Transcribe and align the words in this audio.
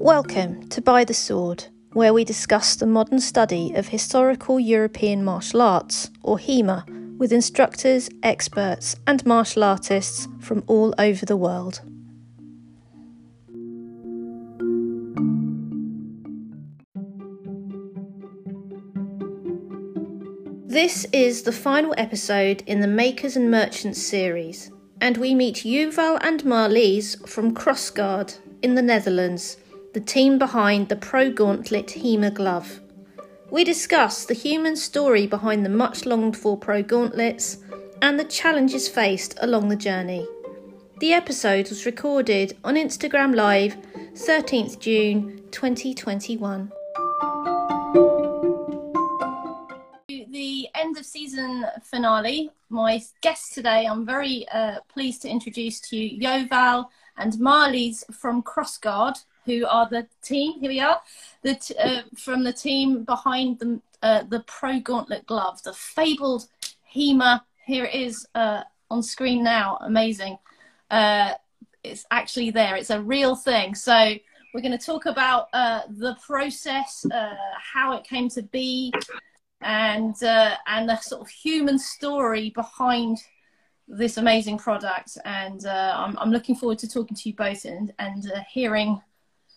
Welcome 0.00 0.68
to 0.70 0.80
By 0.80 1.04
the 1.04 1.12
Sword, 1.12 1.66
where 1.92 2.14
we 2.14 2.24
discuss 2.24 2.76
the 2.76 2.86
modern 2.86 3.20
study 3.20 3.74
of 3.74 3.88
historical 3.88 4.58
European 4.58 5.22
martial 5.22 5.60
arts, 5.60 6.08
or 6.22 6.38
HEMA, 6.38 6.86
with 7.18 7.30
instructors, 7.30 8.08
experts, 8.22 8.96
and 9.06 9.26
martial 9.26 9.64
artists 9.64 10.26
from 10.40 10.64
all 10.66 10.94
over 10.98 11.26
the 11.26 11.36
world. 11.36 11.82
This 20.66 21.06
is 21.12 21.42
the 21.42 21.52
final 21.52 21.94
episode 21.98 22.62
in 22.66 22.80
the 22.80 22.86
Makers 22.86 23.36
and 23.36 23.50
Merchants 23.50 24.00
series, 24.00 24.70
and 25.00 25.16
we 25.16 25.34
meet 25.34 25.56
Yuval 25.56 26.18
and 26.22 26.42
Marlies 26.42 27.26
from 27.28 27.54
Crossguard 27.54 28.38
in 28.62 28.74
the 28.74 28.82
Netherlands, 28.82 29.56
the 29.94 30.00
team 30.00 30.38
behind 30.38 30.88
the 30.88 30.96
Pro 30.96 31.30
Gauntlet 31.30 31.88
HEMA 31.88 32.32
glove. 32.32 32.80
We 33.50 33.64
discuss 33.64 34.24
the 34.24 34.34
human 34.34 34.76
story 34.76 35.26
behind 35.26 35.64
the 35.64 35.70
much 35.70 36.04
longed 36.04 36.36
for 36.36 36.56
Pro 36.56 36.82
Gauntlets 36.82 37.58
and 38.02 38.18
the 38.18 38.24
challenges 38.24 38.88
faced 38.88 39.36
along 39.40 39.68
the 39.68 39.76
journey. 39.76 40.26
The 40.98 41.12
episode 41.12 41.68
was 41.68 41.86
recorded 41.86 42.56
on 42.64 42.74
Instagram 42.74 43.34
Live 43.34 43.76
13th 44.14 44.80
June 44.80 45.42
2021. 45.50 46.72
End 50.78 50.96
of 50.96 51.04
season 51.04 51.66
finale. 51.82 52.52
My 52.68 53.02
guests 53.20 53.52
today, 53.52 53.86
I'm 53.86 54.06
very 54.06 54.46
uh, 54.50 54.76
pleased 54.88 55.22
to 55.22 55.28
introduce 55.28 55.80
to 55.80 55.96
you 55.96 56.20
Yuval 56.20 56.86
and 57.16 57.32
Marlies 57.32 58.04
from 58.14 58.44
Crossguard, 58.44 59.16
who 59.44 59.66
are 59.66 59.88
the 59.88 60.06
team. 60.22 60.60
Here 60.60 60.70
we 60.70 60.78
are, 60.78 61.00
the 61.42 61.56
t- 61.56 61.74
uh, 61.82 62.02
from 62.16 62.44
the 62.44 62.52
team 62.52 63.02
behind 63.02 63.58
the 63.58 63.80
uh, 64.02 64.22
the 64.22 64.40
Pro 64.40 64.78
Gauntlet 64.78 65.26
glove, 65.26 65.60
the 65.64 65.72
fabled 65.72 66.46
HEMA. 66.94 67.42
Here 67.66 67.86
it 67.86 67.94
is 67.96 68.28
uh, 68.36 68.62
on 68.88 69.02
screen 69.02 69.42
now. 69.42 69.78
Amazing. 69.80 70.38
Uh, 70.92 71.32
it's 71.82 72.06
actually 72.12 72.50
there. 72.50 72.76
It's 72.76 72.90
a 72.90 73.02
real 73.02 73.34
thing. 73.34 73.74
So 73.74 74.14
we're 74.54 74.62
going 74.62 74.78
to 74.78 74.86
talk 74.86 75.06
about 75.06 75.48
uh, 75.52 75.80
the 75.88 76.16
process, 76.24 77.04
how 77.74 77.96
it 77.96 78.04
came 78.04 78.28
to 78.30 78.42
be, 78.42 78.92
and 79.60 80.14
and 80.22 80.88
the 80.88 80.96
sort 80.96 81.20
of 81.20 81.28
human 81.28 81.78
story 81.78 82.50
behind 82.50 83.18
this 83.88 84.18
amazing 84.18 84.58
product 84.58 85.16
and 85.24 85.64
uh, 85.64 85.94
I'm, 85.96 86.18
I'm, 86.18 86.30
looking 86.30 86.54
forward 86.54 86.78
to 86.80 86.88
talking 86.88 87.16
to 87.16 87.28
you 87.28 87.34
both 87.34 87.64
and, 87.64 87.92
and 87.98 88.30
uh, 88.30 88.40
hearing 88.52 89.00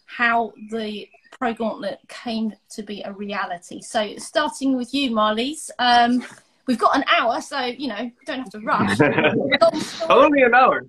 how 0.06 0.54
the 0.72 1.08
Pro 1.38 1.54
Gauntlet 1.54 2.00
came 2.08 2.54
to 2.72 2.84
be 2.84 3.02
a 3.04 3.12
reality. 3.12 3.82
So, 3.82 4.16
starting 4.18 4.76
with 4.78 4.94
you, 4.94 5.12
Marlies, 5.12 5.70
um, 5.80 6.24
we've 6.68 6.78
got 6.78 6.96
an 6.96 7.04
hour, 7.08 7.42
so 7.42 7.60
you 7.60 7.88
know, 7.88 8.12
don't 8.26 8.40
have 8.40 8.50
to 8.52 8.60
rush. 8.60 9.00
Only 10.10 10.44
an 10.44 10.54
hour. 10.54 10.86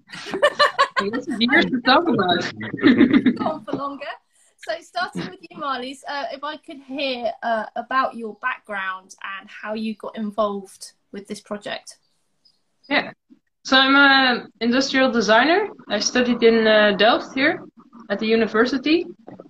years 1.39 1.67
to 1.67 1.81
talk 1.85 2.07
about. 2.07 2.53
Go 3.37 3.45
on 3.45 3.65
for 3.65 3.73
longer. 3.73 4.07
So, 4.65 4.73
starting 4.81 5.29
with 5.29 5.41
you, 5.51 5.59
Marlies, 5.59 6.03
uh, 6.07 6.27
if 6.33 6.45
I 6.45 6.57
could 6.57 6.81
hear 6.83 7.33
uh, 7.43 7.67
about 7.75 8.15
your 8.15 8.35
background 8.41 9.17
and 9.41 9.51
how 9.51 9.75
you 9.75 9.97
got 9.97 10.17
involved 10.17 10.93
with 11.11 11.27
this 11.27 11.41
project. 11.41 11.97
Yeah. 12.89 13.11
So 13.65 13.77
I'm 13.77 13.97
an 13.97 14.53
industrial 14.61 15.11
designer. 15.11 15.69
I 15.89 15.99
studied 15.99 16.45
in 16.45 16.67
uh, 16.67 16.93
Delft 16.93 17.35
here 17.35 17.65
at 18.09 18.21
the 18.21 18.27
university. 18.27 19.07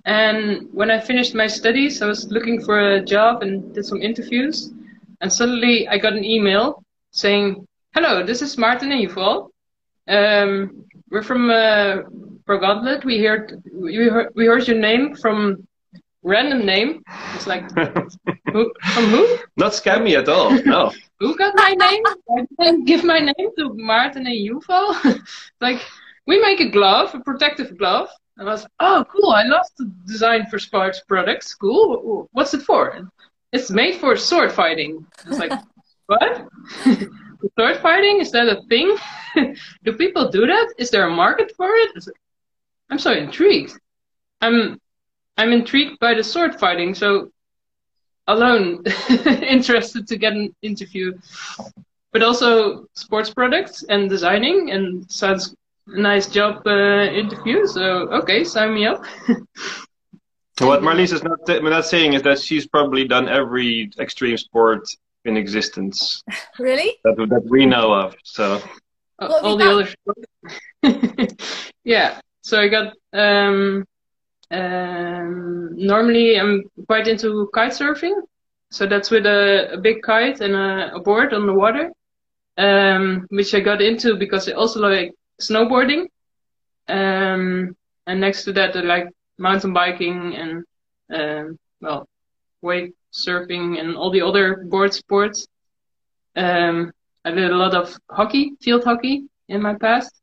And 0.06 0.69
when 0.72 0.91
I 0.91 0.98
finished 0.98 1.34
my 1.34 1.47
studies, 1.47 2.00
I 2.00 2.06
was 2.06 2.30
looking 2.30 2.62
for 2.62 2.94
a 2.94 3.04
job 3.04 3.42
and 3.42 3.75
did 3.75 3.84
some 3.84 4.00
interviews. 4.00 4.72
And 5.20 5.31
suddenly 5.31 5.88
I 5.88 5.98
got 5.98 6.14
an 6.14 6.25
email 6.25 6.82
saying, 7.10 7.66
Hello, 7.94 8.25
this 8.25 8.41
is 8.41 8.56
Martin 8.56 8.92
and 8.92 9.06
Yuval. 9.06 9.50
Um, 10.08 10.87
we're 11.10 11.22
from 11.22 11.50
Pro 12.52 12.60
Gauntlet. 12.60 13.02
We 13.06 13.24
heard, 13.24 13.62
we 13.72 13.94
heard, 13.94 14.30
we 14.34 14.44
heard 14.44 14.68
your 14.68 14.76
name 14.76 15.16
from 15.16 15.66
random 16.22 16.66
name. 16.66 17.02
It's 17.34 17.46
like, 17.46 17.64
who, 18.52 18.70
from 18.92 19.04
who? 19.06 19.38
Not 19.56 19.72
scammy 19.72 20.18
at 20.18 20.28
all. 20.28 20.50
No. 20.62 20.92
who 21.18 21.34
got 21.34 21.54
my 21.56 21.70
name? 21.70 22.02
I 22.36 22.46
didn't 22.62 22.84
give 22.84 23.04
my 23.04 23.20
name 23.20 23.48
to 23.56 23.72
Martin 23.72 24.26
and 24.26 24.36
Yuval. 24.36 25.18
like, 25.62 25.80
we 26.26 26.42
make 26.42 26.60
a 26.60 26.68
glove, 26.68 27.14
a 27.14 27.20
protective 27.20 27.78
glove, 27.78 28.10
and 28.36 28.46
I 28.46 28.52
was, 28.52 28.66
oh, 28.80 29.06
cool. 29.10 29.30
I 29.30 29.44
love 29.44 29.64
the 29.78 29.90
design 30.06 30.44
for 30.50 30.58
sports 30.58 31.00
products. 31.08 31.54
Cool. 31.54 32.28
What's 32.32 32.52
it 32.52 32.60
for? 32.60 32.90
And 32.90 33.08
it's 33.54 33.70
made 33.70 33.94
for 33.98 34.14
sword 34.14 34.52
fighting. 34.52 35.06
I 35.24 35.28
was 35.30 35.38
like, 35.38 35.52
what? 36.06 36.46
sword 37.58 37.78
fighting? 37.78 38.20
Is 38.20 38.30
that 38.32 38.46
a 38.46 38.60
thing? 38.69 38.94
do 39.84 39.94
people 39.94 40.28
do 40.30 40.46
that? 40.46 40.74
Is 40.76 40.90
there 40.90 41.06
a 41.06 41.10
market 41.10 41.50
for 41.56 41.70
it? 41.70 42.04
Like, 42.92 42.98
I'm 42.98 42.98
so 42.98 43.12
intrigued. 43.12 43.78
I'm 44.42 44.78
I'm 45.38 45.53
intrigued 45.53 45.98
by 45.98 46.14
the 46.14 46.22
sword 46.22 46.60
fighting, 46.60 46.94
so 46.94 47.30
alone 48.26 48.84
interested 49.42 50.06
to 50.08 50.16
get 50.16 50.34
an 50.34 50.54
interview. 50.60 51.19
But 52.12 52.22
also 52.22 52.86
sports 52.94 53.32
products 53.32 53.84
and 53.88 54.10
designing 54.10 54.72
and 54.72 55.10
sounds 55.10 55.54
nice 55.86 56.26
job 56.26 56.66
uh, 56.66 57.04
interview. 57.04 57.66
So 57.66 58.08
okay, 58.20 58.44
sign 58.44 58.75
me 58.75 58.84
up. 58.84 59.04
what 60.60 60.82
Marlies 60.82 61.14
is 61.14 61.22
not 61.22 61.41
not 61.48 61.86
saying 61.86 62.12
is 62.12 62.22
that 62.22 62.38
she's 62.41 62.66
probably 62.66 63.08
done 63.08 63.26
every 63.26 63.91
extreme 63.98 64.36
sport 64.36 64.86
in 65.25 65.38
existence. 65.38 66.22
really? 66.58 66.98
That 67.04 67.16
that 67.31 67.44
we 67.48 67.64
know 67.64 67.94
of. 67.94 68.16
So 68.22 68.60
uh, 69.19 69.41
all 69.42 69.56
the 69.56 69.70
other 69.70 69.88
yeah. 71.84 72.20
So 72.42 72.60
I 72.60 72.69
got 72.69 72.94
um, 73.12 73.84
um, 74.50 75.70
normally 75.76 76.38
I'm 76.38 76.64
quite 76.86 77.08
into 77.08 77.48
kite 77.54 77.72
surfing. 77.72 78.14
So 78.70 78.86
that's 78.86 79.10
with 79.10 79.26
a, 79.26 79.75
a 79.75 79.78
big 79.78 80.03
kite 80.03 80.41
and 80.41 80.54
a, 80.54 80.94
a 80.94 81.00
board 81.00 81.34
on 81.34 81.47
the 81.47 81.52
water, 81.52 81.91
um, 82.56 83.26
which 83.31 83.54
I 83.54 83.60
got 83.60 83.82
into 83.82 84.16
because 84.16 84.48
I 84.48 84.52
also 84.52 84.81
like 84.81 85.12
snowboarding. 85.41 86.06
Um, 86.88 87.76
and 88.06 88.20
next 88.20 88.44
to 88.44 88.52
that, 88.54 88.76
I 88.76 88.81
like 88.81 89.08
mountain 89.38 89.72
biking 89.72 90.34
and, 90.34 90.64
um, 91.12 91.58
well, 91.81 92.08
wake 92.62 92.94
surfing 93.12 93.78
and 93.78 93.97
all 93.97 94.10
the 94.10 94.22
other 94.22 94.64
board 94.69 94.94
sports. 94.94 95.47
Um, 96.34 96.92
I 97.25 97.31
did 97.31 97.50
a 97.50 97.56
lot 97.56 97.75
of 97.75 97.94
hockey, 98.10 98.52
field 98.60 98.84
hockey 98.84 99.25
in 99.48 99.60
my 99.62 99.75
past. 99.75 100.22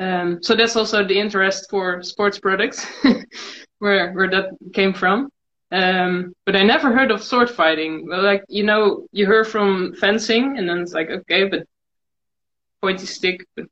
Um, 0.00 0.42
so 0.42 0.54
that's 0.54 0.76
also 0.76 1.06
the 1.06 1.18
interest 1.18 1.68
for 1.68 2.02
sports 2.02 2.38
products, 2.38 2.86
where 3.78 4.12
where 4.12 4.30
that 4.30 4.46
came 4.72 4.94
from. 4.94 5.28
Um, 5.72 6.34
but 6.46 6.56
I 6.56 6.62
never 6.62 6.92
heard 6.92 7.10
of 7.10 7.22
sword 7.22 7.50
fighting. 7.50 8.08
Well, 8.08 8.22
like 8.22 8.42
you 8.48 8.64
know, 8.64 9.06
you 9.12 9.26
hear 9.26 9.44
from 9.44 9.94
fencing, 9.94 10.56
and 10.56 10.68
then 10.68 10.78
it's 10.78 10.94
like 10.94 11.10
okay, 11.10 11.44
but 11.44 11.66
pointy 12.80 13.06
stick, 13.06 13.46
but 13.54 13.66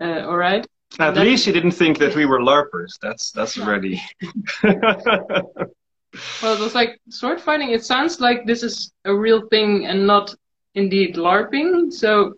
uh, 0.00 0.26
all 0.28 0.36
right. 0.36 0.66
At 0.98 1.16
least 1.16 1.46
you 1.46 1.54
didn't 1.54 1.72
think 1.72 1.98
that 1.98 2.14
we 2.14 2.26
were 2.26 2.40
larpers. 2.40 2.98
That's 3.00 3.30
that's 3.30 3.58
already. 3.58 4.02
well, 4.62 6.54
it 6.54 6.60
was 6.60 6.74
like 6.74 7.00
sword 7.08 7.40
fighting. 7.40 7.70
It 7.70 7.84
sounds 7.84 8.20
like 8.20 8.44
this 8.44 8.62
is 8.62 8.92
a 9.06 9.14
real 9.14 9.48
thing 9.48 9.86
and 9.86 10.06
not 10.06 10.34
indeed 10.74 11.16
larping. 11.16 11.90
So, 11.92 12.34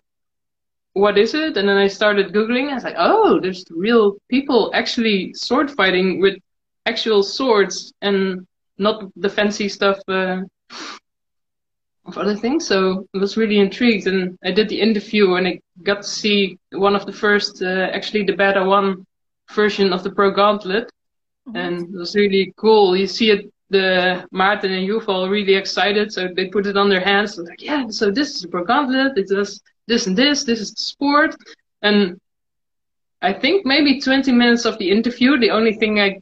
what 0.95 1.17
is 1.17 1.33
it? 1.33 1.57
And 1.57 1.67
then 1.67 1.77
I 1.77 1.87
started 1.87 2.33
googling. 2.33 2.71
I 2.71 2.75
was 2.75 2.83
like, 2.83 2.95
oh, 2.97 3.39
there's 3.39 3.65
real 3.69 4.15
people 4.29 4.71
actually 4.73 5.33
sword 5.33 5.69
fighting 5.71 6.21
with 6.21 6.37
actual 6.85 7.21
swords 7.21 7.93
and 8.01 8.47
not 8.77 9.03
the 9.15 9.29
fancy 9.29 9.67
stuff. 9.69 9.99
Uh, 10.07 10.41
of 12.05 12.17
other 12.17 12.35
things. 12.35 12.67
So 12.67 13.07
I 13.15 13.17
was 13.17 13.37
really 13.37 13.59
intrigued, 13.59 14.07
and 14.07 14.37
I 14.43 14.51
did 14.51 14.69
the 14.69 14.79
interview, 14.79 15.35
and 15.35 15.47
I 15.47 15.59
got 15.83 16.03
to 16.03 16.07
see 16.07 16.59
one 16.71 16.95
of 16.95 17.05
the 17.05 17.13
first, 17.13 17.61
uh, 17.61 17.89
actually 17.93 18.23
the 18.23 18.33
beta 18.33 18.63
one 18.63 19.05
version 19.53 19.91
of 19.91 20.03
the 20.03 20.11
Pro 20.11 20.31
Gauntlet, 20.31 20.91
mm-hmm. 21.47 21.57
and 21.57 21.93
it 21.93 21.97
was 21.97 22.15
really 22.15 22.53
cool. 22.57 22.95
You 22.95 23.07
see 23.07 23.31
it, 23.31 23.51
the 23.69 24.25
Martin 24.31 24.71
and 24.71 24.87
Yuval 24.87 25.29
really 25.29 25.55
excited, 25.55 26.13
so 26.13 26.29
they 26.35 26.47
put 26.47 26.67
it 26.67 26.77
on 26.77 26.89
their 26.89 27.01
hands. 27.01 27.37
And 27.37 27.47
like, 27.47 27.61
yeah, 27.61 27.87
so 27.89 28.11
this 28.11 28.35
is 28.35 28.41
the 28.41 28.49
Pro 28.49 28.63
Gauntlet. 28.63 29.17
It 29.17 29.27
does 29.27 29.61
this 29.87 30.07
and 30.07 30.17
this. 30.17 30.43
This 30.43 30.59
is 30.59 30.71
the 30.71 30.81
sport, 30.81 31.35
and 31.81 32.19
I 33.21 33.33
think 33.33 33.65
maybe 33.65 33.99
20 33.99 34.31
minutes 34.31 34.65
of 34.65 34.77
the 34.77 34.91
interview, 34.91 35.39
the 35.39 35.51
only 35.51 35.73
thing 35.73 35.99
I 35.99 36.21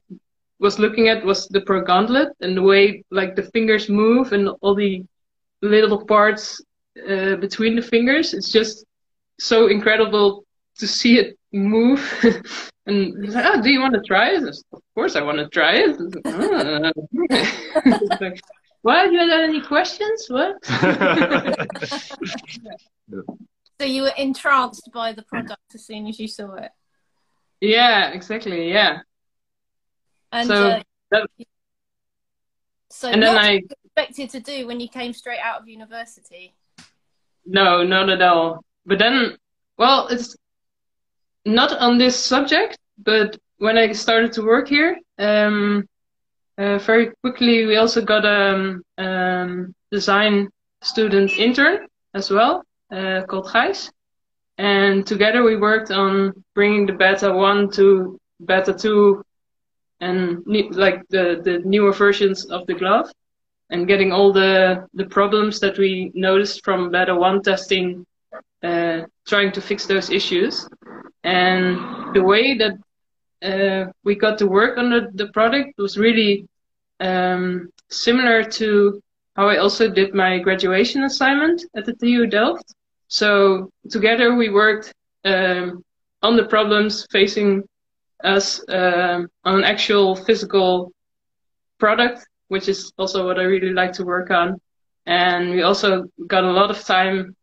was 0.60 0.80
looking 0.80 1.10
at 1.10 1.26
was 1.26 1.48
the 1.50 1.62
Pro 1.62 1.82
Gauntlet 1.82 2.30
and 2.40 2.56
the 2.56 2.62
way 2.62 3.04
like 3.12 3.36
the 3.36 3.44
fingers 3.44 3.90
move 3.90 4.32
and 4.32 4.48
all 4.62 4.74
the 4.74 5.04
little 5.62 6.06
parts 6.06 6.62
uh, 6.98 7.36
between 7.36 7.76
the 7.76 7.82
fingers. 7.82 8.34
It's 8.34 8.52
just 8.52 8.86
so 9.40 9.68
incredible 9.68 10.46
to 10.80 10.88
see 10.88 11.20
it 11.20 11.38
move. 11.52 12.02
and 12.86 13.34
like, 13.34 13.46
"Oh, 13.46 13.62
do 13.62 13.70
you 13.70 13.82
want 13.82 13.94
to 13.96 14.02
try 14.02 14.36
it?" 14.36 14.44
Of 14.44 14.82
course, 14.96 15.16
I 15.16 15.22
want 15.22 15.40
to 15.40 15.48
try 15.50 15.84
it. 15.84 15.98
Like, 17.30 18.22
like, 18.22 18.42
what? 18.82 19.12
You 19.12 19.20
had 19.20 19.42
any 19.42 19.62
questions? 19.62 20.28
What? 20.30 20.58
so 23.80 23.86
you 23.86 24.04
were 24.04 24.14
entranced 24.18 24.90
by 24.94 25.14
the 25.14 25.24
product 25.24 25.76
as 25.76 25.86
soon 25.86 26.08
as 26.08 26.20
you 26.20 26.28
saw 26.28 26.54
it. 26.56 26.72
Yeah, 27.62 28.12
exactly. 28.12 28.72
Yeah. 28.72 29.00
And 30.32 30.48
so, 30.48 30.68
uh, 30.68 30.84
that, 31.12 31.28
so 32.90 33.10
and 33.10 33.22
then 33.22 33.38
I 33.38 33.62
expected 33.86 34.30
to 34.32 34.40
do 34.40 34.68
when 34.68 34.80
you 34.80 34.90
came 34.90 35.14
straight 35.14 35.40
out 35.40 35.62
of 35.62 35.68
university. 35.68 36.54
no, 37.46 37.84
not 37.84 38.10
at 38.10 38.22
all. 38.22 38.64
But 38.86 39.00
then, 39.00 39.38
well, 39.78 40.08
it's 40.08 40.36
not 41.46 41.72
on 41.78 41.98
this 41.98 42.18
subject, 42.18 42.78
but 42.98 43.38
when 43.58 43.78
I 43.78 43.92
started 43.94 44.34
to 44.34 44.42
work 44.42 44.68
here, 44.68 44.98
um, 45.20 45.88
uh, 46.58 46.78
very 46.80 47.12
quickly 47.22 47.66
we 47.66 47.78
also 47.78 48.02
got 48.02 48.26
a 48.26 48.56
um, 48.56 48.84
um, 48.98 49.76
design 49.92 50.50
student 50.82 51.32
intern 51.32 51.88
as 52.14 52.30
well, 52.30 52.64
uh, 52.94 53.26
called 53.28 53.48
Gijs. 53.48 53.92
And 54.58 55.06
together 55.06 55.44
we 55.44 55.58
worked 55.58 55.92
on 55.92 56.44
bringing 56.54 56.86
the 56.86 56.94
beta 56.94 57.34
1 57.34 57.72
to 57.72 58.20
beta 58.46 58.74
2 58.74 59.24
and 60.00 60.44
like 60.46 61.02
the, 61.10 61.42
the 61.44 61.62
newer 61.66 61.92
versions 61.92 62.46
of 62.46 62.68
the 62.68 62.76
glove 62.76 63.10
and 63.70 63.88
getting 63.88 64.12
all 64.12 64.32
the, 64.32 64.88
the 64.94 65.06
problems 65.06 65.60
that 65.60 65.78
we 65.78 66.12
noticed 66.14 66.64
from 66.64 66.92
beta 66.92 67.16
1 67.16 67.42
testing, 67.42 68.06
uh, 68.62 69.02
trying 69.28 69.52
to 69.52 69.62
fix 69.62 69.88
those 69.88 70.10
issues. 70.10 70.68
And 71.24 72.14
the 72.14 72.22
way 72.22 72.58
that 72.58 72.74
uh, 73.42 73.92
we 74.04 74.16
got 74.16 74.38
to 74.38 74.48
work 74.48 74.78
on 74.78 74.90
the, 74.90 75.10
the 75.16 75.28
product 75.32 75.78
was 75.78 75.98
really 75.98 76.48
um, 77.00 77.70
similar 77.90 78.44
to 78.44 79.02
how 79.36 79.50
I 79.50 79.58
also 79.58 79.90
did 79.90 80.14
my 80.14 80.40
graduation 80.40 81.04
assignment 81.04 81.64
at 81.76 81.86
the 81.86 81.94
TU 81.94 82.28
Delft. 82.28 82.76
So 83.14 83.70
together 83.92 84.34
we 84.34 84.50
worked 84.50 84.92
um, 85.24 85.86
on 86.24 86.36
the 86.36 86.46
problems 86.46 87.06
facing 87.12 87.62
us 88.24 88.60
um, 88.70 89.28
on 89.46 89.60
an 89.60 89.64
actual 89.64 90.16
physical 90.16 90.92
product, 91.78 92.26
which 92.48 92.68
is 92.68 92.92
also 92.98 93.28
what 93.28 93.38
I 93.38 93.44
really 93.44 93.72
like 93.72 93.94
to 93.94 94.04
work 94.04 94.32
on. 94.32 94.60
And 95.06 95.52
we 95.52 95.62
also 95.62 96.06
got 96.26 96.44
a 96.44 96.52
lot 96.52 96.72
of 96.72 96.84
time 96.84 97.36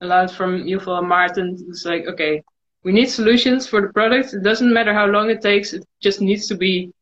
allowed 0.00 0.30
from 0.30 0.62
Yuval 0.62 1.00
and 1.00 1.08
Martin. 1.08 1.66
It's 1.68 1.84
like, 1.84 2.06
okay, 2.06 2.40
we 2.84 2.92
need 2.92 3.10
solutions 3.10 3.66
for 3.66 3.80
the 3.80 3.92
product. 3.92 4.34
It 4.34 4.44
doesn't 4.44 4.72
matter 4.72 4.94
how 4.94 5.06
long 5.06 5.30
it 5.30 5.42
takes. 5.42 5.72
It 5.72 5.84
just 6.00 6.20
needs 6.20 6.46
to 6.46 6.54
be 6.54 6.92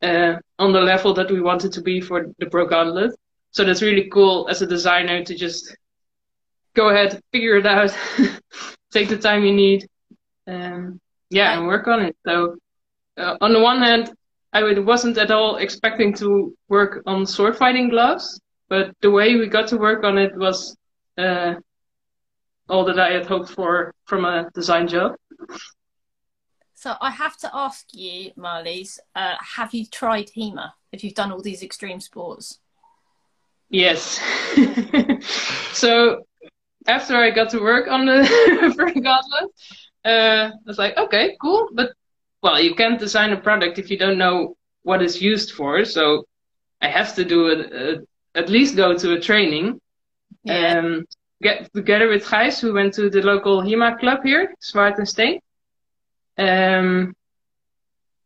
uh, 0.00 0.36
on 0.58 0.72
the 0.72 0.80
level 0.80 1.12
that 1.12 1.30
we 1.30 1.42
want 1.42 1.66
it 1.66 1.72
to 1.72 1.82
be 1.82 2.00
for 2.00 2.24
the 2.38 2.46
Gauntlet. 2.46 3.14
So 3.50 3.64
that's 3.64 3.82
really 3.82 4.08
cool 4.08 4.48
as 4.48 4.62
a 4.62 4.66
designer 4.66 5.22
to 5.24 5.34
just 5.34 5.76
go 6.74 6.90
ahead, 6.90 7.20
figure 7.32 7.56
it 7.56 7.66
out, 7.66 7.96
take 8.92 9.08
the 9.08 9.18
time 9.18 9.44
you 9.44 9.52
need, 9.52 9.86
um, 10.46 11.00
yeah, 11.30 11.56
and 11.56 11.66
work 11.66 11.86
on 11.88 12.02
it. 12.02 12.16
So 12.26 12.56
uh, 13.16 13.36
on 13.40 13.52
the 13.52 13.60
one 13.60 13.80
hand, 13.80 14.12
I 14.52 14.78
wasn't 14.80 15.18
at 15.18 15.30
all 15.30 15.56
expecting 15.56 16.12
to 16.14 16.56
work 16.68 17.02
on 17.06 17.24
sword 17.26 17.56
fighting 17.56 17.88
gloves, 17.88 18.40
but 18.68 18.94
the 19.00 19.10
way 19.10 19.36
we 19.36 19.46
got 19.46 19.68
to 19.68 19.76
work 19.76 20.04
on 20.04 20.18
it 20.18 20.36
was 20.36 20.76
uh, 21.16 21.54
all 22.68 22.84
that 22.84 22.98
I 22.98 23.12
had 23.12 23.26
hoped 23.26 23.50
for 23.50 23.94
from 24.06 24.24
a 24.24 24.50
design 24.54 24.88
job. 24.88 25.14
So 26.74 26.94
I 27.00 27.10
have 27.10 27.36
to 27.38 27.50
ask 27.52 27.86
you, 27.92 28.32
Marlies, 28.38 28.98
uh, 29.14 29.34
have 29.56 29.74
you 29.74 29.84
tried 29.86 30.30
HEMA 30.34 30.72
if 30.92 31.04
you've 31.04 31.14
done 31.14 31.30
all 31.30 31.42
these 31.42 31.62
extreme 31.62 32.00
sports? 32.00 32.58
Yes. 33.68 34.18
so 35.72 36.24
after 36.86 37.16
I 37.16 37.30
got 37.30 37.50
to 37.50 37.60
work 37.60 37.88
on 37.88 38.06
the 38.06 38.72
Pro 38.76 38.92
Gauntlet, 38.92 39.50
uh, 40.04 40.50
I 40.54 40.66
was 40.66 40.78
like, 40.78 40.96
okay, 40.96 41.36
cool, 41.40 41.68
but 41.72 41.92
well, 42.42 42.60
you 42.60 42.74
can't 42.74 42.98
design 42.98 43.32
a 43.32 43.36
product 43.40 43.78
if 43.78 43.90
you 43.90 43.98
don't 43.98 44.18
know 44.18 44.56
what 44.82 45.02
it's 45.02 45.20
used 45.20 45.52
for. 45.52 45.84
So 45.84 46.26
I 46.80 46.88
have 46.88 47.14
to 47.16 47.24
do 47.24 47.48
it, 47.48 48.06
at 48.34 48.48
least 48.48 48.76
go 48.76 48.96
to 48.96 49.14
a 49.14 49.20
training. 49.20 49.80
Yeah. 50.44 50.78
Um, 50.78 51.06
get 51.42 51.72
together 51.74 52.08
with 52.08 52.24
Gijs, 52.24 52.60
who 52.60 52.72
went 52.72 52.94
to 52.94 53.10
the 53.10 53.22
local 53.22 53.62
HEMA 53.62 53.98
club 53.98 54.20
here, 54.24 54.54
Zwaartenstein. 54.62 55.40
Um, 56.38 57.14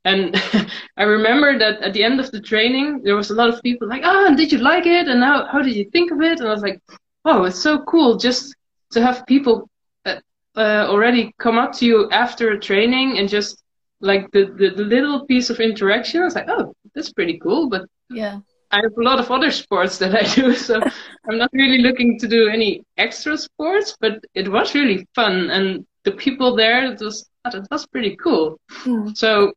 and 0.04 0.34
I 0.96 1.04
remember 1.04 1.58
that 1.58 1.80
at 1.80 1.92
the 1.92 2.04
end 2.04 2.20
of 2.20 2.30
the 2.30 2.40
training, 2.40 3.02
there 3.02 3.16
was 3.16 3.30
a 3.30 3.34
lot 3.34 3.48
of 3.48 3.62
people 3.62 3.88
like, 3.88 4.02
"Ah, 4.04 4.34
did 4.36 4.52
you 4.52 4.58
like 4.58 4.86
it? 4.86 5.08
And 5.08 5.22
how 5.22 5.46
how 5.46 5.62
did 5.62 5.74
you 5.74 5.88
think 5.90 6.12
of 6.12 6.20
it?" 6.20 6.40
And 6.40 6.48
I 6.48 6.52
was 6.52 6.62
like, 6.62 6.80
"Oh, 7.25 7.44
it's 7.44 7.61
so 7.61 7.79
cool 7.85 8.17
just 8.17 8.55
to 8.93 9.00
have 9.03 9.26
people 9.26 9.69
uh, 10.05 10.21
uh, 10.56 10.87
already 10.88 11.32
come 11.38 11.59
up 11.59 11.73
to 11.79 11.87
you 11.87 12.11
after 12.11 12.50
a 12.50 12.61
training 12.61 13.19
and 13.19 13.29
just 13.29 13.62
like 14.00 14.31
the, 14.32 14.47
the 14.59 14.71
the 14.71 14.85
little 14.85 15.26
piece 15.26 15.50
of 15.50 15.61
interaction." 15.61 16.21
I 16.21 16.25
was 16.25 16.35
like, 16.35 16.49
"Oh, 16.49 16.75
that's 16.94 17.12
pretty 17.12 17.38
cool." 17.38 17.69
But 17.69 17.82
Yeah. 18.11 18.41
I 18.71 18.79
have 18.82 18.97
a 18.99 19.03
lot 19.03 19.21
of 19.21 19.31
other 19.31 19.53
sports 19.53 19.99
that 19.99 20.15
I 20.17 20.23
do, 20.35 20.55
so 20.55 20.81
I'm 21.29 21.38
not 21.38 21.50
really 21.53 21.79
looking 21.79 22.19
to 22.19 22.26
do 22.29 22.49
any 22.49 22.82
extra 22.97 23.37
sports. 23.38 23.97
But 24.00 24.25
it 24.35 24.49
was 24.50 24.75
really 24.75 25.06
fun, 25.15 25.50
and 25.50 25.87
the 26.05 26.12
people 26.12 26.56
there, 26.56 26.93
it 26.93 27.00
was 27.00 27.29
it 27.47 27.67
was 27.71 27.87
pretty 27.87 28.17
cool. 28.17 28.59
Mm. 28.85 29.17
So 29.17 29.53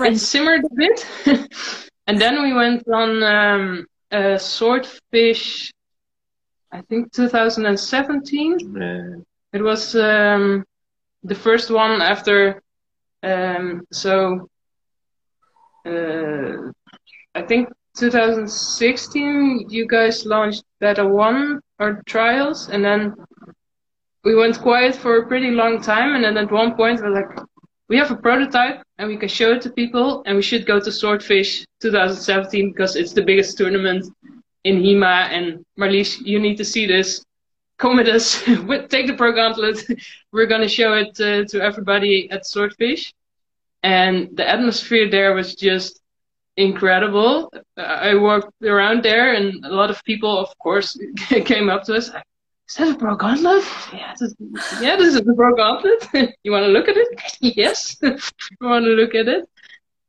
it 0.00 0.18
simmered 0.18 0.64
a 0.64 0.74
bit, 0.74 1.06
and 2.06 2.20
then 2.20 2.42
we 2.42 2.52
went 2.52 2.82
on 2.88 3.22
um, 3.22 3.86
a 4.10 4.38
swordfish. 4.38 5.70
I 6.76 6.82
think 6.82 7.10
2017. 7.12 8.76
Yeah. 8.76 9.14
It 9.54 9.62
was 9.62 9.96
um, 9.96 10.62
the 11.22 11.34
first 11.34 11.70
one 11.70 12.02
after. 12.02 12.62
Um, 13.22 13.86
so 13.90 14.50
uh, 15.86 16.70
I 17.34 17.42
think 17.48 17.70
2016 17.96 19.70
you 19.70 19.86
guys 19.88 20.26
launched 20.26 20.64
Beta 20.78 21.06
One 21.06 21.60
or 21.78 22.02
trials, 22.04 22.68
and 22.68 22.84
then 22.84 23.14
we 24.22 24.34
went 24.34 24.60
quiet 24.60 24.94
for 24.94 25.16
a 25.16 25.26
pretty 25.26 25.52
long 25.52 25.80
time. 25.80 26.14
And 26.14 26.22
then 26.24 26.36
at 26.36 26.52
one 26.52 26.74
point 26.74 27.00
we're 27.00 27.08
like, 27.08 27.40
we 27.88 27.96
have 27.96 28.10
a 28.10 28.16
prototype 28.16 28.82
and 28.98 29.08
we 29.08 29.16
can 29.16 29.30
show 29.30 29.52
it 29.52 29.62
to 29.62 29.70
people, 29.70 30.22
and 30.26 30.36
we 30.36 30.42
should 30.42 30.66
go 30.66 30.78
to 30.78 30.92
Swordfish 30.92 31.64
2017 31.80 32.72
because 32.72 32.96
it's 32.96 33.14
the 33.14 33.22
biggest 33.22 33.56
tournament 33.56 34.04
in 34.66 34.82
HEMA. 34.82 35.30
And 35.30 35.64
Marlies, 35.78 36.18
you 36.20 36.38
need 36.40 36.56
to 36.56 36.64
see 36.64 36.86
this. 36.86 37.24
Come 37.78 37.96
with 37.96 38.08
us. 38.08 38.42
Take 38.88 39.06
the 39.06 39.14
Pro 39.16 39.32
Gauntlet. 39.32 39.78
We're 40.32 40.46
gonna 40.46 40.68
show 40.68 40.94
it 40.94 41.20
uh, 41.20 41.44
to 41.50 41.60
everybody 41.62 42.28
at 42.30 42.46
Swordfish. 42.46 43.12
And 43.82 44.36
the 44.36 44.48
atmosphere 44.48 45.08
there 45.08 45.34
was 45.34 45.54
just 45.54 46.00
incredible. 46.56 47.52
I 47.76 48.14
walked 48.14 48.50
around 48.62 49.04
there, 49.04 49.34
and 49.34 49.64
a 49.64 49.74
lot 49.74 49.90
of 49.90 50.02
people, 50.04 50.38
of 50.38 50.56
course, 50.58 50.98
came 51.44 51.68
up 51.68 51.84
to 51.84 51.94
us. 51.94 52.10
Is 52.68 52.74
that 52.76 52.96
a 52.96 52.98
Pro 52.98 53.14
Gauntlet? 53.14 53.64
Yeah, 53.92 54.14
this, 54.18 54.34
yeah, 54.80 54.96
this 54.96 55.14
is 55.14 55.20
the 55.20 55.34
Pro 55.34 55.54
Gauntlet. 55.54 56.08
you 56.42 56.50
want 56.50 56.64
to 56.64 56.72
look 56.72 56.88
at 56.88 56.96
it? 56.96 57.08
yes, 57.40 57.96
I 58.02 58.16
want 58.60 58.84
to 58.86 58.90
look 58.90 59.14
at 59.14 59.28
it. 59.28 59.48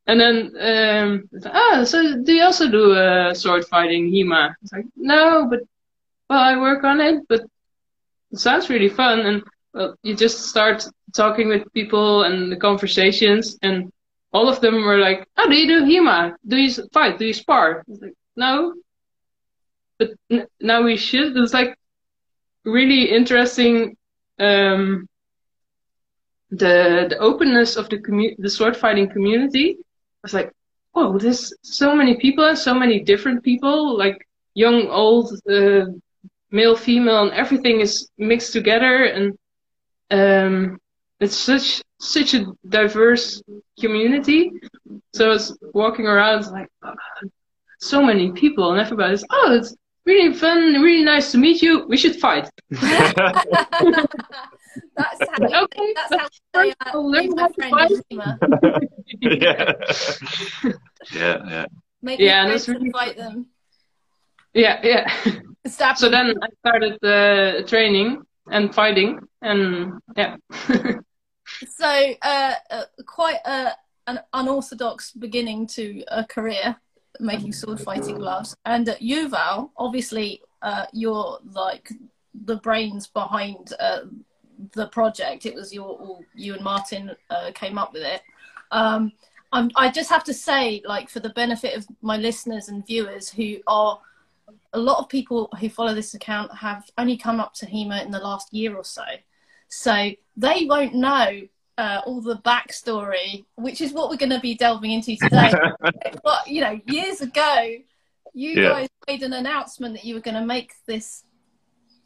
And 0.07 0.19
then, 0.19 0.35
um, 0.59 1.29
ah, 1.45 1.83
so 1.83 2.21
do 2.23 2.33
you 2.33 2.43
also 2.43 2.69
do 2.71 2.93
uh, 2.93 3.33
sword 3.33 3.65
fighting, 3.65 4.09
HEMA? 4.09 4.55
It's 4.63 4.71
like, 4.71 4.85
no, 4.95 5.47
but 5.49 5.59
well, 6.29 6.39
I 6.39 6.57
work 6.57 6.83
on 6.83 7.01
it, 7.01 7.23
but 7.27 7.41
it 8.31 8.39
sounds 8.39 8.69
really 8.69 8.89
fun. 8.89 9.19
And 9.19 9.43
well, 9.73 9.95
you 10.03 10.15
just 10.15 10.47
start 10.47 10.85
talking 11.15 11.49
with 11.49 11.71
people 11.73 12.23
and 12.23 12.51
the 12.51 12.55
conversations, 12.55 13.57
and 13.61 13.91
all 14.33 14.49
of 14.49 14.61
them 14.61 14.83
were 14.83 14.97
like, 14.97 15.27
"Oh, 15.37 15.49
do 15.49 15.55
you 15.55 15.67
do 15.67 15.85
HEMA? 15.85 16.35
Do 16.47 16.57
you 16.57 16.71
fight? 16.93 17.19
Do 17.19 17.25
you 17.25 17.33
spar?" 17.33 17.79
I 17.79 17.83
was 17.87 18.01
like, 18.01 18.13
"No, 18.35 18.73
but 19.99 20.11
now 20.61 20.83
we 20.83 20.97
should." 20.97 21.35
It's 21.37 21.53
like 21.53 21.77
really 22.63 23.11
interesting. 23.11 23.97
Um, 24.39 25.07
the 26.49 27.07
the 27.09 27.17
openness 27.19 27.75
of 27.75 27.89
the 27.89 27.97
commu- 27.97 28.35
the 28.37 28.49
sword 28.49 28.77
fighting 28.77 29.09
community. 29.09 29.77
I 30.23 30.23
was 30.23 30.33
like, 30.33 30.51
"Whoa, 30.93 31.17
there's 31.17 31.53
so 31.61 31.95
many 31.95 32.17
people 32.17 32.45
and 32.45 32.57
so 32.57 32.73
many 32.73 32.99
different 32.99 33.43
people, 33.43 33.97
like 33.97 34.27
young, 34.53 34.87
old, 34.87 35.33
uh, 35.49 35.85
male, 36.51 36.75
female, 36.75 37.23
and 37.23 37.31
everything 37.31 37.81
is 37.81 38.09
mixed 38.17 38.53
together 38.53 39.05
and." 39.05 39.37
Um, 40.09 40.79
it's 41.19 41.35
such 41.35 41.81
such 41.99 42.33
a 42.33 42.45
diverse 42.69 43.41
community. 43.79 44.51
So 45.13 45.25
I 45.25 45.29
was 45.29 45.57
walking 45.73 46.05
around 46.05 46.45
like 46.51 46.69
oh, 46.83 46.93
so 47.79 48.01
many 48.01 48.31
people 48.31 48.71
and 48.71 48.79
everybody's 48.79 49.23
oh 49.29 49.57
it's 49.57 49.75
really 50.05 50.33
fun, 50.33 50.81
really 50.81 51.03
nice 51.03 51.31
to 51.31 51.37
meet 51.37 51.61
you. 51.61 51.85
We 51.87 51.97
should 51.97 52.15
fight. 52.15 52.49
that's 54.95 55.19
how. 55.29 55.63
Okay, 55.63 55.93
that's 55.95 56.13
how. 56.15 56.27
First, 56.27 56.41
They, 56.53 56.73
uh, 56.93 56.97
learn 56.97 57.29
my 57.35 57.49
friend 57.49 57.75
fight. 58.11 58.81
Yeah. 59.21 59.71
yeah, 61.13 61.37
yeah. 61.49 61.65
Make 62.01 62.19
Yeah, 62.19 62.45
me 62.45 62.51
that's 62.51 62.65
friends 62.65 62.67
and 62.67 62.77
really 62.79 62.91
fight 62.91 63.17
them. 63.17 63.47
Yeah, 64.53 64.79
yeah. 64.83 65.07
Stab 65.65 65.97
So 65.97 66.09
them. 66.09 66.27
then 66.27 66.35
I 66.43 66.47
started 66.59 67.03
uh, 67.03 67.67
training 67.67 68.21
and 68.51 68.73
fighting, 68.73 69.19
and 69.41 69.93
yeah. 70.15 70.37
So, 71.69 72.13
uh, 72.21 72.53
uh, 72.69 72.83
quite 73.05 73.39
a, 73.45 73.71
an 74.07 74.19
unorthodox 74.33 75.11
beginning 75.11 75.65
to 75.67 76.03
a 76.09 76.23
career 76.25 76.75
making 77.19 77.53
sword 77.53 77.79
fighting 77.79 78.17
gloves. 78.17 78.55
And 78.65 78.89
uh, 78.89 78.95
Yuval, 78.97 79.69
obviously, 79.77 80.41
uh, 80.61 80.85
you're 80.93 81.39
like 81.53 81.89
the 82.45 82.57
brains 82.57 83.07
behind 83.07 83.73
uh, 83.79 84.01
the 84.73 84.87
project. 84.87 85.45
It 85.45 85.55
was 85.55 85.73
your, 85.73 85.87
all, 85.87 86.23
you 86.33 86.53
and 86.55 86.63
Martin 86.63 87.15
uh, 87.29 87.51
came 87.53 87.77
up 87.77 87.93
with 87.93 88.03
it. 88.03 88.21
Um, 88.71 89.11
I'm, 89.51 89.71
I 89.75 89.89
just 89.89 90.09
have 90.09 90.23
to 90.25 90.33
say, 90.33 90.81
like, 90.85 91.09
for 91.09 91.19
the 91.19 91.29
benefit 91.29 91.75
of 91.77 91.87
my 92.01 92.17
listeners 92.17 92.67
and 92.67 92.85
viewers 92.85 93.29
who 93.29 93.57
are 93.67 93.99
a 94.73 94.79
lot 94.79 94.99
of 94.99 95.09
people 95.09 95.49
who 95.59 95.69
follow 95.69 95.93
this 95.93 96.13
account 96.13 96.53
have 96.55 96.89
only 96.97 97.17
come 97.17 97.39
up 97.39 97.53
to 97.55 97.65
HEMA 97.65 98.03
in 98.05 98.11
the 98.11 98.19
last 98.19 98.53
year 98.53 98.75
or 98.75 98.83
so. 98.83 99.03
So 99.69 100.11
they 100.35 100.65
won't 100.65 100.93
know 100.93 101.41
uh, 101.77 102.01
all 102.05 102.21
the 102.21 102.37
backstory, 102.37 103.45
which 103.55 103.81
is 103.81 103.93
what 103.93 104.09
we're 104.09 104.17
going 104.17 104.31
to 104.31 104.39
be 104.39 104.55
delving 104.55 104.91
into 104.91 105.15
today. 105.15 105.51
but, 106.23 106.47
you 106.47 106.61
know, 106.61 106.79
years 106.85 107.21
ago, 107.21 107.75
you 108.33 108.61
Yeah. 108.61 108.69
guys 108.69 108.89
made 109.07 109.23
an 109.23 109.33
announcement 109.33 109.95
that 109.95 110.03
you 110.03 110.15
were 110.15 110.21
going 110.21 110.35
to 110.35 110.45
make 110.45 110.73
this 110.85 111.23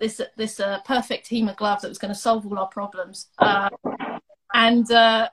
this 0.01 0.19
this 0.35 0.59
uh, 0.59 0.79
perfect 0.83 1.29
HEMA 1.29 1.55
glove 1.55 1.81
that 1.81 1.87
was 1.87 1.97
going 1.97 2.13
to 2.13 2.19
solve 2.19 2.45
all 2.45 2.59
our 2.59 2.67
problems. 2.67 3.27
Uh, 3.37 3.69
and 4.53 4.91
uh, 4.91 5.29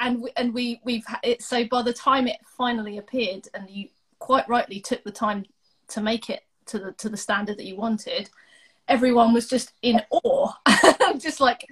and 0.00 0.22
we, 0.22 0.30
and 0.36 0.52
we 0.52 0.80
we've 0.84 1.06
it 1.22 1.40
so 1.42 1.64
by 1.66 1.82
the 1.82 1.92
time 1.92 2.26
it 2.26 2.38
finally 2.44 2.98
appeared 2.98 3.46
and 3.54 3.70
you 3.70 3.88
quite 4.18 4.48
rightly 4.48 4.80
took 4.80 5.04
the 5.04 5.12
time 5.12 5.44
to 5.86 6.00
make 6.00 6.28
it 6.30 6.42
to 6.66 6.80
the 6.80 6.92
to 6.92 7.08
the 7.08 7.16
standard 7.16 7.58
that 7.58 7.64
you 7.64 7.76
wanted 7.76 8.28
everyone 8.88 9.32
was 9.32 9.48
just 9.48 9.72
in 9.82 10.00
awe. 10.10 10.52
Just 11.18 11.40
like 11.40 11.66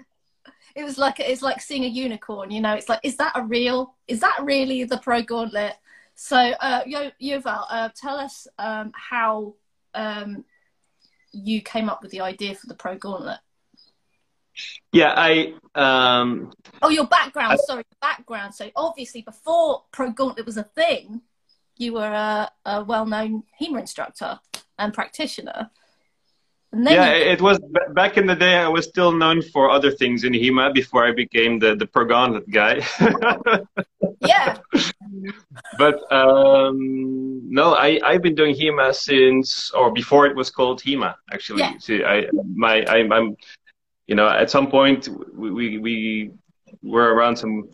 it 0.74 0.84
was 0.84 0.96
like 0.96 1.20
it's 1.20 1.42
like 1.42 1.60
seeing 1.60 1.84
a 1.84 1.88
unicorn 1.88 2.50
you 2.50 2.60
know? 2.60 2.74
It's 2.74 2.88
like 2.88 3.00
is 3.02 3.16
that 3.16 3.32
a 3.34 3.42
real 3.42 3.94
is 4.08 4.20
that 4.20 4.38
really 4.42 4.84
the 4.84 4.98
pro 4.98 5.22
gauntlet? 5.22 5.74
So 6.14 6.36
uh 6.36 6.82
Yo- 6.86 7.10
Yuval 7.20 7.66
uh, 7.70 7.88
tell 7.94 8.16
us 8.16 8.46
um 8.58 8.92
how 8.94 9.54
um 9.94 10.44
you 11.32 11.60
came 11.62 11.88
up 11.88 12.02
with 12.02 12.10
the 12.10 12.20
idea 12.20 12.54
for 12.54 12.66
the 12.66 12.74
pro 12.74 12.96
gauntlet 12.96 13.38
Yeah, 14.92 15.14
I 15.16 15.54
um 15.74 16.52
Oh, 16.82 16.90
your 16.90 17.06
background. 17.06 17.52
I- 17.52 17.56
sorry, 17.56 17.84
background. 18.00 18.54
So 18.54 18.70
obviously, 18.76 19.22
before 19.22 19.84
Pro 19.92 20.10
Gauntlet 20.10 20.44
was 20.44 20.56
a 20.58 20.64
thing, 20.64 21.22
you 21.76 21.94
were 21.94 22.12
a, 22.12 22.50
a 22.66 22.84
well-known 22.84 23.44
HEMA 23.60 23.80
instructor 23.80 24.38
and 24.78 24.92
practitioner. 24.92 25.70
Yeah, 26.74 27.12
it 27.12 27.40
was 27.40 27.60
back 27.92 28.16
in 28.16 28.26
the 28.26 28.34
day. 28.34 28.56
I 28.56 28.68
was 28.68 28.86
still 28.86 29.12
known 29.12 29.42
for 29.42 29.70
other 29.70 29.90
things 29.90 30.24
in 30.24 30.32
HEMA 30.32 30.72
before 30.72 31.06
I 31.06 31.12
became 31.12 31.58
the 31.58 31.74
the 31.76 31.86
pro 31.86 32.06
guy. 32.50 32.80
yeah, 34.20 34.56
but 35.76 36.00
um, 36.10 37.40
no, 37.50 37.74
I 37.74 38.00
I've 38.02 38.22
been 38.22 38.34
doing 38.34 38.54
HEMA 38.54 38.94
since 38.94 39.70
or 39.72 39.92
before 39.92 40.26
it 40.26 40.34
was 40.34 40.50
called 40.50 40.80
HEMA 40.80 41.14
actually. 41.30 41.60
Yeah. 41.60 41.76
See, 41.78 42.04
I 42.04 42.28
my 42.54 42.82
I, 42.84 42.98
I'm 43.00 43.36
you 44.06 44.14
know 44.14 44.28
at 44.28 44.50
some 44.50 44.70
point 44.70 45.08
we 45.34 45.50
we, 45.50 45.78
we 45.78 46.30
were 46.82 47.14
around 47.14 47.36
some 47.36 47.68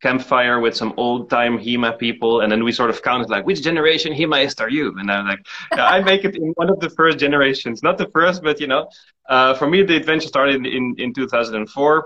campfire 0.00 0.60
with 0.60 0.76
some 0.76 0.92
old 0.96 1.28
time 1.30 1.58
HEMA 1.58 1.98
people 1.98 2.40
and 2.40 2.50
then 2.50 2.64
we 2.64 2.72
sort 2.72 2.90
of 2.90 3.02
counted 3.02 3.28
like 3.30 3.44
which 3.46 3.62
generation 3.62 4.12
HEMAist 4.12 4.60
are 4.60 4.70
you? 4.70 4.94
And 4.98 5.10
I'm 5.10 5.26
like 5.26 5.46
yeah, 5.76 5.86
I 5.86 6.00
make 6.00 6.24
it 6.24 6.36
in 6.36 6.52
one 6.56 6.70
of 6.70 6.80
the 6.80 6.90
first 6.90 7.18
generations. 7.18 7.82
Not 7.82 7.98
the 7.98 8.08
first 8.08 8.42
but 8.42 8.60
you 8.60 8.66
know 8.66 8.88
uh, 9.28 9.54
for 9.54 9.68
me 9.68 9.82
the 9.82 9.96
adventure 9.96 10.28
started 10.28 10.56
in 10.56 10.66
in, 10.66 10.94
in 10.98 11.14
2004 11.14 12.04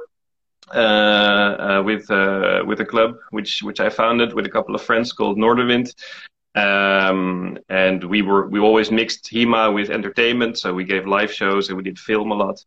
uh, 0.72 0.78
uh, 0.78 1.82
with 1.84 2.10
uh, 2.10 2.62
with 2.66 2.80
a 2.80 2.84
club 2.84 3.16
which 3.30 3.62
which 3.62 3.80
I 3.80 3.90
founded 3.90 4.32
with 4.32 4.46
a 4.46 4.50
couple 4.50 4.74
of 4.74 4.82
friends 4.82 5.12
called 5.12 5.38
Noorderwind. 5.38 5.94
Um, 6.56 7.58
and 7.68 8.02
we 8.04 8.22
were 8.22 8.48
we 8.48 8.60
always 8.60 8.90
mixed 8.90 9.28
HEMA 9.30 9.74
with 9.74 9.90
entertainment 9.90 10.56
so 10.56 10.72
we 10.72 10.84
gave 10.84 11.04
live 11.06 11.32
shows 11.32 11.68
and 11.68 11.76
we 11.76 11.82
did 11.82 11.98
film 11.98 12.30
a 12.30 12.34
lot 12.34 12.64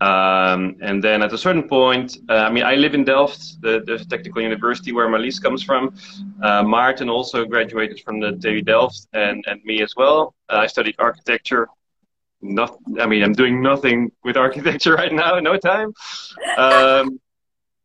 um, 0.00 0.76
and 0.80 1.04
then 1.04 1.22
at 1.22 1.32
a 1.32 1.38
certain 1.38 1.68
point, 1.68 2.18
uh, 2.30 2.34
I 2.34 2.50
mean, 2.50 2.64
I 2.64 2.74
live 2.74 2.94
in 2.94 3.04
Delft, 3.04 3.60
the, 3.60 3.82
the 3.86 3.98
technical 4.06 4.40
university 4.40 4.92
where 4.92 5.06
Marlies 5.08 5.42
comes 5.42 5.62
from. 5.62 5.94
Uh, 6.42 6.62
Martin 6.62 7.10
also 7.10 7.44
graduated 7.44 8.00
from 8.00 8.18
the 8.18 8.32
TU 8.32 8.62
Delft, 8.62 9.06
and, 9.12 9.44
and 9.46 9.62
me 9.64 9.82
as 9.82 9.94
well. 9.96 10.34
Uh, 10.48 10.56
I 10.56 10.66
studied 10.66 10.94
architecture. 10.98 11.68
Not, 12.40 12.78
I 12.98 13.06
mean, 13.06 13.22
I'm 13.22 13.34
doing 13.34 13.60
nothing 13.60 14.10
with 14.24 14.38
architecture 14.38 14.94
right 15.02 15.12
now, 15.12 15.38
no 15.38 15.58
time. 15.58 15.92
Um, 16.56 17.20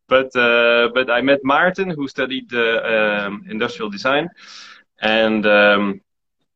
but 0.08 0.34
uh, 0.36 0.88
but 0.94 1.10
I 1.10 1.20
met 1.20 1.40
Martin, 1.44 1.90
who 1.90 2.08
studied 2.08 2.52
uh, 2.54 3.26
um, 3.26 3.44
industrial 3.50 3.90
design 3.90 4.28
and 5.02 5.44
um, 5.44 6.00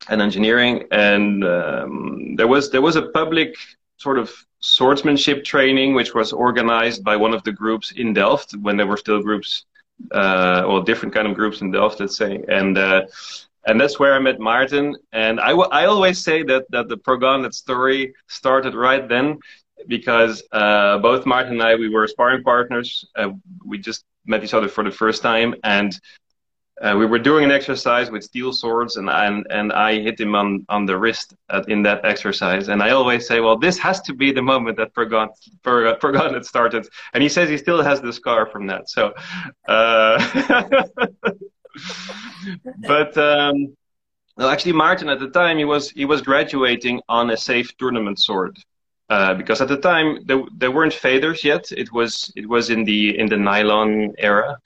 and 0.08 0.22
engineering, 0.22 0.84
and 0.92 1.44
um, 1.44 2.36
there 2.36 2.46
was 2.46 2.70
there 2.70 2.80
was 2.80 2.94
a 2.94 3.08
public 3.08 3.56
sort 3.96 4.18
of 4.18 4.32
swordsmanship 4.60 5.44
training, 5.44 5.94
which 5.94 6.14
was 6.14 6.32
organized 6.32 7.02
by 7.02 7.16
one 7.16 7.34
of 7.34 7.42
the 7.44 7.52
groups 7.52 7.92
in 7.92 8.12
Delft 8.12 8.52
when 8.60 8.76
there 8.76 8.86
were 8.86 8.96
still 8.96 9.22
groups, 9.22 9.64
uh, 10.14 10.62
or 10.66 10.82
different 10.82 11.14
kind 11.14 11.26
of 11.26 11.34
groups 11.34 11.60
in 11.60 11.70
Delft, 11.70 12.00
let's 12.00 12.16
say, 12.16 12.42
and 12.48 12.78
uh, 12.78 13.02
and 13.66 13.80
that's 13.80 13.98
where 13.98 14.14
I 14.14 14.18
met 14.18 14.40
Martin. 14.40 14.96
And 15.12 15.40
I, 15.40 15.50
w- 15.50 15.68
I 15.70 15.86
always 15.86 16.18
say 16.18 16.42
that 16.44 16.64
that 16.70 16.88
the 16.88 16.96
Pro 16.96 17.50
story 17.50 18.14
started 18.28 18.74
right 18.74 19.08
then, 19.08 19.38
because 19.86 20.42
uh, 20.52 20.98
both 20.98 21.26
Martin 21.26 21.52
and 21.52 21.62
I 21.62 21.74
we 21.74 21.88
were 21.88 22.06
sparring 22.06 22.42
partners. 22.42 23.04
Uh, 23.16 23.30
we 23.64 23.78
just 23.78 24.04
met 24.26 24.44
each 24.44 24.54
other 24.54 24.68
for 24.68 24.84
the 24.84 24.90
first 24.90 25.22
time, 25.22 25.54
and 25.64 25.98
uh, 26.80 26.96
we 26.96 27.04
were 27.04 27.18
doing 27.18 27.44
an 27.44 27.50
exercise 27.50 28.10
with 28.10 28.24
steel 28.24 28.52
swords, 28.52 28.96
and 28.96 29.10
and, 29.10 29.46
and 29.50 29.70
I 29.72 30.00
hit 30.00 30.18
him 30.18 30.34
on, 30.34 30.64
on 30.70 30.86
the 30.86 30.96
wrist 30.96 31.34
at, 31.50 31.68
in 31.68 31.82
that 31.82 32.04
exercise. 32.04 32.68
And 32.68 32.82
I 32.82 32.90
always 32.90 33.26
say, 33.26 33.40
well, 33.40 33.58
this 33.58 33.78
has 33.78 34.00
to 34.02 34.14
be 34.14 34.32
the 34.32 34.40
moment 34.40 34.78
that 34.78 34.94
per, 34.94 35.06
Pergon 35.06 36.44
started. 36.44 36.88
And 37.12 37.22
he 37.22 37.28
says 37.28 37.50
he 37.50 37.58
still 37.58 37.82
has 37.82 38.00
the 38.00 38.12
scar 38.12 38.46
from 38.46 38.66
that. 38.68 38.88
So, 38.88 39.12
uh, 39.68 40.86
but 42.88 43.16
um, 43.18 43.76
well, 44.36 44.48
actually, 44.48 44.72
Martin 44.72 45.10
at 45.10 45.20
the 45.20 45.28
time 45.28 45.58
he 45.58 45.66
was 45.66 45.90
he 45.90 46.06
was 46.06 46.22
graduating 46.22 47.02
on 47.10 47.30
a 47.30 47.36
safe 47.36 47.76
tournament 47.76 48.18
sword. 48.18 48.56
Uh, 49.10 49.34
because 49.34 49.60
at 49.60 49.66
the 49.66 49.76
time 49.76 50.20
there, 50.24 50.44
there 50.56 50.70
weren't 50.70 50.94
feders 50.94 51.42
yet. 51.42 51.70
It 51.72 51.92
was 51.92 52.32
it 52.36 52.48
was 52.48 52.70
in 52.70 52.84
the 52.84 53.18
in 53.18 53.28
the 53.28 53.36
nylon 53.36 54.14
era, 54.18 54.56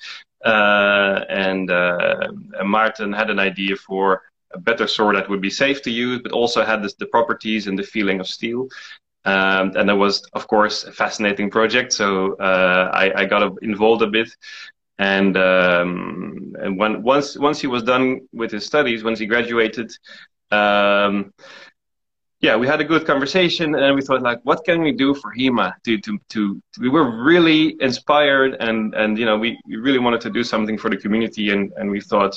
uh, 0.44 1.24
and 1.28 1.70
uh, 1.70 2.28
Martin 2.64 3.12
had 3.12 3.30
an 3.30 3.38
idea 3.38 3.76
for 3.76 4.22
a 4.52 4.58
better 4.58 4.86
sword 4.86 5.16
that 5.16 5.28
would 5.28 5.40
be 5.40 5.50
safe 5.50 5.82
to 5.82 5.90
use, 5.90 6.20
but 6.22 6.32
also 6.32 6.64
had 6.64 6.82
this, 6.82 6.94
the 6.94 7.06
properties 7.06 7.66
and 7.66 7.78
the 7.78 7.82
feeling 7.82 8.20
of 8.20 8.26
steel. 8.26 8.68
Um, 9.24 9.72
and 9.76 9.88
that 9.88 9.96
was, 9.96 10.22
of 10.34 10.46
course, 10.46 10.84
a 10.84 10.92
fascinating 10.92 11.50
project. 11.50 11.92
So 11.92 12.34
uh, 12.34 12.90
I, 12.92 13.22
I, 13.22 13.24
got 13.24 13.62
involved 13.62 14.02
a 14.02 14.06
bit. 14.06 14.28
And, 14.98 15.36
um, 15.38 16.54
and 16.60 16.78
when, 16.78 17.02
once 17.02 17.36
once 17.36 17.58
he 17.58 17.66
was 17.66 17.82
done 17.82 18.28
with 18.32 18.52
his 18.52 18.66
studies, 18.66 19.02
once 19.02 19.18
he 19.18 19.26
graduated, 19.26 19.90
um, 20.50 21.32
yeah, 22.44 22.56
we 22.56 22.66
had 22.66 22.80
a 22.82 22.84
good 22.84 23.06
conversation, 23.06 23.74
and 23.74 23.94
we 23.96 24.02
thought 24.02 24.20
like, 24.20 24.40
what 24.42 24.66
can 24.66 24.82
we 24.82 24.92
do 24.92 25.14
for 25.14 25.32
HEMA? 25.32 25.72
To, 25.84 25.98
to, 25.98 26.18
to, 26.32 26.60
we 26.78 26.90
were 26.90 27.24
really 27.24 27.74
inspired, 27.80 28.56
and 28.60 28.94
and 28.94 29.18
you 29.18 29.24
know, 29.24 29.38
we, 29.38 29.58
we 29.66 29.76
really 29.76 29.98
wanted 30.06 30.20
to 30.26 30.30
do 30.38 30.44
something 30.44 30.76
for 30.76 30.90
the 30.90 30.98
community, 31.04 31.50
and 31.54 31.72
and 31.78 31.90
we 31.90 32.00
thought, 32.02 32.34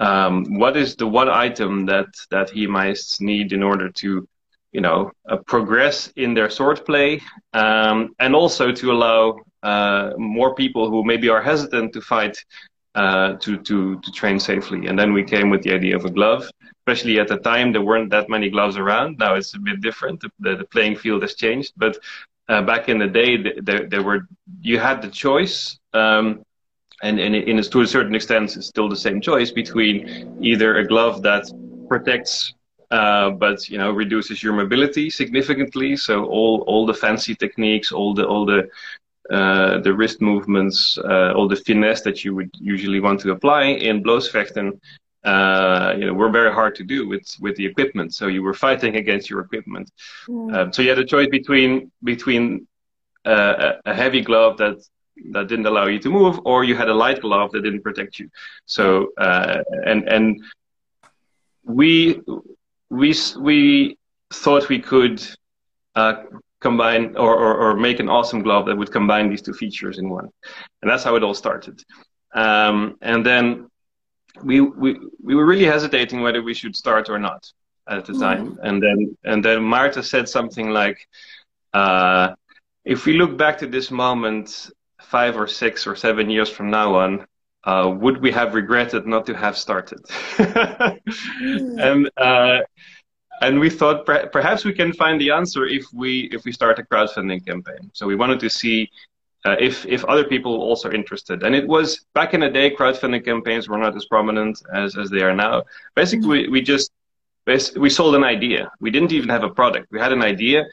um, 0.00 0.58
what 0.58 0.76
is 0.76 0.96
the 0.96 1.06
one 1.06 1.28
item 1.28 1.86
that 1.86 2.08
that 2.32 2.50
HEMAists 2.50 3.20
need 3.20 3.52
in 3.52 3.62
order 3.62 3.88
to, 4.02 4.08
you 4.72 4.80
know, 4.80 5.12
uh, 5.30 5.36
progress 5.52 6.12
in 6.16 6.34
their 6.34 6.50
sword 6.50 6.84
play, 6.84 7.22
um, 7.52 7.98
and 8.18 8.34
also 8.34 8.72
to 8.72 8.90
allow 8.90 9.20
uh, 9.62 10.10
more 10.18 10.56
people 10.56 10.90
who 10.90 11.04
maybe 11.04 11.28
are 11.28 11.42
hesitant 11.42 11.92
to 11.92 12.00
fight 12.00 12.36
uh, 12.96 13.34
to 13.34 13.58
to 13.58 14.00
to 14.00 14.10
train 14.10 14.38
safely. 14.40 14.86
And 14.88 14.98
then 14.98 15.12
we 15.12 15.22
came 15.22 15.48
with 15.50 15.62
the 15.62 15.72
idea 15.72 15.94
of 15.96 16.04
a 16.04 16.10
glove 16.10 16.50
especially 16.86 17.18
at 17.18 17.26
the 17.26 17.38
time 17.38 17.72
there 17.72 17.82
weren't 17.82 18.10
that 18.10 18.28
many 18.28 18.48
gloves 18.48 18.76
around 18.76 19.18
now 19.18 19.34
it's 19.34 19.54
a 19.54 19.58
bit 19.58 19.80
different 19.80 20.20
the, 20.20 20.30
the 20.56 20.64
playing 20.70 20.94
field 20.94 21.20
has 21.22 21.34
changed 21.34 21.72
but 21.76 21.98
uh, 22.48 22.62
back 22.62 22.88
in 22.88 22.96
the 22.98 23.06
day 23.08 23.36
there, 23.60 23.86
there 23.86 24.04
were 24.04 24.20
you 24.60 24.78
had 24.78 25.02
the 25.02 25.08
choice 25.08 25.80
um, 25.94 26.44
and, 27.02 27.18
and 27.18 27.72
to 27.72 27.80
a 27.80 27.86
certain 27.86 28.14
extent 28.14 28.56
it's 28.56 28.66
still 28.66 28.88
the 28.88 28.96
same 28.96 29.20
choice 29.20 29.50
between 29.50 30.38
either 30.40 30.78
a 30.78 30.86
glove 30.86 31.22
that 31.22 31.44
protects 31.88 32.54
uh, 32.90 33.30
but 33.30 33.68
you 33.68 33.78
know 33.78 33.90
reduces 33.90 34.42
your 34.44 34.52
mobility 34.52 35.10
significantly. 35.10 35.96
So 35.96 36.26
all 36.26 36.62
all 36.68 36.86
the 36.86 36.94
fancy 36.94 37.34
techniques, 37.34 37.90
all 37.90 38.14
the 38.14 38.24
all 38.24 38.46
the 38.46 38.68
uh, 39.30 39.78
the 39.78 39.92
wrist 39.92 40.20
movements, 40.20 40.98
uh, 40.98 41.32
all 41.34 41.48
the 41.48 41.56
finesse 41.56 42.02
that 42.02 42.24
you 42.24 42.34
would 42.34 42.50
usually 42.58 43.00
want 43.00 43.20
to 43.20 43.30
apply 43.32 43.64
in 43.64 44.02
blossfechten, 44.02 44.80
uh, 45.24 45.94
you 45.98 46.06
know, 46.06 46.14
were 46.14 46.30
very 46.30 46.52
hard 46.52 46.74
to 46.76 46.84
do 46.84 47.08
with 47.08 47.26
with 47.40 47.56
the 47.56 47.66
equipment. 47.66 48.14
So 48.14 48.28
you 48.28 48.42
were 48.42 48.54
fighting 48.54 48.96
against 48.96 49.28
your 49.28 49.40
equipment. 49.40 49.90
Mm. 50.28 50.54
Um, 50.54 50.72
so 50.72 50.82
you 50.82 50.90
had 50.90 50.98
a 50.98 51.04
choice 51.04 51.28
between 51.28 51.90
between 52.04 52.68
uh, 53.24 53.72
a 53.84 53.94
heavy 53.94 54.20
glove 54.20 54.56
that 54.58 54.78
that 55.32 55.48
didn't 55.48 55.66
allow 55.66 55.86
you 55.86 55.98
to 55.98 56.10
move, 56.10 56.38
or 56.44 56.62
you 56.62 56.76
had 56.76 56.88
a 56.88 56.94
light 56.94 57.20
glove 57.20 57.50
that 57.52 57.62
didn't 57.62 57.82
protect 57.82 58.18
you. 58.20 58.30
So 58.66 59.12
uh, 59.18 59.62
and 59.84 60.08
and 60.08 60.40
we 61.64 62.20
we 62.88 63.14
we 63.40 63.98
thought 64.32 64.68
we 64.68 64.78
could 64.78 65.20
uh, 65.96 66.22
combine 66.60 67.16
or, 67.16 67.34
or, 67.36 67.54
or, 67.54 67.76
make 67.76 68.00
an 68.00 68.08
awesome 68.08 68.42
glove 68.42 68.66
that 68.66 68.76
would 68.76 68.90
combine 68.90 69.28
these 69.28 69.42
two 69.42 69.52
features 69.52 69.98
in 69.98 70.08
one, 70.08 70.28
and 70.80 70.90
that's 70.90 71.04
how 71.04 71.14
it 71.16 71.22
all 71.22 71.34
started. 71.34 71.82
Um, 72.34 72.96
and 73.02 73.24
then 73.24 73.70
we, 74.42 74.60
we 74.60 74.98
we 75.22 75.34
were 75.34 75.46
really 75.46 75.64
hesitating 75.64 76.20
whether 76.22 76.42
we 76.42 76.54
should 76.54 76.74
start 76.74 77.08
or 77.08 77.18
not 77.18 77.50
at 77.88 78.04
the 78.06 78.14
time, 78.14 78.52
mm. 78.52 78.58
and 78.62 78.82
then 78.82 79.16
and 79.24 79.44
then 79.44 79.62
Martin 79.62 80.02
said 80.02 80.28
something 80.28 80.70
like. 80.70 80.98
Uh, 81.74 82.34
if 82.86 83.04
we 83.04 83.14
look 83.14 83.36
back 83.36 83.58
to 83.58 83.66
this 83.66 83.90
moment 83.90 84.70
five 85.02 85.36
or 85.36 85.46
six 85.46 85.86
or 85.86 85.96
seven 85.96 86.30
years 86.30 86.48
from 86.48 86.70
now 86.70 86.94
on, 86.94 87.26
uh, 87.64 87.92
would 88.00 88.22
we 88.22 88.30
have 88.30 88.54
regretted 88.54 89.06
not 89.06 89.26
to 89.26 89.34
have 89.34 89.58
started? 89.58 89.98
mm. 90.36 91.80
And 91.80 92.10
uh, 92.16 92.60
and 93.42 93.58
we 93.58 93.70
thought 93.70 94.06
per- 94.06 94.26
perhaps 94.28 94.64
we 94.64 94.72
can 94.72 94.92
find 94.92 95.20
the 95.20 95.30
answer 95.30 95.66
if 95.66 95.84
we 95.92 96.28
if 96.32 96.44
we 96.44 96.52
start 96.52 96.78
a 96.78 96.82
crowdfunding 96.82 97.46
campaign. 97.46 97.90
So 97.92 98.06
we 98.06 98.16
wanted 98.16 98.40
to 98.40 98.50
see 98.50 98.90
uh, 99.44 99.56
if 99.60 99.86
if 99.86 100.04
other 100.04 100.24
people 100.24 100.52
also 100.52 100.90
interested. 100.90 101.42
And 101.42 101.54
it 101.54 101.66
was 101.66 102.04
back 102.14 102.34
in 102.34 102.40
the 102.40 102.50
day, 102.50 102.70
crowdfunding 102.74 103.24
campaigns 103.24 103.68
were 103.68 103.78
not 103.78 103.96
as 103.96 104.06
prominent 104.06 104.62
as 104.74 104.96
as 104.96 105.10
they 105.10 105.22
are 105.22 105.34
now. 105.34 105.64
Basically, 105.94 106.28
we, 106.28 106.48
we 106.48 106.62
just 106.62 106.90
we 107.76 107.90
sold 107.90 108.14
an 108.14 108.24
idea. 108.24 108.70
We 108.80 108.90
didn't 108.90 109.12
even 109.12 109.28
have 109.28 109.44
a 109.44 109.50
product. 109.50 109.86
We 109.90 110.00
had 110.00 110.12
an 110.12 110.22
idea, 110.22 110.64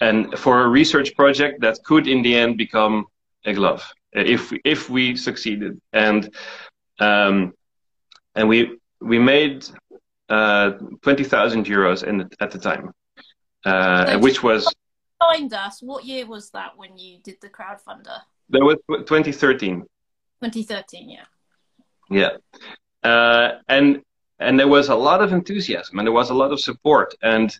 and 0.00 0.36
for 0.38 0.62
a 0.62 0.68
research 0.68 1.14
project 1.14 1.60
that 1.60 1.78
could 1.84 2.08
in 2.08 2.22
the 2.22 2.34
end 2.34 2.58
become 2.58 3.06
a 3.44 3.52
glove 3.52 3.84
if 4.12 4.52
if 4.64 4.90
we 4.90 5.16
succeeded 5.16 5.80
and 5.92 6.34
um, 7.00 7.52
and 8.34 8.48
we 8.48 8.78
we 9.00 9.18
made 9.18 9.66
uh, 10.32 10.70
twenty 11.02 11.24
thousand 11.24 11.66
euros 11.66 12.02
in 12.04 12.28
at 12.40 12.50
the 12.50 12.58
time, 12.58 12.92
uh, 13.64 14.06
so 14.06 14.18
which 14.18 14.42
was. 14.42 14.72
Find 15.20 15.52
us. 15.54 15.80
What 15.80 16.04
year 16.04 16.26
was 16.26 16.50
that 16.50 16.72
when 16.76 16.96
you 16.98 17.18
did 17.22 17.36
the 17.40 17.48
crowdfunder? 17.48 18.18
That 18.50 18.64
was 18.64 18.76
2013. 18.88 19.82
2013, 20.42 21.08
yeah. 21.08 21.24
Yeah, 22.10 22.30
uh, 23.08 23.58
and 23.68 24.02
and 24.42 24.58
there 24.58 24.68
was 24.68 24.88
a 24.88 24.94
lot 24.94 25.22
of 25.22 25.32
enthusiasm 25.32 25.98
and 25.98 26.06
there 26.06 26.12
was 26.12 26.30
a 26.30 26.34
lot 26.34 26.52
of 26.52 26.60
support 26.60 27.14
and 27.22 27.58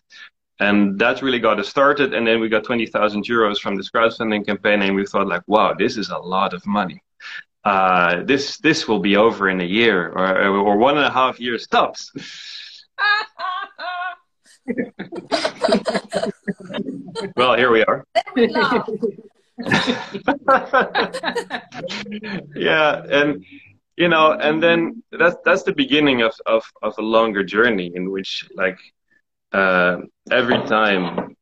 and 0.59 0.99
that 0.99 1.21
really 1.21 1.39
got 1.39 1.59
us 1.59 1.69
started 1.69 2.13
and 2.13 2.27
then 2.27 2.39
we 2.39 2.49
got 2.49 2.63
20,000 2.63 3.25
euros 3.25 3.57
from 3.59 3.75
this 3.75 3.89
crowdfunding 3.89 4.45
campaign 4.45 4.81
and 4.81 4.95
we 4.95 5.05
thought 5.05 5.27
like 5.27 5.43
wow 5.47 5.73
this 5.73 5.97
is 5.97 6.09
a 6.09 6.17
lot 6.17 6.53
of 6.53 6.65
money 6.65 7.01
uh, 7.65 8.23
this 8.23 8.57
this 8.57 8.87
will 8.87 8.99
be 8.99 9.15
over 9.15 9.49
in 9.49 9.61
a 9.61 9.65
year 9.65 10.09
or, 10.09 10.47
or 10.47 10.77
one 10.77 10.97
and 10.97 11.05
a 11.05 11.11
half 11.11 11.39
years 11.39 11.65
tops 11.67 12.11
well 17.35 17.55
here 17.55 17.71
we 17.71 17.83
are. 17.83 18.05
Yeah 22.55 23.03
and 23.09 23.43
you 23.97 24.07
know 24.07 24.33
and 24.33 24.61
then 24.61 25.03
that's 25.11 25.35
that's 25.45 25.63
the 25.63 25.73
beginning 25.73 26.21
of, 26.21 26.33
of 26.45 26.63
of 26.81 26.93
a 26.97 27.01
longer 27.01 27.43
journey 27.43 27.91
in 27.93 28.11
which 28.11 28.47
like 28.55 28.79
uh, 29.51 29.97
every 30.31 30.61
time 30.65 31.35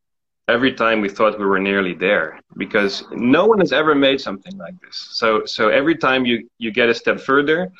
every 0.47 0.73
time 0.73 1.01
we 1.01 1.09
thought 1.09 1.39
we 1.39 1.45
were 1.45 1.59
nearly 1.59 1.93
there 1.93 2.39
because 2.57 3.03
no 3.11 3.45
one 3.45 3.59
has 3.59 3.71
ever 3.71 3.95
made 3.95 4.19
something 4.19 4.57
like 4.57 4.75
this. 4.81 5.07
So 5.11 5.45
so 5.45 5.69
every 5.69 5.95
time 5.95 6.25
you 6.25 6.47
you 6.57 6.71
get 6.71 6.89
a 6.89 6.93
step 6.93 7.19
further 7.19 7.71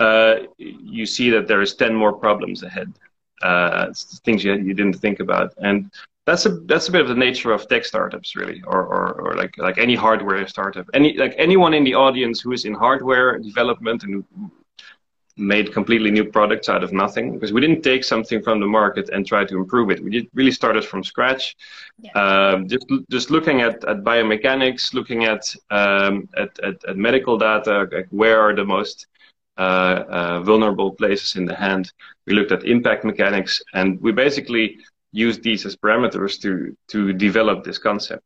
uh, 0.00 0.34
you 0.58 1.06
see 1.06 1.30
that 1.30 1.48
there 1.48 1.60
is 1.60 1.74
10 1.74 1.94
more 1.94 2.12
problems 2.12 2.62
ahead 2.62 2.92
uh, 3.42 3.92
things 4.24 4.44
you, 4.44 4.54
you 4.54 4.74
didn't 4.74 4.96
think 4.96 5.20
about 5.20 5.52
and 5.58 5.90
that's 6.26 6.44
a 6.44 6.50
that's 6.70 6.88
a 6.88 6.92
bit 6.92 7.00
of 7.00 7.08
the 7.08 7.14
nature 7.14 7.52
of 7.52 7.66
tech 7.68 7.84
startups 7.84 8.36
really 8.36 8.62
or, 8.66 8.82
or, 8.82 9.12
or 9.20 9.34
like 9.34 9.56
like 9.58 9.78
any 9.78 9.94
hardware 9.94 10.46
startup 10.46 10.86
any 10.92 11.16
like 11.16 11.34
anyone 11.38 11.72
in 11.72 11.84
the 11.84 11.94
audience 11.94 12.40
who 12.40 12.52
is 12.52 12.64
in 12.64 12.74
hardware 12.74 13.38
development 13.38 14.02
and 14.04 14.12
who, 14.36 14.50
made 15.38 15.72
completely 15.72 16.10
new 16.10 16.24
products 16.24 16.68
out 16.68 16.82
of 16.82 16.92
nothing 16.92 17.32
because 17.32 17.52
we 17.52 17.60
didn't 17.60 17.82
take 17.82 18.02
something 18.02 18.42
from 18.42 18.60
the 18.60 18.66
market 18.66 19.08
and 19.10 19.26
try 19.26 19.44
to 19.44 19.56
improve 19.56 19.90
it. 19.90 20.02
We 20.02 20.10
did 20.10 20.28
really 20.34 20.50
started 20.50 20.84
from 20.84 21.04
scratch. 21.04 21.56
Yeah. 22.00 22.12
Um, 22.12 22.68
just 22.68 22.86
just 23.08 23.30
looking 23.30 23.60
at, 23.60 23.84
at 23.84 23.98
biomechanics, 24.02 24.94
looking 24.94 25.24
at, 25.24 25.54
um, 25.70 26.28
at, 26.36 26.58
at, 26.60 26.84
at 26.84 26.96
medical 26.96 27.38
data, 27.38 27.88
like 27.92 28.08
where 28.10 28.40
are 28.40 28.54
the 28.54 28.64
most 28.64 29.06
uh, 29.06 29.06
uh, 29.06 29.17
vulnerable 29.58 30.92
places 30.92 31.36
in 31.36 31.44
the 31.44 31.54
hand. 31.54 31.92
We 32.26 32.34
looked 32.34 32.52
at 32.52 32.64
impact 32.64 33.04
mechanics, 33.04 33.62
and 33.74 34.00
we 34.00 34.12
basically 34.12 34.78
used 35.12 35.42
these 35.42 35.66
as 35.66 35.76
parameters 35.76 36.40
to 36.42 36.76
to 36.88 37.12
develop 37.12 37.64
this 37.64 37.78
concept. 37.78 38.24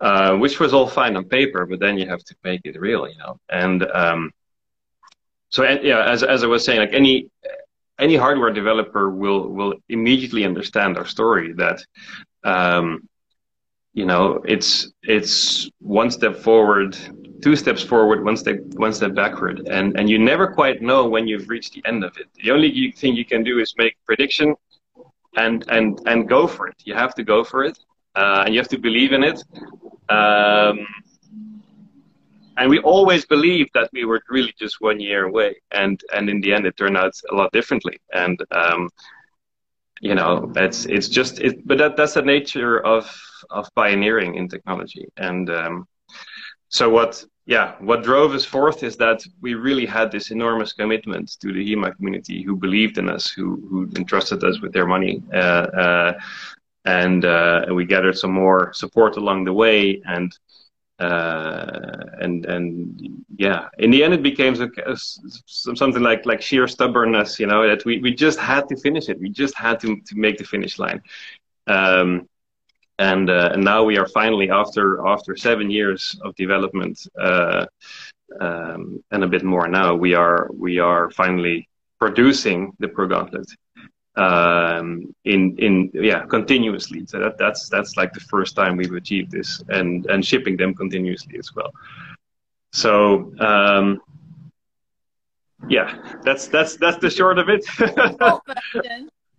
Uh, 0.00 0.36
which 0.36 0.60
was 0.60 0.74
all 0.74 0.86
fine 0.86 1.16
on 1.16 1.24
paper, 1.24 1.64
but 1.64 1.78
then 1.80 1.96
you 1.96 2.06
have 2.06 2.22
to 2.24 2.34
make 2.44 2.60
it 2.64 2.78
real, 2.78 3.08
you 3.08 3.16
know. 3.16 3.38
And 3.48 3.84
um, 3.92 4.32
so 5.48 5.62
yeah, 5.62 6.04
as 6.04 6.22
as 6.22 6.42
I 6.42 6.46
was 6.46 6.64
saying, 6.64 6.80
like 6.80 6.92
any 6.92 7.30
any 7.98 8.16
hardware 8.16 8.50
developer 8.52 9.10
will 9.10 9.48
will 9.48 9.74
immediately 9.88 10.44
understand 10.44 10.98
our 10.98 11.06
story 11.06 11.52
that 11.54 11.78
um, 12.42 13.08
you 13.92 14.04
know 14.04 14.42
it's 14.44 14.92
it's 15.02 15.70
one 15.78 16.10
step 16.10 16.36
forward 16.36 16.96
two 17.42 17.56
steps 17.56 17.82
forward 17.82 18.24
one 18.24 18.36
step 18.36 18.58
one 18.74 18.92
step 18.92 19.14
backward. 19.14 19.66
And 19.68 19.96
and 19.98 20.08
you 20.08 20.18
never 20.18 20.46
quite 20.46 20.82
know 20.82 21.06
when 21.08 21.26
you've 21.26 21.48
reached 21.48 21.74
the 21.74 21.82
end 21.86 22.04
of 22.04 22.16
it. 22.18 22.28
The 22.42 22.50
only 22.50 22.92
thing 22.92 23.14
you 23.14 23.24
can 23.24 23.42
do 23.42 23.58
is 23.58 23.74
make 23.76 23.96
prediction 24.06 24.54
and 25.36 25.64
and 25.68 26.00
and 26.06 26.28
go 26.28 26.46
for 26.46 26.68
it. 26.68 26.76
You 26.84 26.94
have 26.94 27.14
to 27.14 27.24
go 27.24 27.44
for 27.44 27.64
it 27.64 27.78
uh, 28.14 28.42
and 28.44 28.54
you 28.54 28.60
have 28.60 28.68
to 28.68 28.78
believe 28.78 29.12
in 29.12 29.22
it. 29.24 29.42
Um, 30.08 30.86
and 32.56 32.70
we 32.70 32.78
always 32.80 33.24
believed 33.24 33.70
that 33.74 33.90
we 33.92 34.04
were 34.04 34.22
really 34.28 34.54
just 34.58 34.80
one 34.80 35.00
year 35.00 35.24
away 35.24 35.56
and 35.72 36.00
and 36.14 36.30
in 36.30 36.40
the 36.40 36.52
end 36.54 36.66
it 36.66 36.76
turned 36.76 36.96
out 36.96 37.14
a 37.30 37.34
lot 37.34 37.52
differently. 37.52 37.98
And 38.12 38.38
um, 38.50 38.90
you 40.00 40.14
know 40.14 40.52
it's 40.56 40.86
it's 40.86 41.08
just 41.08 41.40
it 41.40 41.66
but 41.66 41.78
that 41.78 41.96
that's 41.96 42.14
the 42.14 42.22
nature 42.22 42.80
of 42.80 43.04
of 43.50 43.68
pioneering 43.74 44.36
in 44.36 44.48
technology. 44.48 45.06
And 45.16 45.50
um, 45.50 45.86
so 46.74 46.90
what 46.90 47.24
yeah 47.46 47.66
what 47.88 48.02
drove 48.02 48.32
us 48.34 48.44
forth 48.44 48.82
is 48.82 48.96
that 48.96 49.20
we 49.40 49.54
really 49.54 49.86
had 49.86 50.10
this 50.10 50.30
enormous 50.30 50.72
commitment 50.72 51.26
to 51.40 51.52
the 51.52 51.64
HEMA 51.68 51.94
community 51.96 52.42
who 52.42 52.56
believed 52.56 52.98
in 52.98 53.08
us 53.08 53.30
who 53.30 53.46
who 53.68 53.78
entrusted 53.96 54.42
us 54.42 54.60
with 54.60 54.72
their 54.72 54.86
money 54.86 55.22
uh, 55.32 55.66
uh, 55.84 56.12
and 56.84 57.24
uh, 57.24 57.64
we 57.72 57.84
gathered 57.84 58.18
some 58.18 58.32
more 58.32 58.72
support 58.72 59.16
along 59.16 59.44
the 59.44 59.52
way 59.52 60.02
and 60.06 60.30
uh, 61.00 62.04
and 62.20 62.46
and 62.46 63.24
yeah, 63.36 63.68
in 63.78 63.90
the 63.90 64.04
end, 64.04 64.14
it 64.14 64.22
became 64.22 64.54
something 65.46 66.02
like 66.02 66.24
like 66.24 66.40
sheer 66.40 66.68
stubbornness, 66.68 67.40
you 67.40 67.46
know, 67.46 67.66
that 67.68 67.84
we, 67.84 67.98
we 67.98 68.14
just 68.14 68.38
had 68.38 68.68
to 68.68 68.76
finish 68.76 69.08
it. 69.08 69.18
We 69.18 69.28
just 69.28 69.56
had 69.56 69.80
to 69.80 69.96
to 70.08 70.14
make 70.16 70.38
the 70.38 70.44
finish 70.44 70.78
line. 70.78 71.02
Um, 71.66 72.28
and 72.98 73.30
uh, 73.30 73.50
and 73.52 73.64
now 73.64 73.82
we 73.84 73.98
are 73.98 74.06
finally 74.08 74.50
after 74.50 75.06
after 75.06 75.36
seven 75.36 75.70
years 75.70 76.18
of 76.22 76.34
development 76.36 76.98
uh, 77.20 77.66
um, 78.40 79.02
and 79.10 79.24
a 79.24 79.28
bit 79.28 79.44
more 79.44 79.66
now 79.68 79.94
we 79.94 80.14
are 80.14 80.48
we 80.52 80.78
are 80.78 81.10
finally 81.10 81.68
producing 81.98 82.72
the 82.78 82.88
pro 82.88 83.06
gauntlet 83.06 83.48
um, 84.16 85.14
in 85.24 85.56
in 85.58 85.90
yeah 85.92 86.24
continuously. 86.26 87.04
So 87.06 87.18
that 87.18 87.38
that's 87.38 87.68
that's 87.68 87.96
like 87.96 88.12
the 88.12 88.20
first 88.20 88.54
time 88.56 88.76
we've 88.76 88.92
achieved 88.92 89.30
this, 89.30 89.62
and 89.68 90.06
and 90.06 90.24
shipping 90.24 90.56
them 90.56 90.74
continuously 90.74 91.38
as 91.38 91.54
well. 91.54 91.72
So 92.72 93.32
um, 93.40 94.00
yeah, 95.68 96.18
that's 96.22 96.46
that's 96.48 96.76
that's 96.76 96.98
the 96.98 97.10
short 97.10 97.38
of 97.38 97.48
it. 97.48 97.64
yeah, 97.80 97.88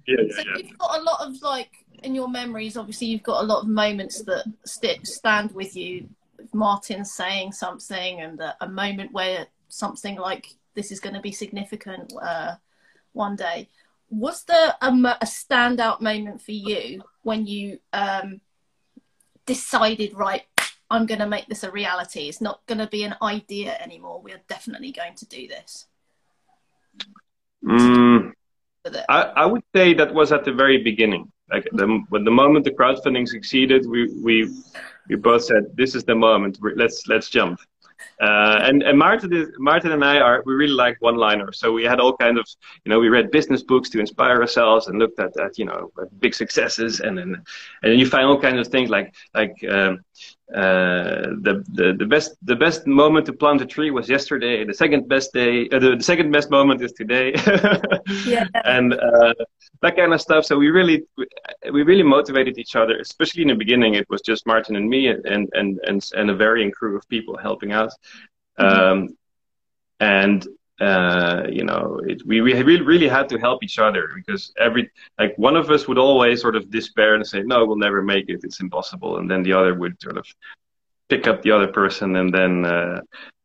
yeah, 0.07 0.15
so 0.29 0.43
yeah. 0.45 0.57
you've 0.57 0.77
got 0.77 0.99
a 0.99 1.03
lot 1.03 1.27
of 1.27 1.41
like 1.41 1.71
in 2.03 2.15
your 2.15 2.29
memories. 2.29 2.77
Obviously, 2.77 3.07
you've 3.07 3.23
got 3.23 3.43
a 3.43 3.47
lot 3.47 3.63
of 3.63 3.67
moments 3.67 4.23
that 4.23 4.45
st- 4.65 5.05
stand 5.07 5.51
with 5.51 5.75
you. 5.75 6.09
Martin 6.53 7.03
saying 7.03 7.51
something, 7.51 8.21
and 8.21 8.39
a, 8.39 8.55
a 8.61 8.67
moment 8.67 9.11
where 9.11 9.47
something 9.67 10.15
like 10.15 10.55
this 10.75 10.91
is 10.91 10.99
going 10.99 11.15
to 11.15 11.21
be 11.21 11.31
significant 11.31 12.13
uh, 12.21 12.55
one 13.13 13.35
day 13.35 13.67
was 14.09 14.43
there 14.43 14.73
a, 14.81 14.87
a 14.87 15.25
standout 15.25 16.01
moment 16.01 16.41
for 16.41 16.51
you 16.51 17.01
when 17.23 17.45
you 17.45 17.79
um, 17.93 18.39
decided, 19.45 20.13
right, 20.13 20.43
I'm 20.89 21.05
going 21.05 21.19
to 21.19 21.27
make 21.27 21.47
this 21.47 21.63
a 21.63 21.71
reality? 21.71 22.27
It's 22.27 22.41
not 22.41 22.65
going 22.67 22.77
to 22.77 22.87
be 22.87 23.03
an 23.03 23.15
idea 23.21 23.77
anymore. 23.81 24.21
We 24.21 24.31
are 24.33 24.41
definitely 24.47 24.91
going 24.91 25.15
to 25.15 25.25
do 25.25 25.47
this. 25.47 25.87
Mm, 27.63 28.31
I, 29.09 29.21
I 29.21 29.45
would 29.45 29.63
say 29.75 29.95
that 29.95 30.13
was 30.13 30.31
at 30.31 30.45
the 30.45 30.53
very 30.53 30.83
beginning. 30.83 31.31
Like 31.51 31.67
the, 31.71 32.03
when 32.09 32.23
the 32.23 32.31
moment 32.31 32.65
the 32.65 32.71
crowdfunding 32.71 33.27
succeeded, 33.27 33.87
we, 33.87 34.11
we, 34.23 34.49
we 35.09 35.15
both 35.15 35.43
said, 35.43 35.65
this 35.75 35.95
is 35.95 36.03
the 36.03 36.15
moment. 36.15 36.57
Let's, 36.75 37.07
let's 37.07 37.29
jump. 37.29 37.59
Uh, 38.21 38.59
and 38.63 38.81
and 38.83 38.97
Martin, 38.97 39.33
is, 39.33 39.49
Martin 39.57 39.91
and 39.91 40.03
I 40.03 40.19
are 40.19 40.41
we 40.45 40.53
really 40.53 40.73
like 40.73 40.97
one-liners. 41.01 41.59
So 41.59 41.71
we 41.71 41.83
had 41.83 41.99
all 41.99 42.15
kind 42.15 42.37
of 42.37 42.47
you 42.83 42.89
know 42.89 42.99
we 42.99 43.09
read 43.09 43.31
business 43.31 43.63
books 43.63 43.89
to 43.89 43.99
inspire 43.99 44.41
ourselves 44.41 44.87
and 44.87 44.99
looked 44.99 45.19
at 45.19 45.37
at 45.39 45.57
you 45.57 45.65
know 45.65 45.91
big 46.19 46.33
successes 46.33 47.01
and 47.01 47.17
then 47.17 47.35
and 47.83 47.91
then 47.91 47.97
you 47.97 48.05
find 48.05 48.25
all 48.25 48.39
kinds 48.39 48.59
of 48.59 48.71
things 48.71 48.89
like 48.89 49.13
like 49.33 49.53
um, 49.69 49.99
the, 50.49 51.63
the 51.73 51.93
the 51.97 52.05
best 52.05 52.35
the 52.43 52.55
best 52.55 52.85
moment 52.85 53.25
to 53.25 53.33
plant 53.33 53.61
a 53.61 53.65
tree 53.65 53.91
was 53.91 54.07
yesterday. 54.09 54.63
The 54.63 54.73
second 54.73 55.07
best 55.07 55.33
day 55.33 55.67
uh, 55.69 55.79
the, 55.79 55.95
the, 55.95 56.03
second 56.03 56.31
best 56.31 56.51
moment 56.51 56.81
is 56.81 56.91
today. 56.93 57.33
yeah. 58.25 58.45
And 58.63 58.93
uh, 58.93 59.33
that 59.81 59.95
kind 59.95 60.13
of 60.13 60.21
stuff. 60.21 60.45
So 60.45 60.57
we 60.57 60.69
really 60.69 61.03
we 61.71 61.83
really 61.83 62.03
motivated 62.03 62.57
each 62.57 62.75
other, 62.75 62.97
especially 62.99 63.41
in 63.41 63.49
the 63.49 63.55
beginning. 63.55 63.95
It 63.95 64.09
was 64.09 64.21
just 64.21 64.45
Martin 64.45 64.75
and 64.75 64.87
me 64.89 65.07
and 65.07 65.25
and 65.25 65.79
and 65.83 66.05
and 66.15 66.29
a 66.29 66.35
varying 66.35 66.71
crew 66.71 66.95
of 66.97 67.07
people 67.09 67.37
helping 67.37 67.71
out. 67.71 67.91
Mm-hmm. 68.59 68.79
Um, 68.79 69.17
and 69.99 70.47
uh, 70.81 71.43
you 71.49 71.63
know, 71.63 72.01
it, 72.05 72.21
we 72.25 72.41
we 72.41 72.53
really 72.53 72.81
really 72.81 73.07
had 73.07 73.29
to 73.29 73.37
help 73.39 73.63
each 73.63 73.79
other 73.79 74.09
because 74.15 74.51
every 74.59 74.89
like 75.17 75.33
one 75.37 75.55
of 75.55 75.69
us 75.69 75.87
would 75.87 75.97
always 75.97 76.41
sort 76.41 76.55
of 76.55 76.69
despair 76.69 77.15
and 77.15 77.25
say, 77.25 77.41
"No, 77.43 77.65
we'll 77.65 77.77
never 77.77 78.01
make 78.01 78.25
it. 78.27 78.41
It's 78.43 78.59
impossible," 78.59 79.17
and 79.17 79.31
then 79.31 79.43
the 79.43 79.53
other 79.53 79.73
would 79.73 80.01
sort 80.01 80.17
of 80.17 80.25
pick 81.07 81.27
up 81.27 81.41
the 81.43 81.51
other 81.51 81.67
person 81.67 82.15
and 82.15 82.33
then 82.33 82.65
uh, 82.65 82.99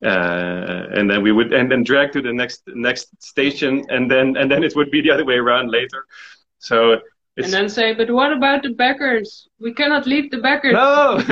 uh, 0.04 0.86
and 0.96 1.10
then 1.10 1.22
we 1.22 1.30
would 1.30 1.52
and 1.52 1.70
then 1.70 1.84
drag 1.84 2.10
to 2.12 2.22
the 2.22 2.32
next 2.32 2.62
next 2.66 3.10
station 3.22 3.84
and 3.90 4.10
then 4.10 4.36
and 4.36 4.50
then 4.50 4.64
it 4.64 4.74
would 4.74 4.90
be 4.90 5.00
the 5.00 5.10
other 5.10 5.24
way 5.24 5.34
around 5.36 5.70
later. 5.70 6.06
So. 6.58 7.00
and 7.36 7.52
then 7.52 7.68
say, 7.68 7.94
but 7.94 8.10
what 8.10 8.32
about 8.32 8.62
the 8.62 8.70
backers? 8.70 9.48
We 9.60 9.72
cannot 9.72 10.06
leave 10.06 10.30
the 10.30 10.38
backers. 10.38 10.72
No. 10.72 11.22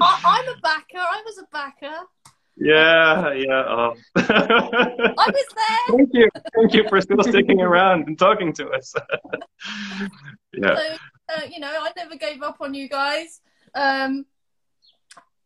I, 0.00 0.20
I'm 0.24 0.48
a 0.48 0.60
backer. 0.60 0.98
I 0.98 1.22
was 1.24 1.38
a 1.38 1.46
backer. 1.52 1.98
Yeah, 2.56 3.32
yeah. 3.32 3.64
Oh. 3.68 3.94
I 4.16 5.12
was 5.16 5.46
there. 5.56 5.96
Thank 5.96 6.10
you, 6.12 6.28
thank 6.54 6.74
you 6.74 6.88
for 6.88 7.00
still 7.00 7.22
sticking 7.22 7.60
around 7.60 8.06
and 8.06 8.18
talking 8.18 8.52
to 8.54 8.68
us. 8.70 8.94
yeah. 10.52 10.76
So, 10.76 10.96
uh, 11.36 11.40
you 11.50 11.58
know, 11.58 11.72
I 11.72 11.90
never 11.96 12.16
gave 12.16 12.42
up 12.42 12.58
on 12.60 12.74
you 12.74 12.88
guys. 12.88 13.40
Um, 13.74 14.26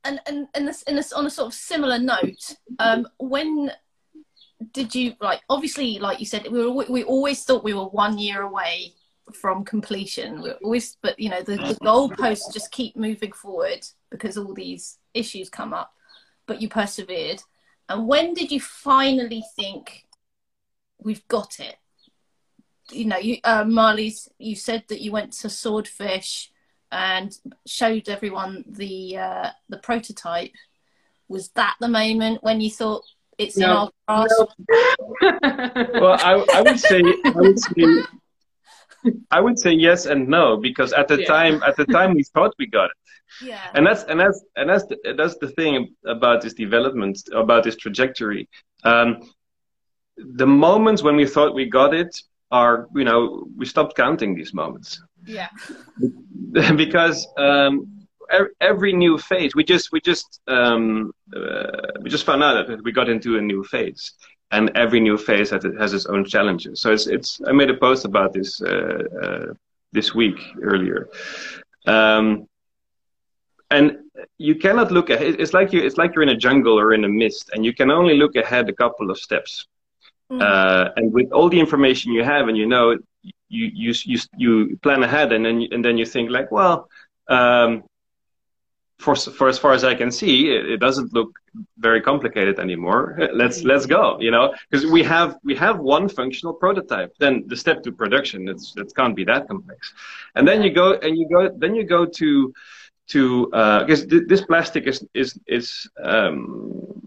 and 0.05 0.21
and 0.27 0.49
and 0.55 0.69
this, 0.69 0.83
in 0.83 0.97
this 0.97 1.13
on 1.13 1.27
a 1.27 1.31
sort 1.31 1.49
of 1.49 1.55
similar 1.55 1.99
note, 1.99 2.57
um, 2.79 3.09
when 3.19 3.73
did 4.73 4.95
you 4.95 5.15
like? 5.21 5.41
Obviously, 5.49 5.99
like 5.99 6.21
you 6.21 6.27
said, 6.27 6.47
we 6.51 6.65
were 6.65 6.85
we 6.89 7.05
always 7.05 7.45
thought 7.45 7.65
we 7.65 7.75
were 7.75 7.89
one 7.89 8.19
year 8.19 8.43
away 8.43 8.95
from 9.33 9.65
completion. 9.65 10.43
We 10.43 10.51
always, 10.63 10.97
but 11.03 11.19
you 11.19 11.31
know, 11.31 11.43
the, 11.43 11.57
the 11.57 11.79
goalposts 11.83 12.53
just 12.53 12.71
keep 12.71 12.97
moving 12.97 13.33
forward 13.33 13.87
because 14.11 14.37
all 14.39 14.55
these 14.55 14.99
issues 15.15 15.51
come 15.51 15.75
up 15.75 15.93
but 16.49 16.61
you 16.61 16.69
persevered. 16.69 17.41
And 17.89 18.09
when 18.09 18.35
did 18.35 18.51
you 18.51 18.61
finally 18.61 19.45
think 19.55 20.07
we've 20.99 21.27
got 21.29 21.61
it? 21.61 21.77
You 22.91 23.05
know, 23.05 23.19
you 23.19 23.37
uh, 23.45 23.65
Marlies. 23.65 24.29
You 24.39 24.57
said 24.57 24.85
that 24.89 25.01
you 25.01 25.13
went 25.13 25.33
to 25.35 25.51
Swordfish 25.51 26.51
and 26.91 27.37
showed 27.67 28.09
everyone 28.09 28.65
the 28.67 29.19
uh, 29.19 29.51
the 29.69 29.77
prototype. 29.77 30.53
Was 31.29 31.51
that 31.51 31.77
the 31.81 31.89
moment 31.89 32.43
when 32.43 32.63
you 32.63 32.71
thought 32.71 33.05
it's 33.37 33.59
no, 33.59 33.67
in 33.67 33.91
our 34.09 34.27
grasp? 34.27 34.53
No. 34.71 35.39
well, 36.01 36.17
I, 36.19 36.45
I 36.55 36.63
would 36.63 36.81
say 36.81 37.03
I 37.25 37.33
would 37.37 37.59
say 37.61 38.05
I 39.31 39.41
would 39.41 39.59
say 39.59 39.73
yes 39.73 40.07
and 40.07 40.29
no 40.29 40.57
because 40.57 40.95
at 40.95 41.09
the 41.09 41.21
yeah. 41.21 41.27
time 41.27 41.63
at 41.63 41.77
the 41.77 41.85
time 41.85 42.15
we 42.15 42.23
thought 42.23 42.55
we 42.59 42.67
got 42.67 42.87
it 42.87 42.97
yeah. 43.43 43.71
And 43.75 43.87
that's 43.87 44.05
and 44.05 44.21
that's 44.21 44.45
and 44.57 44.69
that's 44.71 44.85
the, 44.87 45.15
that's 45.17 45.37
the 45.39 45.49
thing 45.49 45.95
about 46.07 46.43
this 46.43 46.55
development 46.55 47.19
about 47.33 47.65
this 47.65 47.77
trajectory. 47.77 48.49
Um, 48.85 49.23
the 50.17 50.47
moments 50.47 51.03
when 51.03 51.17
we 51.17 51.27
thought 51.27 51.55
we 51.55 51.67
got 51.67 51.95
it 51.95 52.17
are 52.51 52.89
you 52.95 53.05
know 53.05 53.47
we 53.57 53.67
stopped 53.67 53.97
counting 53.97 54.35
these 54.35 54.55
moments. 54.55 55.03
Yeah. 55.25 55.49
Because 56.77 57.29
um, 57.37 58.07
every 58.61 58.93
new 58.93 59.19
phase 59.19 59.55
we 59.55 59.65
just 59.65 59.93
we 59.93 60.01
just 60.01 60.41
um, 60.49 61.13
uh, 61.37 61.93
we 62.01 62.09
just 62.09 62.25
found 62.25 62.43
out 62.43 62.67
that 62.67 62.83
we 62.83 62.91
got 62.93 63.09
into 63.09 63.37
a 63.39 63.43
new 63.43 63.63
phase. 63.65 64.13
And 64.51 64.71
every 64.75 64.99
new 65.01 65.19
phase 65.19 65.51
has, 65.51 65.63
has 65.79 65.93
its 65.93 66.07
own 66.07 66.25
challenges. 66.25 66.81
So 66.81 66.91
it's 66.91 67.07
it's 67.07 67.39
i 67.47 67.53
made 67.53 67.69
a 67.69 67.77
post 67.77 68.07
about 68.07 68.33
this 68.33 68.63
uh, 68.63 69.03
uh, 69.23 69.47
this 69.93 70.15
week 70.15 70.39
earlier. 70.63 71.09
Um, 71.87 72.48
and 73.71 73.99
you 74.39 74.55
cannot 74.55 74.91
look 74.91 75.11
ahead. 75.11 75.37
It's 75.39 75.53
like 75.53 75.73
you. 75.73 75.81
It's 75.81 75.99
like 75.99 76.15
you're 76.15 76.23
in 76.23 76.31
a 76.31 76.37
jungle 76.37 76.79
or 76.79 76.95
in 76.95 77.05
a 77.05 77.09
mist, 77.09 77.51
and 77.53 77.65
you 77.65 77.75
can 77.75 77.91
only 77.91 78.17
look 78.17 78.37
ahead 78.37 78.69
a 78.69 78.73
couple 78.73 79.11
of 79.11 79.19
steps. 79.19 79.67
Mm-hmm. 80.31 80.43
Uh, 80.43 80.91
and 80.97 81.13
with 81.13 81.31
all 81.33 81.49
the 81.49 81.61
information 81.61 82.13
you 82.13 82.25
have, 82.25 82.49
and 82.49 82.57
you 82.57 82.67
know, 82.67 82.97
you 83.23 83.33
you 83.49 83.95
you 84.05 84.19
you 84.37 84.79
plan 84.83 85.03
ahead, 85.03 85.33
and 85.33 85.45
then 85.45 85.67
and 85.71 85.85
then 85.85 85.99
you 85.99 86.07
think 86.07 86.31
like, 86.31 86.51
well, 86.51 86.89
um, 87.29 87.85
for 88.99 89.15
for 89.15 89.49
as 89.49 89.59
far 89.59 89.73
as 89.73 89.85
I 89.85 89.95
can 89.95 90.11
see, 90.11 90.51
it, 90.51 90.69
it 90.71 90.81
doesn't 90.81 91.13
look 91.13 91.31
very 91.79 92.01
complicated 92.01 92.59
anymore. 92.59 93.19
Let's 93.33 93.63
let's 93.65 93.87
go, 93.87 94.19
you 94.21 94.31
know, 94.31 94.55
because 94.71 94.87
we 94.87 95.03
have 95.05 95.37
we 95.45 95.55
have 95.57 95.79
one 95.79 96.09
functional 96.09 96.55
prototype. 96.55 97.13
Then 97.19 97.45
the 97.47 97.57
step 97.57 97.83
to 97.85 97.93
production, 97.93 98.49
it's 98.49 98.75
it 98.77 98.93
can't 98.97 99.15
be 99.15 99.25
that 99.25 99.49
complex. 99.49 99.93
And 100.35 100.47
then 100.47 100.63
you 100.63 100.71
go 100.71 100.95
and 100.95 101.17
you 101.17 101.29
go 101.29 101.51
then 101.57 101.75
you 101.75 101.85
go 101.85 102.05
to 102.05 102.53
to 103.09 103.47
because 103.47 104.03
uh, 104.05 104.07
th 104.11 104.23
this 104.29 104.43
plastic 104.43 104.87
is 104.87 104.99
is 105.15 105.39
is 105.47 105.67
um, 106.03 107.01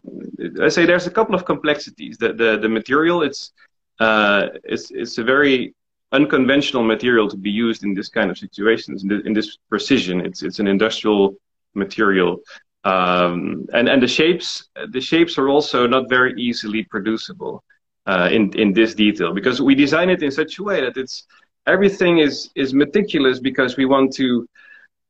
I 0.61 0.69
say 0.69 0.85
there's 0.85 1.07
a 1.07 1.15
couple 1.17 1.35
of 1.35 1.43
complexities. 1.45 2.17
The 2.17 2.29
the, 2.33 2.49
the 2.63 2.69
material 2.69 3.21
it's 3.27 3.51
uh, 3.99 4.47
it's 4.63 4.91
it's 4.91 5.17
a 5.17 5.23
very 5.23 5.75
unconventional 6.11 6.83
material 6.83 7.27
to 7.29 7.37
be 7.37 7.49
used 7.49 7.83
in 7.83 7.93
this 7.93 8.09
kind 8.09 8.29
of 8.29 8.37
situations 8.37 9.03
in, 9.03 9.09
the, 9.09 9.21
in 9.27 9.33
this 9.33 9.57
precision. 9.69 10.25
It's 10.25 10.41
it's 10.43 10.59
an 10.59 10.67
industrial 10.67 11.35
material. 11.73 12.41
Um, 12.83 13.67
and 13.73 13.87
and 13.87 14.01
the 14.01 14.07
shapes 14.07 14.69
the 14.89 15.01
shapes 15.01 15.37
are 15.37 15.49
also 15.49 15.85
not 15.85 16.09
very 16.09 16.33
easily 16.47 16.83
producible 16.83 17.63
uh, 18.07 18.27
in 18.31 18.51
in 18.57 18.73
this 18.73 18.95
detail 18.95 19.33
because 19.33 19.61
we 19.61 19.75
design 19.75 20.09
it 20.09 20.23
in 20.23 20.31
such 20.31 20.57
a 20.57 20.63
way 20.63 20.81
that 20.81 20.97
it's 20.97 21.27
everything 21.67 22.17
is 22.17 22.49
is 22.55 22.73
meticulous 22.73 23.39
because 23.39 23.77
we 23.77 23.85
want 23.85 24.11
to 24.13 24.47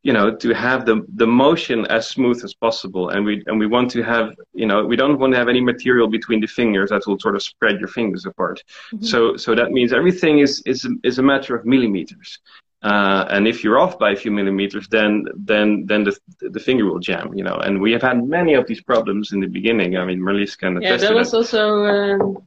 you 0.03 0.13
know 0.13 0.35
to 0.35 0.49
have 0.53 0.85
the 0.85 1.05
the 1.15 1.27
motion 1.27 1.85
as 1.87 2.07
smooth 2.07 2.43
as 2.43 2.53
possible. 2.53 3.09
And 3.09 3.25
we 3.25 3.43
and 3.47 3.59
we 3.59 3.67
want 3.67 3.91
to 3.91 4.01
have 4.01 4.33
you 4.53 4.65
know 4.65 4.83
we 4.85 4.95
don't 4.95 5.19
want 5.19 5.33
to 5.33 5.39
have 5.39 5.49
any 5.49 5.61
material 5.61 6.07
between 6.07 6.41
the 6.41 6.47
fingers 6.47 6.89
that 6.89 7.03
will 7.07 7.19
sort 7.19 7.35
of 7.35 7.43
spread 7.43 7.79
your 7.79 7.87
fingers 7.87 8.25
apart. 8.25 8.63
Mm-hmm. 8.93 9.05
so 9.05 9.37
so 9.37 9.55
that 9.55 9.71
means 9.71 9.93
everything 9.93 10.39
is 10.39 10.61
is 10.65 10.87
is 11.03 11.19
a 11.19 11.23
matter 11.23 11.55
of 11.55 11.65
millimeters. 11.65 12.39
Uh, 12.83 13.27
and 13.29 13.47
if 13.47 13.63
you're 13.63 13.77
off 13.77 13.99
by 13.99 14.09
a 14.09 14.15
few 14.15 14.31
millimeters 14.31 14.87
then 14.87 15.25
then 15.35 15.85
then 15.85 16.03
the 16.03 16.17
the 16.55 16.59
finger 16.59 16.85
will 16.85 16.99
jam 16.99 17.31
you 17.33 17.43
know. 17.43 17.57
And 17.57 17.79
we 17.79 17.91
have 17.91 18.01
had 18.01 18.17
many 18.27 18.55
of 18.55 18.65
these 18.65 18.81
problems 18.81 19.33
in 19.33 19.39
the 19.39 19.47
beginning. 19.47 19.97
I 19.97 20.05
mean 20.05 20.19
Marlies 20.19 20.57
can 20.57 20.81
yeah 20.81 20.97
that 20.97 21.13
was 21.13 21.33
also 21.33 21.85
um, 21.85 22.37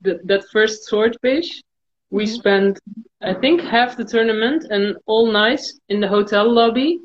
the, 0.00 0.20
that 0.24 0.42
first 0.50 0.84
Swordfish 0.84 1.62
we 2.10 2.24
mm-hmm. 2.24 2.34
spent 2.34 2.80
I 3.22 3.34
think 3.34 3.62
half 3.62 3.96
the 3.96 4.04
tournament 4.04 4.66
and 4.70 4.96
all 5.06 5.30
night 5.32 5.62
in 5.88 6.00
the 6.00 6.08
hotel 6.08 6.50
lobby 6.50 6.98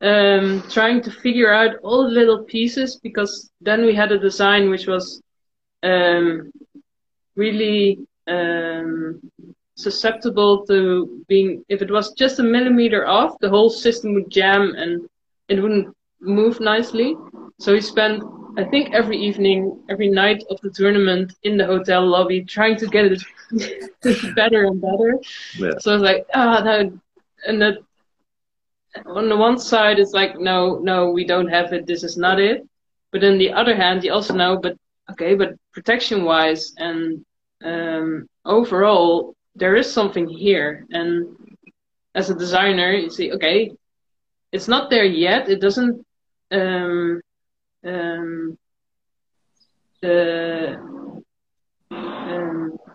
um, 0.00 0.62
trying 0.70 1.02
to 1.02 1.10
figure 1.10 1.52
out 1.52 1.76
all 1.82 2.04
the 2.04 2.10
little 2.10 2.44
pieces 2.44 2.96
because 3.02 3.50
then 3.60 3.84
we 3.84 3.94
had 3.94 4.12
a 4.12 4.18
design 4.18 4.70
which 4.70 4.86
was 4.86 5.20
um, 5.82 6.50
really 7.36 7.98
um, 8.26 9.20
susceptible 9.74 10.66
to 10.66 11.24
being 11.28 11.64
if 11.68 11.82
it 11.82 11.90
was 11.90 12.12
just 12.12 12.38
a 12.38 12.42
millimeter 12.42 13.06
off 13.06 13.38
the 13.40 13.48
whole 13.48 13.70
system 13.70 14.14
would 14.14 14.30
jam 14.30 14.74
and 14.76 15.08
it 15.48 15.60
wouldn't 15.60 15.94
move 16.20 16.60
nicely 16.60 17.14
so 17.58 17.72
we 17.72 17.80
spent 17.80 18.22
I 18.58 18.64
think 18.64 18.92
every 18.92 19.16
evening, 19.16 19.80
every 19.88 20.08
night 20.08 20.42
of 20.50 20.60
the 20.62 20.70
tournament 20.70 21.32
in 21.44 21.56
the 21.56 21.64
hotel 21.64 22.04
lobby, 22.04 22.42
trying 22.42 22.76
to 22.78 22.88
get 22.88 23.04
it 23.04 23.22
better 24.34 24.64
and 24.64 24.80
better. 24.80 25.18
Yeah. 25.56 25.78
So 25.78 25.92
I 25.92 25.94
was 25.94 26.02
like, 26.02 26.26
ah, 26.34 26.60
oh, 26.60 26.64
no. 26.64 27.00
And 27.46 27.62
that 27.62 27.78
on 29.06 29.28
the 29.28 29.36
one 29.36 29.58
side, 29.58 29.98
it's 29.98 30.12
like, 30.12 30.38
no, 30.38 30.78
no, 30.78 31.10
we 31.10 31.24
don't 31.24 31.48
have 31.48 31.72
it. 31.72 31.86
This 31.86 32.02
is 32.02 32.16
not 32.16 32.40
it. 32.40 32.66
But 33.12 33.24
on 33.24 33.38
the 33.38 33.52
other 33.52 33.74
hand, 33.74 34.04
you 34.04 34.12
also 34.12 34.34
know, 34.34 34.58
but 34.58 34.76
okay, 35.12 35.34
but 35.34 35.54
protection 35.72 36.24
wise 36.24 36.74
and 36.76 37.24
um, 37.64 38.28
overall, 38.44 39.34
there 39.54 39.76
is 39.76 39.90
something 39.90 40.28
here. 40.28 40.86
And 40.90 41.36
as 42.14 42.30
a 42.30 42.34
designer, 42.34 42.92
you 42.92 43.10
see, 43.10 43.32
okay, 43.32 43.72
it's 44.52 44.68
not 44.68 44.90
there 44.90 45.04
yet. 45.04 45.48
It 45.48 45.60
doesn't 45.60 46.04
um, 46.50 47.20
um, 47.84 48.58
the 50.00 50.76
um, 50.78 50.97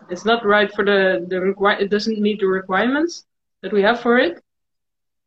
it's 0.08 0.24
not 0.24 0.44
right 0.44 0.72
for 0.72 0.84
the 0.84 1.26
the 1.28 1.40
require. 1.40 1.78
It 1.78 1.90
doesn't 1.90 2.20
meet 2.20 2.40
the 2.40 2.46
requirements 2.46 3.24
that 3.62 3.72
we 3.72 3.82
have 3.82 4.00
for 4.00 4.18
it. 4.18 4.42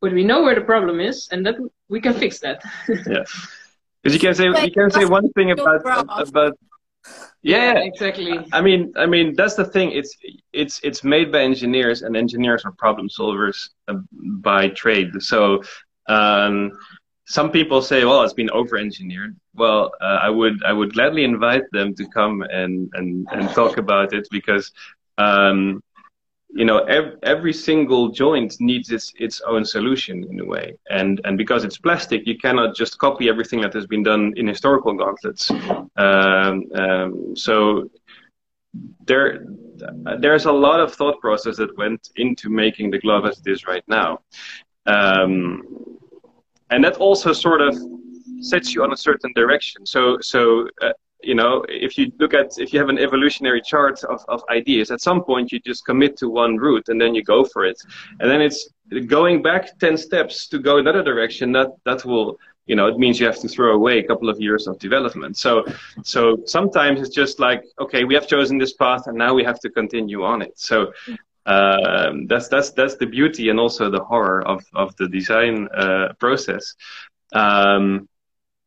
But 0.02 0.14
we 0.14 0.24
know 0.24 0.44
where 0.44 0.56
the 0.56 0.62
problem 0.62 1.00
is, 1.00 1.28
and 1.32 1.46
that 1.46 1.56
we 1.90 2.00
can 2.00 2.14
fix 2.14 2.40
that. 2.40 2.62
yeah, 2.88 3.24
because 4.04 4.14
you 4.14 4.20
can 4.20 4.36
say 4.36 4.46
you 4.66 4.72
can 4.72 4.92
say 4.92 5.06
one 5.06 5.32
thing 5.34 5.52
about 5.52 5.82
about 6.20 6.54
yeah, 7.42 7.74
yeah, 7.74 7.80
exactly. 7.84 8.40
I 8.52 8.62
mean, 8.62 8.94
I 8.96 9.06
mean 9.06 9.36
that's 9.36 9.56
the 9.56 9.66
thing. 9.66 9.92
It's 9.92 10.16
it's 10.54 10.80
it's 10.84 11.04
made 11.04 11.32
by 11.32 11.42
engineers, 11.42 12.02
and 12.02 12.16
engineers 12.18 12.64
are 12.66 12.72
problem 12.72 13.10
solvers 13.10 13.70
uh, 13.88 13.96
by 14.12 14.70
trade. 14.70 15.12
So 15.22 15.64
um, 16.08 16.72
some 17.28 17.52
people 17.52 17.82
say, 17.82 18.06
well, 18.06 18.24
it's 18.24 18.34
been 18.34 18.50
over-engineered. 18.52 19.36
Well, 19.54 19.92
uh, 20.00 20.20
I 20.24 20.30
would 20.30 20.64
I 20.64 20.72
would 20.72 20.94
gladly 20.94 21.26
invite 21.26 21.70
them 21.72 21.94
to 21.96 22.08
come 22.08 22.42
and 22.42 22.90
and, 22.94 23.28
and 23.32 23.50
talk 23.50 23.78
about 23.78 24.14
it 24.14 24.28
because 24.32 24.72
um, 25.18 25.84
you 26.50 26.64
know 26.64 26.80
every, 26.86 27.18
every 27.24 27.54
single 27.54 28.08
joint 28.10 28.56
needs 28.62 28.92
its 28.92 29.12
its 29.20 29.42
own 29.42 29.66
solution 29.66 30.26
in 30.30 30.40
a 30.40 30.46
way, 30.46 30.76
and 30.90 31.20
and 31.26 31.38
because 31.38 31.66
it's 31.66 31.78
plastic, 31.78 32.26
you 32.26 32.38
cannot 32.38 32.76
just 32.76 32.98
copy 32.98 33.28
everything 33.28 33.60
that 33.60 33.74
has 33.74 33.86
been 33.86 34.04
done 34.04 34.34
in 34.38 34.48
historical 34.48 34.94
gauntlets. 34.94 35.52
Um, 35.98 36.64
um, 36.76 37.36
so 37.36 37.90
there 39.06 39.46
there's 40.20 40.46
a 40.46 40.52
lot 40.52 40.80
of 40.80 40.94
thought 40.94 41.20
process 41.20 41.58
that 41.58 41.78
went 41.78 42.10
into 42.16 42.50
making 42.50 42.92
the 42.92 43.00
glove 43.00 43.26
as 43.26 43.38
it 43.40 43.48
is 43.52 43.68
right 43.68 43.84
now. 43.88 44.20
Um, 44.86 45.97
and 46.70 46.84
that 46.84 46.98
also 46.98 47.34
sort 47.34 47.62
of 47.62 47.78
sets 48.40 48.74
you 48.74 48.84
on 48.84 48.94
a 48.94 48.98
certain 48.98 49.32
direction. 49.34 49.86
So, 49.86 50.18
so 50.22 50.68
uh, 50.82 50.92
you 51.24 51.36
know, 51.36 51.66
if 51.68 51.98
you 51.98 52.12
look 52.20 52.34
at 52.34 52.58
if 52.58 52.72
you 52.72 52.80
have 52.80 52.90
an 52.90 53.00
evolutionary 53.00 53.62
chart 53.62 54.04
of, 54.04 54.24
of 54.28 54.44
ideas, 54.50 54.92
at 54.92 55.02
some 55.02 55.24
point 55.24 55.52
you 55.52 55.60
just 55.60 55.86
commit 55.86 56.16
to 56.18 56.30
one 56.30 56.58
route 56.58 56.90
and 56.90 57.02
then 57.02 57.16
you 57.16 57.24
go 57.24 57.44
for 57.44 57.66
it, 57.66 57.78
and 58.20 58.30
then 58.30 58.42
it's 58.42 58.70
going 59.08 59.42
back 59.42 59.78
ten 59.80 59.98
steps 59.98 60.48
to 60.48 60.60
go 60.60 60.78
another 60.78 61.04
direction. 61.04 61.52
That 61.52 61.70
that 61.86 62.06
will 62.06 62.38
you 62.68 62.76
know 62.76 62.88
it 62.88 62.98
means 63.00 63.20
you 63.20 63.26
have 63.26 63.40
to 63.40 63.48
throw 63.48 63.74
away 63.74 64.00
a 64.00 64.04
couple 64.04 64.30
of 64.30 64.40
years 64.40 64.68
of 64.68 64.78
development 64.78 65.38
so 65.38 65.66
so 66.04 66.38
sometimes 66.46 67.00
it's 67.00 67.16
just 67.16 67.40
like 67.40 67.64
okay 67.80 68.04
we 68.04 68.14
have 68.14 68.28
chosen 68.28 68.58
this 68.58 68.74
path 68.74 69.08
and 69.08 69.18
now 69.18 69.34
we 69.34 69.44
have 69.44 69.60
to 69.60 69.70
continue 69.70 70.24
on 70.24 70.42
it 70.42 70.52
so 70.60 70.92
um, 71.48 72.28
that's 72.28 72.50
that's 72.50 72.72
that's 72.72 72.96
the 72.96 73.06
beauty 73.06 73.50
and 73.50 73.60
also 73.60 73.90
the 73.90 74.04
horror 74.04 74.46
of 74.46 74.64
of 74.74 74.96
the 74.98 75.08
design 75.08 75.68
uh, 75.74 76.14
process. 76.20 76.76
Um, 77.34 78.08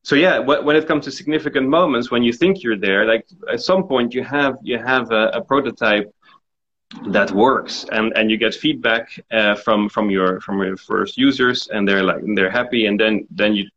so 0.02 0.16
yeah, 0.16 0.38
when 0.38 0.76
it 0.76 0.88
comes 0.88 1.04
to 1.04 1.10
significant 1.10 1.68
moments, 1.68 2.10
when 2.10 2.22
you 2.22 2.32
think 2.32 2.62
you're 2.62 2.78
there, 2.78 3.04
like 3.04 3.26
at 3.52 3.60
some 3.60 3.86
point 3.86 4.14
you 4.14 4.24
have 4.24 4.56
you 4.62 4.78
have 4.78 5.10
a, 5.10 5.28
a 5.34 5.42
prototype 5.42 6.10
that 7.08 7.30
works, 7.32 7.84
and 7.92 8.12
and 8.16 8.30
you 8.30 8.38
get 8.38 8.54
feedback 8.54 9.22
uh, 9.30 9.56
from 9.56 9.90
from 9.90 10.08
your 10.08 10.40
from 10.40 10.62
your 10.62 10.78
first 10.78 11.18
users, 11.18 11.68
and 11.68 11.86
they're 11.86 12.02
like 12.02 12.22
and 12.22 12.36
they're 12.36 12.50
happy, 12.50 12.86
and 12.86 12.98
then 12.98 13.26
then 13.30 13.54
you 13.54 13.68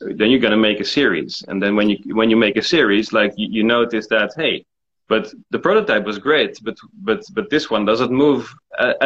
then 0.00 0.30
you're 0.30 0.40
gonna 0.40 0.56
make 0.56 0.80
a 0.80 0.84
series, 0.84 1.44
and 1.48 1.62
then 1.62 1.76
when 1.76 1.90
you 1.90 1.98
when 2.14 2.30
you 2.30 2.36
make 2.36 2.56
a 2.56 2.62
series, 2.62 3.12
like 3.12 3.34
you, 3.36 3.48
you 3.50 3.62
notice 3.62 4.06
that 4.08 4.32
hey, 4.34 4.64
but 5.12 5.24
the 5.54 5.62
prototype 5.66 6.04
was 6.10 6.18
great 6.28 6.52
but 6.66 6.76
but 7.08 7.20
but 7.36 7.46
this 7.54 7.64
one 7.74 7.84
doesn't 7.90 8.12
move 8.24 8.40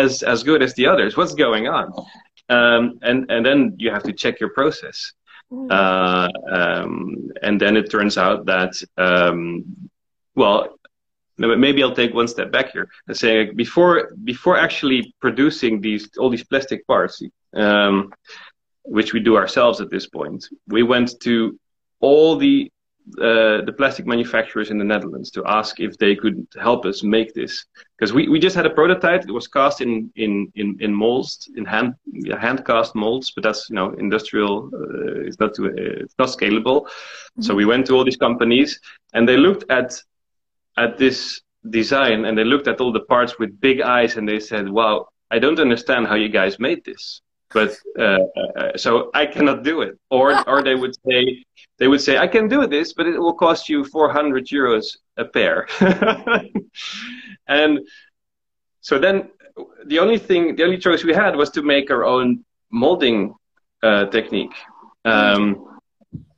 as 0.05 0.13
as 0.33 0.39
good 0.49 0.61
as 0.67 0.73
the 0.75 0.87
others. 0.93 1.17
What's 1.19 1.35
going 1.47 1.65
on? 1.79 1.87
Um, 2.57 2.83
and 3.09 3.19
and 3.33 3.41
then 3.47 3.59
you 3.83 3.91
have 3.97 4.05
to 4.09 4.15
check 4.23 4.35
your 4.43 4.53
process. 4.61 4.99
Mm. 5.53 5.71
uh, 5.81 6.31
um, 6.59 7.31
and 7.47 7.55
then 7.63 7.77
it 7.81 7.87
turns 7.97 8.15
out 8.25 8.39
that 8.53 8.73
um, 9.07 9.65
well 10.41 10.61
maybe 11.39 11.83
I'll 11.83 12.01
take 12.03 12.13
one 12.21 12.29
step 12.35 12.51
back 12.57 12.69
here 12.75 12.89
and 13.07 13.17
say 13.25 13.35
before 13.65 13.95
before 14.33 14.57
actually 14.67 15.01
producing 15.25 15.73
these 15.87 16.05
all 16.19 16.31
these 16.35 16.47
plastic 16.51 16.81
parts 16.93 17.17
um, 17.65 17.95
which 18.97 19.11
we 19.15 19.21
do 19.29 19.35
ourselves 19.43 19.77
at 19.85 19.91
this 19.95 20.07
point 20.19 20.41
we 20.77 20.83
went 20.95 21.09
to 21.27 21.35
all 22.07 22.31
the 22.45 22.57
uh, 23.21 23.63
the 23.63 23.73
plastic 23.77 24.05
manufacturers 24.05 24.71
in 24.71 24.79
the 24.79 24.85
Netherlands 24.85 25.31
to 25.31 25.45
ask 25.47 25.79
if 25.79 25.97
they 25.97 26.17
could 26.17 26.45
help 26.61 26.85
us 26.85 27.05
make 27.05 27.33
this. 27.35 27.65
Because 27.97 28.13
we, 28.13 28.29
we 28.29 28.41
just 28.41 28.57
had 28.57 28.67
a 28.67 28.71
prototype 28.71 29.23
it 29.23 29.31
was 29.31 29.47
cast 29.47 29.81
in 29.81 30.11
in 30.17 30.51
in, 30.57 30.77
in 30.81 30.93
molds 30.93 31.49
in 31.57 31.65
hand 31.65 31.95
hand 32.39 32.65
cast 32.67 32.95
molds 32.95 33.31
but 33.31 33.45
that's 33.45 33.71
you 33.71 33.77
know 33.77 33.93
industrial 33.93 34.71
uh, 34.75 35.21
it's 35.27 35.39
not 35.39 35.55
too, 35.55 35.67
uh, 35.67 36.05
it's 36.05 36.19
not 36.19 36.29
scalable. 36.29 36.83
Mm-hmm. 36.83 37.43
so 37.43 37.55
we 37.55 37.65
went 37.65 37.87
to 37.87 37.95
all 37.95 38.05
these 38.05 38.17
companies 38.17 38.81
and 39.15 39.29
they 39.29 39.37
looked 39.37 39.71
at 39.71 40.03
at 40.77 40.99
this 40.99 41.41
design 41.71 42.25
and 42.25 42.37
they 42.37 42.45
looked 42.45 42.69
at 42.69 42.81
all 42.81 42.93
the 42.93 43.07
parts 43.15 43.39
with 43.39 43.61
big 43.61 43.81
eyes 43.81 44.17
and 44.17 44.29
they 44.29 44.41
said 44.41 44.69
wow 44.69 45.09
I 45.31 45.39
don't 45.39 45.61
understand 45.61 46.07
how 46.09 46.17
you 46.17 46.29
guys 46.29 46.59
made 46.59 46.85
this 46.85 47.23
but 47.57 47.71
uh, 47.99 48.19
uh, 48.41 48.77
so 48.77 49.11
I 49.15 49.25
cannot 49.25 49.65
do 49.71 49.81
it. 49.87 49.99
Or 50.11 50.27
or 50.51 50.63
they 50.63 50.77
would 50.83 50.95
say 51.07 51.21
they 51.79 51.89
would 51.89 52.03
say 52.07 52.19
I 52.19 52.29
can 52.35 52.49
do 52.49 52.67
this, 52.67 52.93
but 52.93 53.07
it 53.07 53.19
will 53.19 53.39
cost 53.47 53.63
you 53.71 53.79
400 53.85 54.47
euros 54.59 54.87
a 55.17 55.25
pair. 55.25 55.67
and 57.59 57.81
so 58.89 58.99
then 58.99 59.31
the 59.87 59.99
only 59.99 60.19
thing, 60.19 60.57
the 60.57 60.65
only 60.65 60.79
choice 60.87 61.03
we 61.03 61.15
had 61.15 61.35
was 61.35 61.51
to 61.57 61.63
make 61.63 61.91
our 61.91 62.05
own 62.05 62.45
molding 62.71 63.35
uh, 63.83 64.05
technique. 64.17 64.57
Um, 65.07 65.79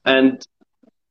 and 0.05 0.47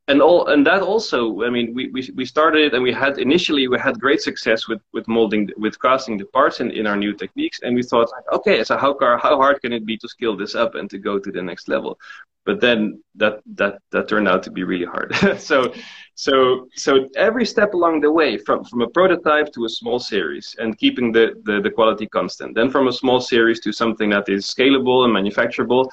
and 0.08 0.22
all 0.22 0.48
and 0.48 0.66
that 0.66 0.82
also 0.82 1.44
i 1.44 1.50
mean 1.50 1.74
we, 1.74 1.90
we 1.90 2.10
we 2.16 2.26
started 2.26 2.74
and 2.74 2.82
we 2.82 2.94
had 2.94 3.18
initially 3.18 3.68
we 3.68 3.78
had 3.78 4.00
great 4.00 4.22
success 4.22 4.68
with 4.68 4.82
with 4.94 5.08
molding 5.08 5.50
with 5.58 5.80
casting 5.82 6.18
the 6.18 6.26
parts 6.26 6.60
in, 6.60 6.72
in 6.72 6.88
our 6.88 6.96
new 6.96 7.14
techniques. 7.14 7.60
And 7.64 7.76
we 7.76 7.84
thought 7.84 8.10
like 8.12 8.32
okay 8.32 8.64
so 8.64 8.78
how 8.78 8.94
car, 8.94 9.18
how 9.18 9.36
hard 9.38 9.62
can 9.62 9.74
it 9.74 9.86
be 9.86 9.98
to 9.98 10.08
scale 10.08 10.36
this 10.36 10.56
up 10.56 10.76
and 10.76 10.90
to 10.90 10.98
go 10.98 11.20
to 11.20 11.32
the 11.32 11.42
next 11.42 11.68
level? 11.68 12.00
But 12.46 12.62
then 12.62 13.04
that 13.16 13.42
that 13.56 13.80
that 13.92 14.08
turned 14.08 14.28
out 14.30 14.44
to 14.44 14.52
be 14.52 14.64
really 14.64 14.86
hard. 14.86 15.14
So 15.40 15.74
so 16.16 16.68
so 16.76 17.10
every 17.16 17.46
step 17.46 17.74
along 17.74 18.02
the 18.02 18.12
way 18.12 18.38
from 18.38 18.64
from 18.64 18.82
a 18.82 18.90
prototype 18.90 19.52
to 19.54 19.66
a 19.66 19.70
small 19.70 20.00
series 20.00 20.56
and 20.60 20.78
keeping 20.78 21.12
the, 21.12 21.26
the 21.44 21.60
the 21.62 21.72
quality 21.72 22.08
constant. 22.08 22.56
Then 22.56 22.70
from 22.72 22.88
a 22.88 22.94
small 22.94 23.20
series 23.20 23.60
to 23.62 23.72
something 23.74 24.10
that 24.12 24.30
is 24.30 24.46
scalable 24.46 25.04
and 25.04 25.14
manufacturable. 25.14 25.90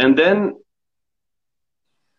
And 0.00 0.18
then 0.18 0.56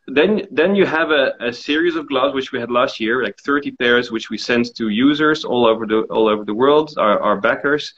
then 0.08 0.44
then 0.52 0.76
you 0.76 0.86
have 0.86 1.12
a, 1.12 1.34
a 1.40 1.52
series 1.52 1.96
of 1.96 2.08
gloves 2.08 2.34
which 2.34 2.52
we 2.52 2.60
had 2.60 2.70
last 2.70 3.00
year, 3.00 3.24
like 3.24 3.38
30 3.40 3.72
pairs, 3.72 4.12
which 4.12 4.30
we 4.30 4.38
sent 4.38 4.76
to 4.76 4.90
users 4.90 5.44
all 5.44 5.66
over 5.66 5.86
the 5.86 6.02
all 6.12 6.28
over 6.28 6.46
the 6.46 6.54
world, 6.54 6.94
our, 6.98 7.20
our 7.20 7.42
backers, 7.42 7.94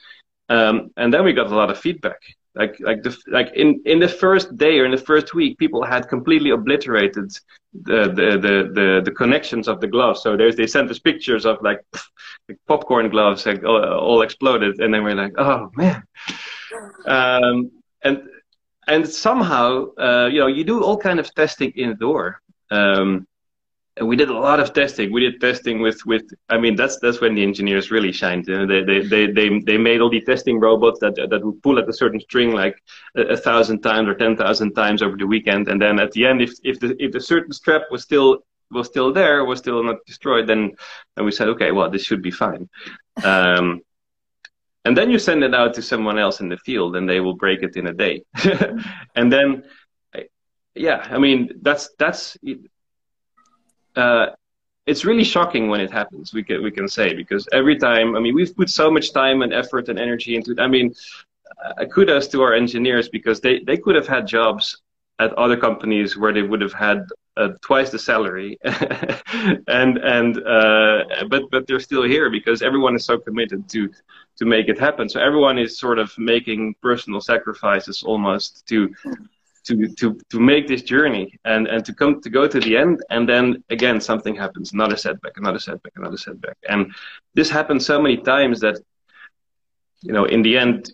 um, 0.48 0.90
and 0.96 1.12
then 1.12 1.24
we 1.24 1.32
got 1.32 1.52
a 1.52 1.54
lot 1.54 1.70
of 1.70 1.78
feedback. 1.78 2.20
Like 2.54 2.76
like 2.80 3.02
the 3.02 3.16
like 3.28 3.52
in 3.54 3.82
in 3.84 3.98
the 3.98 4.08
first 4.08 4.56
day 4.56 4.78
or 4.78 4.84
in 4.84 4.90
the 4.90 4.96
first 4.96 5.34
week, 5.34 5.58
people 5.58 5.84
had 5.84 6.08
completely 6.08 6.50
obliterated 6.50 7.30
the 7.72 8.08
the 8.08 8.38
the 8.38 8.70
the, 8.74 9.02
the 9.04 9.10
connections 9.10 9.68
of 9.68 9.80
the 9.80 9.86
gloves. 9.86 10.22
So 10.22 10.36
there's 10.36 10.56
they 10.56 10.66
sent 10.66 10.90
us 10.90 10.98
pictures 10.98 11.44
of 11.44 11.58
like, 11.62 11.84
like 12.48 12.58
popcorn 12.66 13.10
gloves, 13.10 13.44
like 13.44 13.62
all, 13.64 13.84
all, 13.84 14.22
exploded, 14.22 14.80
and 14.80 14.92
then 14.92 15.04
we're 15.04 15.14
like, 15.14 15.34
oh 15.38 15.70
man. 15.76 16.02
Um, 17.06 17.70
and 18.02 18.22
and 18.88 19.08
somehow, 19.08 19.86
uh, 19.96 20.28
you 20.32 20.40
know, 20.40 20.46
you 20.46 20.64
do 20.64 20.82
all 20.82 20.96
kind 20.96 21.20
of 21.20 21.32
testing 21.34 21.70
indoor. 21.72 22.40
Um, 22.70 23.26
and 23.98 24.08
we 24.08 24.16
did 24.16 24.30
a 24.30 24.38
lot 24.38 24.60
of 24.60 24.72
testing. 24.72 25.12
We 25.12 25.22
did 25.22 25.40
testing 25.40 25.80
with, 25.80 26.04
with 26.06 26.22
I 26.48 26.56
mean, 26.58 26.76
that's 26.76 26.98
that's 27.00 27.20
when 27.20 27.34
the 27.34 27.42
engineers 27.42 27.90
really 27.90 28.12
shined. 28.12 28.46
You 28.46 28.58
know, 28.58 28.66
they, 28.66 28.82
they, 28.84 29.00
they, 29.06 29.26
they, 29.32 29.48
they 29.60 29.78
made 29.78 30.00
all 30.00 30.10
the 30.10 30.20
testing 30.20 30.60
robots 30.60 31.00
that 31.00 31.16
that 31.16 31.44
would 31.44 31.62
pull 31.62 31.78
at 31.78 31.88
a 31.88 31.92
certain 31.92 32.20
string 32.20 32.52
like 32.52 32.76
a, 33.16 33.22
a 33.22 33.36
thousand 33.36 33.80
times 33.80 34.08
or 34.08 34.14
ten 34.14 34.36
thousand 34.36 34.74
times 34.74 35.02
over 35.02 35.16
the 35.16 35.26
weekend, 35.26 35.68
and 35.68 35.82
then 35.82 35.98
at 35.98 36.12
the 36.12 36.26
end, 36.26 36.40
if 36.40 36.52
if 36.62 36.78
the 36.78 36.94
if 37.02 37.10
the 37.12 37.20
certain 37.20 37.52
strap 37.52 37.82
was 37.90 38.02
still 38.02 38.38
was 38.70 38.86
still 38.86 39.12
there, 39.12 39.44
was 39.44 39.58
still 39.58 39.82
not 39.82 40.04
destroyed, 40.06 40.46
then 40.46 40.76
then 41.16 41.24
we 41.24 41.32
said, 41.32 41.48
okay, 41.48 41.72
well, 41.72 41.90
this 41.90 42.04
should 42.04 42.22
be 42.22 42.30
fine. 42.30 42.68
Um, 43.24 43.80
and 44.88 44.96
then 44.96 45.10
you 45.10 45.18
send 45.18 45.44
it 45.44 45.54
out 45.54 45.74
to 45.74 45.82
someone 45.82 46.18
else 46.18 46.40
in 46.40 46.48
the 46.48 46.56
field 46.68 46.96
and 46.96 47.06
they 47.06 47.20
will 47.20 47.36
break 47.36 47.62
it 47.62 47.76
in 47.76 47.86
a 47.88 47.92
day. 47.92 48.22
And 49.16 49.30
then 49.30 49.62
yeah 50.78 51.06
i 51.10 51.18
mean 51.18 51.50
that's 51.62 51.90
that's 51.98 52.36
uh, 53.96 54.26
it's 54.86 55.04
really 55.04 55.24
shocking 55.24 55.68
when 55.68 55.80
it 55.80 55.90
happens 55.90 56.32
we 56.32 56.42
can 56.42 56.62
we 56.62 56.70
can 56.70 56.88
say 56.88 57.14
because 57.14 57.48
every 57.52 57.76
time 57.76 58.16
i 58.16 58.20
mean 58.20 58.34
we've 58.34 58.54
put 58.56 58.70
so 58.70 58.90
much 58.90 59.12
time 59.12 59.42
and 59.42 59.52
effort 59.52 59.88
and 59.88 59.98
energy 59.98 60.36
into 60.36 60.52
it. 60.52 60.60
I 60.60 60.68
mean 60.68 60.94
uh, 61.64 61.84
kudos 61.86 62.28
to 62.28 62.42
our 62.42 62.54
engineers 62.54 63.08
because 63.08 63.40
they 63.40 63.60
they 63.68 63.76
could 63.76 63.96
have 63.96 64.06
had 64.06 64.26
jobs 64.26 64.64
at 65.18 65.32
other 65.32 65.56
companies 65.56 66.16
where 66.16 66.32
they 66.32 66.42
would 66.42 66.60
have 66.60 66.72
had 66.72 66.98
uh, 67.36 67.50
twice 67.60 67.90
the 67.90 67.98
salary, 67.98 68.58
and 69.68 69.98
and 69.98 70.32
uh, 70.46 71.04
but 71.28 71.42
but 71.52 71.66
they're 71.66 71.80
still 71.80 72.02
here 72.02 72.30
because 72.30 72.62
everyone 72.62 72.94
is 72.96 73.04
so 73.04 73.16
committed 73.18 73.68
to 73.68 73.90
to 74.38 74.44
make 74.44 74.68
it 74.68 74.78
happen. 74.78 75.08
So 75.08 75.20
everyone 75.20 75.58
is 75.58 75.78
sort 75.78 75.98
of 75.98 76.16
making 76.18 76.74
personal 76.82 77.20
sacrifices 77.20 78.02
almost 78.02 78.66
to 78.68 78.94
to 79.64 79.88
to 80.00 80.18
to 80.30 80.40
make 80.40 80.66
this 80.66 80.82
journey 80.82 81.38
and 81.44 81.66
and 81.66 81.84
to 81.84 81.92
come 81.92 82.20
to 82.22 82.30
go 82.30 82.46
to 82.46 82.60
the 82.60 82.76
end. 82.76 83.02
And 83.10 83.28
then 83.28 83.62
again 83.70 84.00
something 84.00 84.34
happens 84.34 84.72
another 84.72 84.96
setback 84.96 85.36
another 85.36 85.58
setback 85.58 85.92
another 85.96 86.16
setback. 86.16 86.56
And 86.68 86.92
this 87.34 87.50
happens 87.50 87.84
so 87.84 88.00
many 88.00 88.16
times 88.16 88.60
that 88.60 88.78
you 90.00 90.12
know 90.12 90.24
in 90.24 90.42
the 90.42 90.56
end 90.56 90.92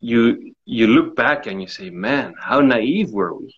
you 0.00 0.54
you 0.64 0.86
look 0.86 1.14
back 1.16 1.46
and 1.46 1.60
you 1.62 1.68
say 1.68 1.90
man 1.90 2.34
how 2.38 2.60
naive 2.60 3.10
were 3.10 3.34
we? 3.34 3.54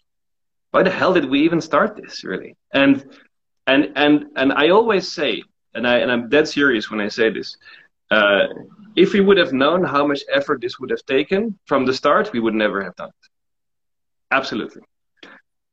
Why 0.71 0.83
the 0.83 0.91
hell 0.91 1.15
did 1.15 1.25
we 1.31 1.41
even 1.41 1.61
start 1.61 1.97
this 1.97 2.25
really? 2.25 2.57
And 2.73 3.05
and 3.69 3.93
and 3.95 4.27
and 4.37 4.53
i 4.53 4.71
always 4.71 5.13
say 5.13 5.43
and 5.75 5.87
i 5.87 5.99
and 5.99 6.11
i'm 6.11 6.29
dead 6.29 6.49
serious 6.49 6.91
when 6.91 7.01
i 7.01 7.09
say 7.09 7.31
this 7.31 7.57
uh, 8.11 8.47
if 8.97 9.13
we 9.13 9.21
would 9.21 9.37
have 9.39 9.53
known 9.53 9.85
how 9.85 10.07
much 10.07 10.23
effort 10.33 10.61
this 10.61 10.79
would 10.79 10.91
have 10.91 11.05
taken 11.07 11.59
from 11.67 11.85
the 11.87 11.93
start 11.93 12.33
we 12.33 12.41
would 12.41 12.55
never 12.55 12.83
have 12.83 12.97
done 12.97 13.09
it. 13.09 13.29
Absolutely. 14.31 14.83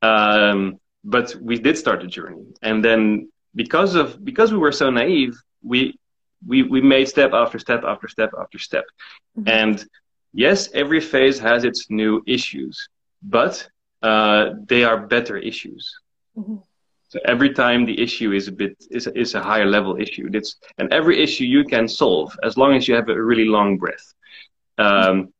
Um, 0.02 0.80
but 1.04 1.36
we 1.42 1.58
did 1.58 1.78
start 1.78 2.02
the 2.02 2.08
journey. 2.08 2.46
And 2.62 2.84
then 2.84 3.30
because 3.56 3.96
of 3.96 4.24
because 4.24 4.52
we 4.52 4.58
were 4.58 4.72
so 4.72 4.90
naive 4.90 5.36
we 5.64 5.98
we 6.46 6.64
we 6.64 6.82
made 6.82 7.08
step 7.08 7.32
after 7.34 7.58
step 7.60 7.84
after 7.84 8.08
step 8.08 8.32
after 8.40 8.60
step. 8.60 8.86
Mm-hmm. 9.38 9.50
and 9.50 9.86
yes 10.34 10.70
every 10.74 11.00
phase 11.02 11.40
has 11.40 11.64
its 11.64 11.90
new 11.90 12.22
issues 12.26 12.88
but 13.22 13.68
uh, 14.02 14.52
they 14.68 14.84
are 14.84 14.98
better 15.08 15.38
issues. 15.38 15.94
Mm-hmm. 16.38 16.56
So 17.16 17.22
every 17.26 17.54
time 17.54 17.86
the 17.86 18.02
issue 18.02 18.34
is 18.34 18.48
a 18.50 18.52
bit 18.52 18.76
is 18.92 19.08
is 19.08 19.36
a 19.36 19.42
higher 19.42 19.66
level 19.66 19.96
issue 20.06 20.30
it's 20.34 20.58
and 20.80 20.92
every 20.94 21.24
issue 21.24 21.46
you 21.46 21.64
can 21.64 21.88
solve 21.88 22.30
as 22.44 22.58
long 22.58 22.76
as 22.76 22.88
you 22.88 22.96
have 22.96 23.08
a 23.10 23.24
really 23.24 23.46
long 23.46 23.78
breath 23.78 24.14
um, 24.78 25.34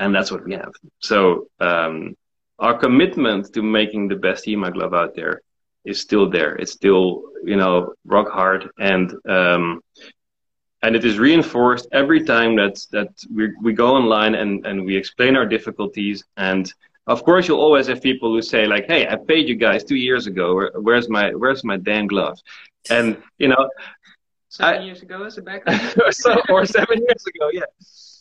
and 0.00 0.14
that's 0.14 0.32
what 0.32 0.44
we 0.44 0.52
have 0.54 0.72
so 0.98 1.46
um, 1.60 2.16
our 2.58 2.76
commitment 2.76 3.52
to 3.54 3.62
making 3.62 4.08
the 4.08 4.16
best 4.16 4.44
HEMA 4.46 4.72
glove 4.72 4.94
out 4.94 5.14
there 5.14 5.40
is 5.84 6.00
still 6.00 6.30
there. 6.30 6.54
It's 6.56 6.72
still, 6.72 7.22
you 7.44 7.56
know, 7.56 7.92
rock 8.06 8.30
hard 8.30 8.70
and 8.78 9.12
um, 9.28 9.80
and 10.82 10.96
it 10.96 11.04
is 11.04 11.18
reinforced 11.18 11.88
every 11.92 12.24
time 12.24 12.56
that 12.56 12.76
that 12.92 13.08
we 13.34 13.50
we 13.62 13.72
go 13.72 13.94
online 13.94 14.34
and 14.34 14.64
and 14.66 14.84
we 14.84 14.96
explain 14.96 15.36
our 15.36 15.46
difficulties 15.46 16.24
and 16.36 16.72
of 17.06 17.22
course 17.24 17.48
you'll 17.48 17.60
always 17.60 17.86
have 17.86 18.00
people 18.02 18.32
who 18.32 18.42
say 18.42 18.66
like 18.66 18.86
hey 18.86 19.06
i 19.08 19.16
paid 19.16 19.48
you 19.48 19.54
guys 19.54 19.84
two 19.84 19.96
years 19.96 20.26
ago 20.26 20.54
Where, 20.54 20.72
where's 20.80 21.08
my 21.08 21.30
where's 21.34 21.64
my 21.64 21.76
damn 21.76 22.06
glove 22.06 22.38
and 22.90 23.16
you 23.38 23.48
know 23.48 23.68
seven 24.48 24.82
I, 24.82 24.84
years 24.84 25.02
ago 25.02 25.24
as 25.24 25.38
a 25.38 25.42
backup 25.42 25.74
or 26.48 26.64
seven 26.66 26.98
years 26.98 27.24
ago 27.26 27.50
yeah 27.52 27.70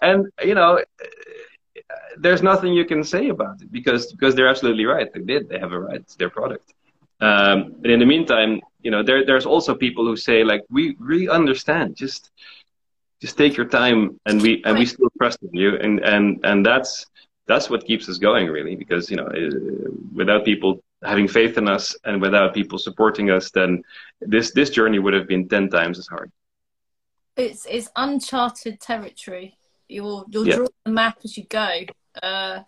and 0.01 0.27
you 0.43 0.55
know 0.55 0.79
there's 2.17 2.41
nothing 2.41 2.73
you 2.73 2.85
can 2.85 3.03
say 3.03 3.29
about 3.29 3.61
it 3.61 3.71
because 3.71 4.11
because 4.13 4.35
they're 4.35 4.47
absolutely 4.47 4.85
right. 4.85 5.11
They 5.13 5.21
did. 5.21 5.49
They 5.49 5.59
have 5.59 5.71
a 5.71 5.79
right. 5.79 6.01
It's 6.01 6.15
their 6.15 6.29
product. 6.29 6.73
Um, 7.21 7.75
but 7.79 7.89
in 7.89 7.99
the 7.99 8.05
meantime, 8.05 8.61
you 8.81 8.91
know, 8.91 9.03
there 9.03 9.25
there's 9.25 9.45
also 9.45 9.73
people 9.75 10.05
who 10.05 10.15
say 10.15 10.43
like, 10.43 10.61
we 10.69 10.95
really 10.99 11.29
understand. 11.29 11.95
Just 11.95 12.31
just 13.21 13.37
take 13.37 13.55
your 13.55 13.67
time, 13.67 14.19
and 14.25 14.41
we 14.41 14.61
and 14.65 14.77
we 14.77 14.85
still 14.85 15.09
trust 15.17 15.39
in 15.43 15.53
you, 15.53 15.77
and 15.77 15.99
and 15.99 16.39
and 16.43 16.65
that's 16.65 17.05
that's 17.45 17.69
what 17.69 17.85
keeps 17.85 18.07
us 18.09 18.17
going 18.17 18.47
really 18.47 18.75
because 18.75 19.09
you 19.09 19.17
know 19.17 19.27
uh, 19.27 19.89
without 20.13 20.45
people 20.45 20.81
having 21.03 21.27
faith 21.27 21.57
in 21.57 21.67
us 21.67 21.95
and 22.05 22.21
without 22.21 22.53
people 22.53 22.77
supporting 22.79 23.29
us 23.29 23.51
then 23.51 23.81
this 24.21 24.51
this 24.51 24.69
journey 24.69 24.99
would 24.99 25.13
have 25.13 25.27
been 25.27 25.47
10 25.47 25.69
times 25.69 25.99
as 25.99 26.07
hard 26.07 26.31
it's 27.35 27.65
it's 27.69 27.89
uncharted 27.95 28.79
territory 28.79 29.57
You'll 29.93 30.25
you'll 30.29 30.47
yeah. 30.47 30.55
draw 30.55 30.67
the 30.85 30.91
map 30.91 31.19
as 31.23 31.37
you 31.37 31.43
go. 31.45 31.81
Uh, 32.21 32.61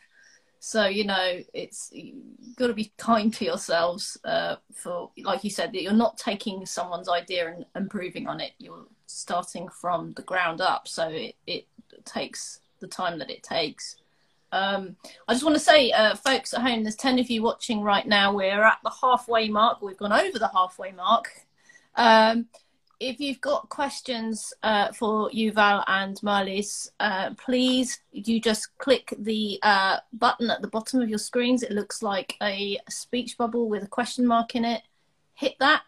so 0.60 0.86
you 0.86 1.06
know 1.06 1.42
it's 1.54 1.90
you've 1.92 2.56
got 2.56 2.68
to 2.68 2.74
be 2.74 2.92
kind 2.98 3.34
to 3.34 3.46
yourselves. 3.46 4.18
Uh, 4.24 4.58
for 4.74 5.12
like 5.24 5.44
you 5.44 5.50
said, 5.50 5.72
that 5.74 5.82
you're 5.82 5.94
not 5.94 6.18
taking 6.18 6.66
someone's 6.66 7.10
idea 7.10 7.54
and 7.54 7.66
improving 7.76 8.28
on 8.28 8.40
it. 8.40 8.52
You're 8.58 8.86
starting 9.08 9.70
from 9.70 10.14
the 10.14 10.22
ground 10.22 10.62
up. 10.62 10.88
So 10.88 11.08
it 11.08 11.36
it 11.48 11.66
takes 12.06 12.60
the 12.80 12.88
time 12.88 13.20
that 13.20 13.30
it 13.30 13.44
takes. 13.44 13.96
Um, 14.56 14.96
I 15.28 15.34
just 15.34 15.44
want 15.44 15.56
to 15.58 15.60
say, 15.60 15.92
uh, 15.92 16.16
folks 16.16 16.54
at 16.54 16.62
home, 16.62 16.84
there's 16.84 16.96
10 16.96 17.20
of 17.20 17.30
you 17.30 17.44
watching 17.44 17.82
right 17.82 18.08
now. 18.08 18.34
We're 18.34 18.64
at 18.64 18.80
the 18.84 18.92
halfway 19.02 19.50
mark. 19.50 19.82
We've 19.82 19.98
gone 19.98 20.14
over 20.14 20.40
the 20.40 20.48
halfway 20.48 20.94
mark. 20.94 21.30
Um, 21.96 22.48
if 23.02 23.20
you've 23.20 23.42
got 23.42 23.68
questions 23.68 24.54
uh, 24.64 24.94
for 24.94 25.30
Yuval 25.32 25.84
and 25.88 26.16
Marlies, 26.22 26.90
uh, 27.02 27.32
please 27.34 28.00
you 28.14 28.40
just 28.40 28.78
click 28.78 29.14
the 29.20 29.60
uh, 29.62 29.98
button 30.14 30.50
at 30.50 30.62
the 30.62 30.70
bottom 30.70 31.02
of 31.02 31.10
your 31.10 31.20
screens. 31.20 31.62
It 31.62 31.72
looks 31.72 32.02
like 32.02 32.36
a 32.42 32.80
speech 32.90 33.38
bubble 33.38 33.68
with 33.68 33.84
a 33.84 33.88
question 33.88 34.26
mark 34.26 34.56
in 34.56 34.64
it. 34.64 34.82
Hit 35.34 35.56
that, 35.60 35.84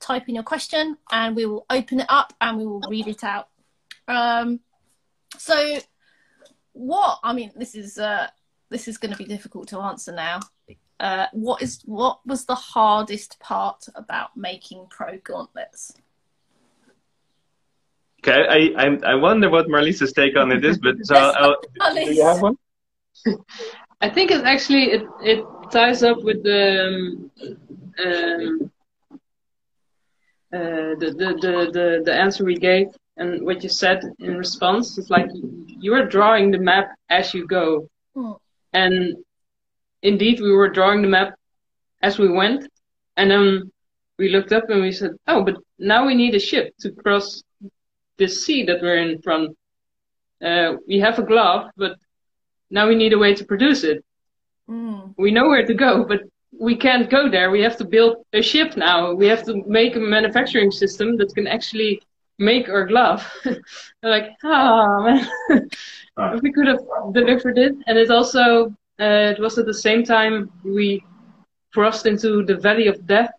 type 0.00 0.28
in 0.28 0.34
your 0.34 0.42
question, 0.42 0.96
and 1.12 1.36
we 1.36 1.46
will 1.46 1.64
open 1.70 2.00
it 2.00 2.06
up 2.08 2.32
and 2.40 2.58
we 2.58 2.66
will 2.66 2.82
read 2.88 3.06
it 3.06 3.22
out. 3.22 3.48
Um, 4.08 4.58
so, 5.38 5.78
what 6.72 7.18
I 7.22 7.32
mean, 7.32 7.52
this 7.56 7.74
is 7.74 7.98
uh, 7.98 8.26
this 8.70 8.88
is 8.88 8.98
going 8.98 9.12
to 9.12 9.18
be 9.18 9.24
difficult 9.24 9.68
to 9.68 9.80
answer 9.80 10.12
now. 10.12 10.40
Uh, 10.98 11.26
what 11.32 11.62
is 11.62 11.80
what 11.86 12.20
was 12.26 12.44
the 12.44 12.54
hardest 12.54 13.38
part 13.40 13.86
about 13.94 14.36
making 14.36 14.86
pro 14.90 15.18
gauntlets? 15.18 15.94
Okay, 18.22 18.72
I, 18.76 18.84
I, 18.84 19.12
I 19.12 19.14
wonder 19.14 19.48
what 19.48 19.66
Marlies's 19.66 20.12
take 20.12 20.36
on 20.36 20.52
it 20.52 20.62
is, 20.62 20.78
but 20.78 20.96
so 21.02 21.16
I'll, 21.16 21.56
do 21.94 22.12
you 22.12 22.22
have 22.22 22.42
one? 22.42 22.56
I 24.02 24.10
think 24.10 24.30
it 24.30 24.44
actually 24.44 24.92
it, 24.92 25.02
it 25.22 25.44
ties 25.70 26.02
up 26.02 26.22
with 26.22 26.42
the 26.42 26.86
um, 26.86 27.30
um, 28.04 28.70
uh, 30.52 30.94
the, 31.00 31.14
the, 31.16 31.38
the, 31.40 31.70
the 31.72 32.02
the 32.04 32.14
answer 32.14 32.44
we 32.44 32.56
gave 32.56 32.88
and 33.20 33.44
what 33.44 33.62
you 33.62 33.68
said 33.68 34.02
in 34.18 34.36
response. 34.36 34.98
is 34.98 35.10
like 35.10 35.28
you 35.84 35.94
are 35.94 36.06
drawing 36.06 36.50
the 36.50 36.58
map 36.58 36.88
as 37.08 37.32
you 37.34 37.46
go, 37.46 37.88
hmm. 38.14 38.32
and 38.72 39.14
indeed 40.02 40.40
we 40.40 40.52
were 40.52 40.68
drawing 40.68 41.02
the 41.02 41.08
map 41.08 41.34
as 42.02 42.18
we 42.18 42.28
went, 42.28 42.66
and 43.16 43.30
then 43.30 43.70
we 44.18 44.30
looked 44.30 44.52
up 44.52 44.68
and 44.70 44.80
we 44.80 44.92
said, 44.92 45.12
oh, 45.28 45.44
but 45.44 45.56
now 45.78 46.06
we 46.06 46.14
need 46.14 46.34
a 46.34 46.40
ship 46.40 46.74
to 46.80 46.90
cross 46.90 47.42
this 48.16 48.44
sea 48.44 48.64
that 48.64 48.82
we're 48.82 49.02
in 49.08 49.20
front. 49.22 49.56
Uh, 50.44 50.74
we 50.88 50.98
have 50.98 51.18
a 51.18 51.22
glove, 51.22 51.70
but 51.76 51.96
now 52.70 52.88
we 52.88 52.94
need 52.94 53.12
a 53.12 53.18
way 53.18 53.34
to 53.34 53.44
produce 53.44 53.84
it. 53.84 54.04
Mm. 54.68 55.14
We 55.18 55.30
know 55.30 55.48
where 55.48 55.66
to 55.66 55.74
go, 55.74 56.04
but 56.04 56.20
we 56.58 56.76
can't 56.76 57.10
go 57.10 57.28
there. 57.28 57.50
We 57.50 57.62
have 57.62 57.76
to 57.78 57.84
build 57.84 58.24
a 58.32 58.42
ship 58.42 58.76
now. 58.76 59.12
We 59.12 59.26
have 59.26 59.44
to 59.44 59.62
make 59.66 59.96
a 59.96 60.00
manufacturing 60.00 60.70
system 60.70 61.16
that 61.18 61.34
can 61.34 61.46
actually 61.46 62.02
make 62.40 62.68
our 62.68 62.86
glove. 62.86 63.22
like, 64.02 64.30
ah, 64.42 65.02
man. 65.02 65.28
Ah. 66.16 66.34
we 66.42 66.50
could 66.52 66.66
have 66.66 66.80
delivered 67.12 67.58
it. 67.58 67.74
And 67.86 67.96
it 67.96 68.10
also, 68.10 68.66
uh, 68.98 69.34
it 69.34 69.38
was 69.38 69.58
at 69.58 69.66
the 69.66 69.74
same 69.74 70.02
time 70.02 70.50
we 70.64 71.04
crossed 71.72 72.06
into 72.06 72.44
the 72.44 72.56
valley 72.56 72.88
of 72.88 73.06
death, 73.06 73.30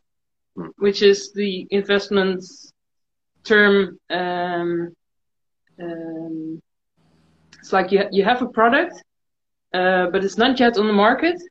hmm. 0.55 0.67
which 0.77 1.01
is 1.01 1.33
the 1.33 1.67
investments 1.71 2.71
term 3.43 3.97
um, 4.09 4.95
um, 5.81 6.61
it's 7.59 7.73
like 7.73 7.91
you 7.91 8.03
you 8.11 8.23
have 8.23 8.41
a 8.41 8.47
product 8.47 8.93
uh, 9.73 10.07
but 10.07 10.23
it's 10.23 10.37
not 10.37 10.59
yet 10.59 10.77
on 10.77 10.87
the 10.87 10.93
market 10.93 11.41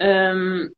um, 0.00 0.70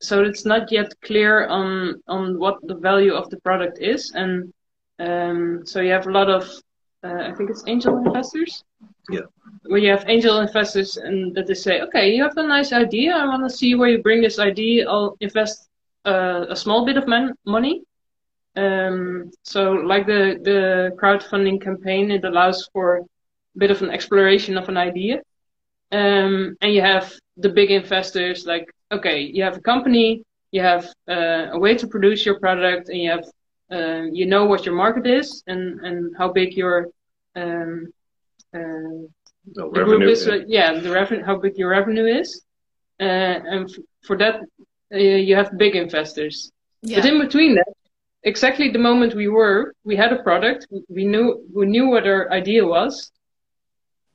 so 0.00 0.22
it's 0.22 0.44
not 0.44 0.70
yet 0.70 0.92
clear 1.02 1.46
on 1.46 2.02
on 2.08 2.38
what 2.38 2.56
the 2.62 2.76
value 2.76 3.14
of 3.14 3.30
the 3.30 3.40
product 3.40 3.78
is 3.80 4.12
and 4.14 4.52
um, 4.98 5.62
so 5.64 5.80
you 5.80 5.92
have 5.92 6.06
a 6.06 6.10
lot 6.10 6.28
of 6.30 6.48
uh, 7.04 7.28
I 7.28 7.32
think 7.34 7.50
it's 7.50 7.64
angel 7.66 7.98
investors? 7.98 8.64
Yeah. 9.10 9.26
Where 9.62 9.78
you 9.78 9.90
have 9.90 10.04
angel 10.08 10.40
investors 10.40 10.96
and 10.96 11.34
that 11.34 11.46
they 11.46 11.54
say 11.54 11.80
okay 11.82 12.14
you 12.14 12.22
have 12.22 12.36
a 12.36 12.46
nice 12.46 12.72
idea. 12.72 13.14
I 13.14 13.26
want 13.26 13.48
to 13.48 13.56
see 13.56 13.74
where 13.74 13.88
you 13.88 14.02
bring 14.02 14.22
this 14.22 14.38
idea. 14.38 14.88
I'll 14.88 15.16
invest 15.20 15.68
uh, 16.06 16.46
a 16.48 16.56
small 16.56 16.86
bit 16.86 16.96
of 16.96 17.06
man- 17.06 17.34
money. 17.44 17.82
Um, 18.56 19.30
so 19.42 19.72
like 19.72 20.06
the, 20.06 20.38
the 20.42 20.96
crowdfunding 20.96 21.60
campaign, 21.60 22.10
it 22.10 22.24
allows 22.24 22.68
for 22.72 22.98
a 22.98 23.04
bit 23.58 23.70
of 23.70 23.82
an 23.82 23.90
exploration 23.90 24.56
of 24.56 24.68
an 24.68 24.76
idea. 24.76 25.20
Um, 25.92 26.56
and 26.60 26.72
you 26.72 26.80
have 26.80 27.12
the 27.36 27.48
big 27.48 27.70
investors 27.70 28.46
like, 28.46 28.70
okay, 28.90 29.20
you 29.20 29.42
have 29.42 29.56
a 29.56 29.60
company, 29.60 30.22
you 30.52 30.62
have 30.62 30.86
uh, 31.08 31.48
a 31.52 31.58
way 31.58 31.74
to 31.74 31.86
produce 31.86 32.24
your 32.24 32.40
product 32.40 32.88
and 32.88 32.98
you 32.98 33.10
have, 33.10 33.24
uh, 33.72 34.02
you 34.12 34.26
know 34.26 34.44
what 34.44 34.64
your 34.66 34.74
market 34.74 35.06
is 35.06 35.42
and, 35.46 35.80
and 35.80 36.14
how 36.16 36.32
big 36.32 36.54
your, 36.54 36.88
um, 37.34 37.92
uh, 38.54 39.04
the 39.54 39.68
group 39.68 40.02
is, 40.02 40.26
yeah. 40.26 40.42
yeah, 40.46 40.80
the 40.80 40.90
revenue, 40.90 41.24
how 41.24 41.36
big 41.36 41.56
your 41.56 41.70
revenue 41.70 42.06
is. 42.06 42.42
uh, 43.00 43.04
and 43.04 43.70
f- 43.70 43.78
for 44.02 44.16
that 44.16 44.36
uh, 44.92 44.96
you 44.96 45.34
have 45.36 45.56
big 45.58 45.74
investors. 45.76 46.50
Yeah. 46.82 47.00
But 47.00 47.10
in 47.10 47.18
between 47.20 47.54
that, 47.54 47.72
exactly 48.22 48.70
the 48.70 48.78
moment 48.78 49.14
we 49.14 49.28
were, 49.28 49.74
we 49.84 49.96
had 49.96 50.12
a 50.12 50.22
product, 50.22 50.66
we 50.88 51.04
knew 51.04 51.44
we 51.54 51.66
knew 51.66 51.88
what 51.88 52.06
our 52.06 52.30
idea 52.32 52.64
was, 52.64 53.10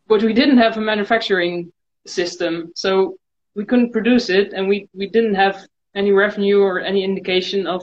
but 0.07 0.23
we 0.23 0.33
didn't 0.33 0.57
have 0.57 0.77
a 0.77 0.81
manufacturing 0.81 1.71
system, 2.07 2.71
so 2.75 3.17
we 3.55 3.65
couldn't 3.65 3.91
produce 3.91 4.29
it, 4.29 4.53
and 4.53 4.67
we 4.67 4.87
we 4.93 5.07
didn't 5.07 5.35
have 5.35 5.57
any 5.93 6.11
revenue 6.11 6.59
or 6.61 6.79
any 6.79 7.03
indication 7.03 7.67
of 7.67 7.81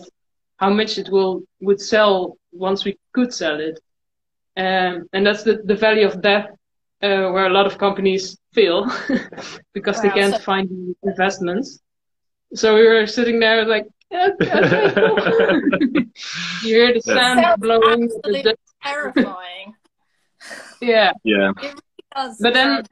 how 0.58 0.70
much 0.70 0.98
it 0.98 1.08
will 1.10 1.42
would 1.60 1.80
sell 1.80 2.36
once 2.52 2.84
we 2.84 2.98
could 3.14 3.32
sell 3.32 3.58
it. 3.60 3.80
Um, 4.56 5.08
and 5.12 5.24
that's 5.26 5.42
the, 5.44 5.54
the 5.64 5.76
valley 5.76 6.02
of 6.02 6.20
death 6.20 6.46
uh, 7.02 7.30
where 7.32 7.46
a 7.46 7.50
lot 7.58 7.66
of 7.66 7.78
companies 7.78 8.36
fail 8.52 8.86
because 9.72 10.00
they 10.02 10.10
can't 10.10 10.34
so- 10.34 10.40
find 10.40 10.68
the 10.68 10.94
investments. 11.10 11.80
So 12.54 12.74
we 12.74 12.86
were 12.88 13.06
sitting 13.06 13.38
there 13.40 13.64
like, 13.66 13.86
"Yeah, 14.10 14.28
okay, 14.40 14.92
cool." 14.94 15.18
you 16.64 16.74
hear 16.76 16.92
the 16.96 17.02
Yeah. 17.06 17.14
sand 17.14 17.40
Sounds 17.40 17.60
blowing. 17.60 18.00
the 18.08 18.14
absolutely 18.16 18.42
dust- 18.42 18.58
Terrifying. 18.82 19.74
yeah, 20.80 21.12
Yeah. 21.24 21.52
Does 22.16 22.38
But 22.40 22.54
then- 22.54 22.84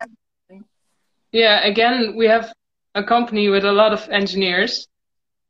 yeah. 1.32 1.64
Again, 1.66 2.16
we 2.16 2.26
have 2.26 2.52
a 2.94 3.02
company 3.02 3.48
with 3.48 3.64
a 3.64 3.72
lot 3.72 3.92
of 3.92 4.06
engineers, 4.10 4.86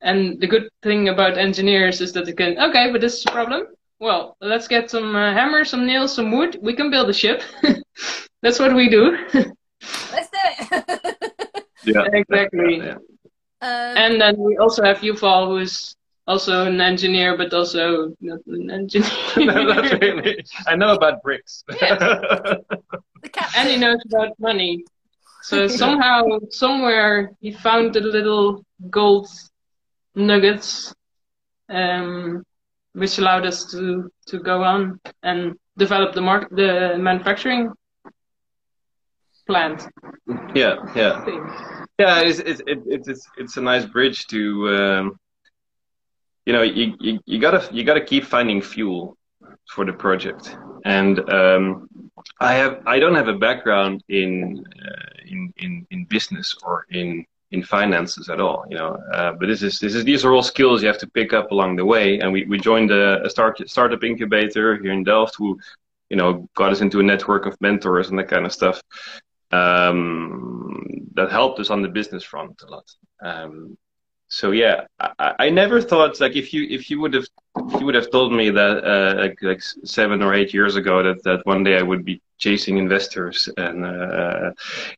and 0.02 0.40
the 0.40 0.46
good 0.46 0.68
thing 0.82 1.08
about 1.08 1.38
engineers 1.38 2.00
is 2.00 2.12
that 2.12 2.26
they 2.26 2.32
can. 2.32 2.58
Okay, 2.58 2.90
but 2.92 3.00
this 3.00 3.14
is 3.18 3.24
a 3.26 3.32
problem. 3.32 3.66
Well, 3.98 4.36
let's 4.40 4.68
get 4.68 4.90
some 4.90 5.16
uh, 5.16 5.32
hammers, 5.32 5.70
some 5.70 5.86
nails, 5.86 6.14
some 6.14 6.30
wood. 6.32 6.58
We 6.60 6.74
can 6.74 6.90
build 6.90 7.08
a 7.08 7.14
ship. 7.14 7.42
That's 8.42 8.58
what 8.58 8.74
we 8.74 8.88
do. 8.90 9.16
let's 9.34 10.30
do 10.30 10.42
it. 10.44 11.16
Yeah. 11.86 12.02
exactly. 12.12 12.78
Yeah. 12.78 12.94
um, 13.62 13.96
And 13.96 14.20
then 14.20 14.34
we 14.38 14.56
also 14.56 14.82
have 14.82 14.98
Yuval, 14.98 15.46
who 15.46 15.58
is 15.58 15.94
also 16.26 16.66
an 16.66 16.80
engineer, 16.80 17.36
but 17.36 17.54
also 17.54 18.12
not 18.20 18.40
an 18.48 18.70
engineer. 18.72 19.08
no, 19.36 19.62
not 19.62 20.00
really. 20.00 20.44
I 20.66 20.74
know 20.74 20.94
about 20.94 21.22
bricks. 21.22 21.62
the 21.68 21.76
captain. 21.76 22.64
and 23.56 23.68
he 23.68 23.76
knows 23.76 24.00
about 24.08 24.30
money. 24.40 24.84
So 25.42 25.68
somehow, 25.68 26.24
somewhere, 26.50 27.30
he 27.40 27.52
found 27.52 27.94
the 27.94 28.00
little 28.00 28.64
gold 28.90 29.28
nuggets, 30.16 30.94
um, 31.68 32.42
which 32.94 33.18
allowed 33.18 33.46
us 33.46 33.70
to, 33.70 34.10
to 34.26 34.38
go 34.40 34.62
on 34.64 34.98
and 35.22 35.54
develop 35.76 36.14
the 36.14 36.20
mark 36.20 36.48
the 36.50 36.96
manufacturing 36.98 37.70
plant. 39.46 39.86
yeah, 40.54 40.76
yeah. 40.94 41.24
Yeah, 41.98 42.20
it's 42.20 42.40
it's 42.40 42.60
it, 42.66 42.78
it's 42.86 43.08
it's 43.08 43.26
it's 43.38 43.56
a 43.56 43.60
nice 43.60 43.86
bridge 43.86 44.26
to 44.26 44.68
um, 44.68 45.18
you 46.44 46.52
know 46.52 46.62
you, 46.62 46.94
you 47.00 47.20
you 47.24 47.38
gotta 47.38 47.66
you 47.72 47.84
gotta 47.84 48.04
keep 48.04 48.24
finding 48.24 48.60
fuel 48.60 49.16
for 49.70 49.84
the 49.84 49.92
project, 49.92 50.56
and 50.84 51.18
um, 51.30 51.88
I 52.40 52.52
have 52.54 52.82
I 52.86 52.98
don't 52.98 53.14
have 53.14 53.28
a 53.28 53.38
background 53.38 54.02
in 54.08 54.62
uh, 54.86 55.10
in 55.26 55.52
in 55.56 55.86
in 55.90 56.04
business 56.04 56.54
or 56.62 56.86
in 56.90 57.24
in 57.52 57.62
finances 57.62 58.28
at 58.28 58.40
all, 58.40 58.64
you 58.68 58.76
know. 58.76 58.98
Uh, 59.12 59.32
but 59.32 59.46
this 59.46 59.62
is 59.62 59.78
this 59.78 59.94
is 59.94 60.04
these 60.04 60.24
are 60.24 60.32
all 60.32 60.42
skills 60.42 60.82
you 60.82 60.88
have 60.88 60.98
to 60.98 61.10
pick 61.10 61.32
up 61.32 61.50
along 61.52 61.76
the 61.76 61.84
way, 61.84 62.18
and 62.18 62.32
we 62.32 62.44
we 62.44 62.58
joined 62.58 62.90
a, 62.90 63.24
a 63.24 63.30
start 63.30 63.60
startup 63.68 64.02
incubator 64.02 64.76
here 64.76 64.92
in 64.92 65.04
Delft 65.04 65.36
who 65.36 65.58
you 66.10 66.16
know 66.16 66.48
got 66.54 66.72
us 66.72 66.80
into 66.80 67.00
a 67.00 67.02
network 67.02 67.46
of 67.46 67.60
mentors 67.60 68.10
and 68.10 68.18
that 68.18 68.28
kind 68.28 68.46
of 68.46 68.52
stuff 68.52 68.82
um, 69.52 71.08
that 71.14 71.30
helped 71.30 71.60
us 71.60 71.70
on 71.70 71.82
the 71.82 71.88
business 71.88 72.24
front 72.24 72.60
a 72.62 72.70
lot. 72.70 72.90
Um, 73.22 73.78
so 74.28 74.50
yeah, 74.50 74.86
I, 75.00 75.34
I 75.38 75.50
never 75.50 75.80
thought 75.80 76.20
like 76.20 76.36
if 76.36 76.52
you 76.52 76.66
if 76.68 76.90
you 76.90 77.00
would 77.00 77.14
have 77.14 77.26
if 77.56 77.80
you 77.80 77.86
would 77.86 77.94
have 77.94 78.10
told 78.10 78.32
me 78.32 78.50
that 78.50 78.84
uh, 78.84 79.20
like 79.20 79.38
like 79.42 79.62
seven 79.84 80.22
or 80.22 80.34
eight 80.34 80.52
years 80.52 80.76
ago 80.76 81.02
that 81.02 81.22
that 81.24 81.46
one 81.46 81.62
day 81.64 81.78
I 81.78 81.82
would 81.82 82.04
be 82.04 82.20
chasing 82.38 82.78
investors 82.78 83.48
and 83.56 83.84
uh, 83.84 84.50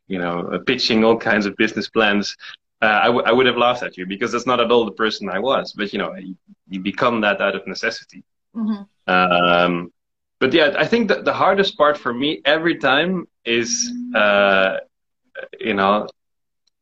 you 0.08 0.18
know 0.18 0.60
pitching 0.66 1.04
all 1.04 1.16
kinds 1.16 1.46
of 1.46 1.56
business 1.56 1.88
plans. 1.88 2.36
Uh, 2.80 3.00
I, 3.02 3.06
w- 3.06 3.24
I 3.26 3.32
would 3.32 3.46
have 3.46 3.56
laughed 3.56 3.82
at 3.82 3.96
you 3.96 4.06
because 4.06 4.30
that's 4.32 4.46
not 4.46 4.60
at 4.60 4.70
all 4.70 4.84
the 4.84 4.92
person 4.92 5.28
I 5.28 5.40
was. 5.40 5.72
But 5.72 5.92
you 5.92 5.98
know, 5.98 6.14
you, 6.14 6.36
you 6.68 6.80
become 6.80 7.20
that 7.22 7.40
out 7.40 7.56
of 7.56 7.66
necessity. 7.66 8.22
Mhm. 8.54 8.86
Um, 9.06 9.92
but 10.40 10.52
yeah, 10.52 10.74
I 10.78 10.86
think 10.86 11.08
that 11.08 11.24
the 11.24 11.32
hardest 11.32 11.76
part 11.76 11.96
for 11.98 12.12
me 12.14 12.40
every 12.44 12.76
time 12.78 13.26
is, 13.44 13.92
uh, 14.14 14.76
you 15.60 15.74
know, 15.74 16.06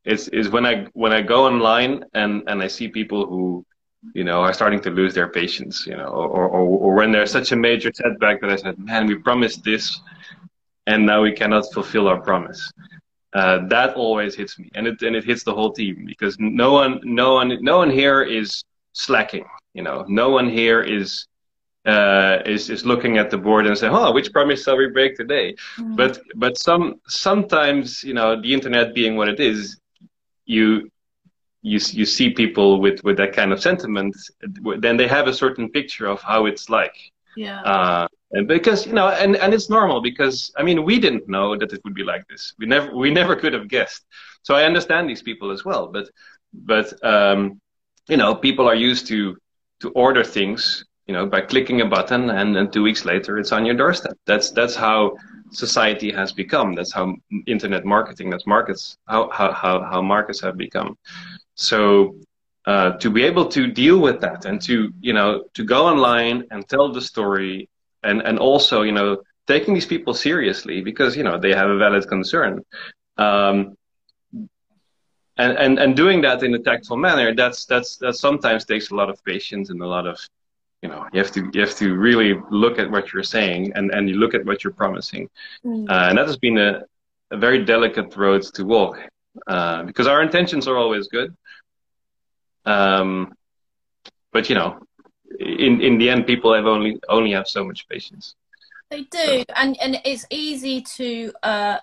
is 0.06 0.28
is 0.28 0.50
when 0.50 0.66
I 0.66 0.86
when 0.94 1.12
I 1.12 1.22
go 1.22 1.46
online 1.46 2.04
and 2.14 2.42
and 2.48 2.62
I 2.62 2.68
see 2.68 2.88
people 2.88 3.26
who, 3.26 3.64
you 4.14 4.24
know, 4.24 4.40
are 4.42 4.54
starting 4.54 4.80
to 4.82 4.90
lose 4.90 5.14
their 5.14 5.28
patience, 5.28 5.86
you 5.86 5.96
know, 5.96 6.08
or 6.08 6.28
or, 6.48 6.64
or 6.84 6.94
when 6.96 7.12
there's 7.12 7.32
such 7.32 7.52
a 7.52 7.56
major 7.56 7.90
setback 7.94 8.40
that 8.42 8.50
I 8.50 8.56
said, 8.56 8.76
man, 8.78 9.06
we 9.06 9.16
promised 9.16 9.64
this, 9.64 10.00
and 10.86 11.06
now 11.06 11.22
we 11.22 11.32
cannot 11.32 11.64
fulfill 11.74 12.08
our 12.08 12.20
promise. 12.20 12.72
Uh, 13.34 13.58
that 13.68 13.94
always 13.96 14.34
hits 14.34 14.58
me, 14.58 14.70
and 14.74 14.86
it 14.86 15.02
and 15.02 15.16
it 15.16 15.24
hits 15.24 15.44
the 15.44 15.54
whole 15.54 15.72
team 15.72 16.04
because 16.06 16.36
no 16.40 16.72
one, 16.72 17.00
no 17.04 17.34
one, 17.34 17.56
no 17.62 17.78
one 17.78 17.90
here 17.90 18.22
is 18.22 18.64
slacking. 18.92 19.44
You 19.74 19.82
know, 19.82 20.04
no 20.08 20.30
one 20.30 20.48
here 20.48 20.82
is 20.82 21.26
uh, 21.86 22.38
is 22.46 22.70
is 22.70 22.84
looking 22.86 23.18
at 23.18 23.30
the 23.30 23.38
board 23.38 23.66
and 23.66 23.76
saying, 23.76 23.92
"Oh, 23.94 24.12
which 24.12 24.32
promise 24.32 24.64
shall 24.64 24.76
we 24.76 24.88
break 24.88 25.16
today?" 25.16 25.54
Mhm. 25.78 25.96
But 25.96 26.18
but 26.36 26.58
some 26.58 26.94
sometimes 27.08 28.02
you 28.04 28.14
know 28.14 28.40
the 28.40 28.52
internet 28.52 28.94
being 28.94 29.16
what 29.16 29.28
it 29.28 29.40
is, 29.40 29.78
you 30.46 30.90
you 31.62 31.78
you 31.92 32.06
see 32.06 32.30
people 32.30 32.80
with 32.80 33.02
with 33.04 33.16
that 33.18 33.32
kind 33.34 33.52
of 33.52 33.60
sentiment, 33.60 34.16
then 34.78 34.96
they 34.96 35.08
have 35.08 35.28
a 35.28 35.34
certain 35.34 35.70
picture 35.70 36.06
of 36.06 36.22
how 36.22 36.46
it's 36.46 36.70
like. 36.70 36.96
yeah. 37.36 37.62
Uh, 37.62 38.08
and 38.32 38.48
because 38.48 38.86
you 38.86 38.92
know, 38.92 39.08
and 39.08 39.36
and 39.36 39.54
it's 39.54 39.70
normal 39.70 40.00
because 40.00 40.52
I 40.56 40.62
mean 40.62 40.84
we 40.84 40.98
didn't 40.98 41.28
know 41.28 41.56
that 41.56 41.72
it 41.72 41.80
would 41.84 41.94
be 41.94 42.04
like 42.04 42.26
this. 42.28 42.54
We 42.58 42.66
never 42.66 42.94
we 42.96 43.10
never 43.10 43.36
could 43.36 43.52
have 43.54 43.68
guessed. 43.68 44.04
So 44.42 44.54
I 44.54 44.64
understand 44.64 45.08
these 45.08 45.22
people 45.22 45.50
as 45.50 45.64
well. 45.64 45.88
But 45.88 46.08
but 46.52 46.92
um, 47.04 47.60
you 48.08 48.16
know, 48.16 48.34
people 48.34 48.68
are 48.68 48.74
used 48.74 49.06
to 49.08 49.36
to 49.80 49.90
order 49.90 50.24
things, 50.24 50.84
you 51.06 51.14
know, 51.14 51.26
by 51.26 51.40
clicking 51.40 51.80
a 51.80 51.86
button, 51.86 52.30
and 52.30 52.54
then 52.56 52.70
two 52.70 52.82
weeks 52.82 53.04
later 53.04 53.38
it's 53.38 53.52
on 53.52 53.64
your 53.66 53.76
doorstep. 53.76 54.16
That's 54.26 54.50
that's 54.50 54.74
how 54.74 55.16
society 55.50 56.10
has 56.12 56.32
become. 56.32 56.74
That's 56.74 56.92
how 56.92 57.14
internet 57.46 57.84
marketing, 57.84 58.30
that's 58.30 58.46
markets, 58.46 58.96
how 59.06 59.30
how 59.30 59.52
how, 59.52 59.82
how 59.82 60.02
markets 60.02 60.40
have 60.40 60.56
become. 60.56 60.96
So 61.54 62.16
uh, 62.66 62.92
to 62.98 63.10
be 63.10 63.22
able 63.22 63.46
to 63.46 63.66
deal 63.68 63.98
with 63.98 64.20
that 64.20 64.44
and 64.44 64.60
to 64.62 64.92
you 65.00 65.12
know 65.12 65.44
to 65.54 65.64
go 65.64 65.86
online 65.86 66.44
and 66.50 66.68
tell 66.68 66.92
the 66.92 67.00
story 67.00 67.68
and 68.02 68.20
and 68.22 68.38
also 68.38 68.82
you 68.82 68.92
know 68.92 69.18
taking 69.46 69.72
these 69.72 69.86
people 69.86 70.12
seriously 70.12 70.82
because 70.82 71.16
you 71.16 71.22
know 71.22 71.38
they 71.38 71.54
have 71.54 71.70
a 71.70 71.78
valid 71.78 72.06
concern 72.08 72.60
um, 73.18 73.76
and 75.38 75.56
and 75.58 75.78
and 75.78 75.96
doing 75.96 76.20
that 76.22 76.42
in 76.42 76.54
a 76.54 76.58
tactful 76.58 76.96
manner 76.96 77.34
that's 77.34 77.64
that's 77.66 77.96
that 77.98 78.16
sometimes 78.16 78.64
takes 78.64 78.90
a 78.90 78.94
lot 78.94 79.08
of 79.08 79.22
patience 79.24 79.70
and 79.70 79.80
a 79.80 79.86
lot 79.86 80.06
of 80.06 80.18
you 80.86 80.92
know 80.92 81.04
you 81.12 81.18
have 81.22 81.32
to 81.32 81.50
you 81.52 81.60
have 81.66 81.76
to 81.82 81.94
really 81.96 82.30
look 82.62 82.78
at 82.78 82.88
what 82.94 83.12
you're 83.12 83.30
saying 83.36 83.72
and 83.74 83.90
and 83.94 84.08
you 84.08 84.16
look 84.22 84.34
at 84.34 84.44
what 84.48 84.62
you're 84.62 84.78
promising. 84.84 85.28
Mm. 85.64 85.90
uh, 85.90 86.08
and 86.08 86.18
that 86.18 86.26
has 86.26 86.38
been 86.38 86.58
a, 86.58 86.82
a 87.32 87.36
very 87.36 87.64
delicate 87.64 88.16
road 88.16 88.42
to 88.56 88.64
walk 88.64 88.94
uh, 89.48 89.82
because 89.82 90.06
our 90.06 90.22
intentions 90.22 90.68
are 90.68 90.76
always 90.76 91.08
good. 91.08 91.34
Um, 92.64 93.34
but 94.32 94.48
you 94.48 94.54
know 94.54 94.78
in 95.40 95.80
in 95.88 95.98
the 95.98 96.08
end 96.08 96.26
people 96.32 96.54
have 96.54 96.66
only 96.66 96.92
only 97.08 97.32
have 97.32 97.48
so 97.48 97.64
much 97.64 97.88
patience. 97.88 98.36
They 98.90 99.02
do, 99.02 99.44
and 99.56 99.76
and 99.82 100.00
it's 100.04 100.24
easy 100.30 100.80
to 100.98 101.32
uh, 101.42 101.78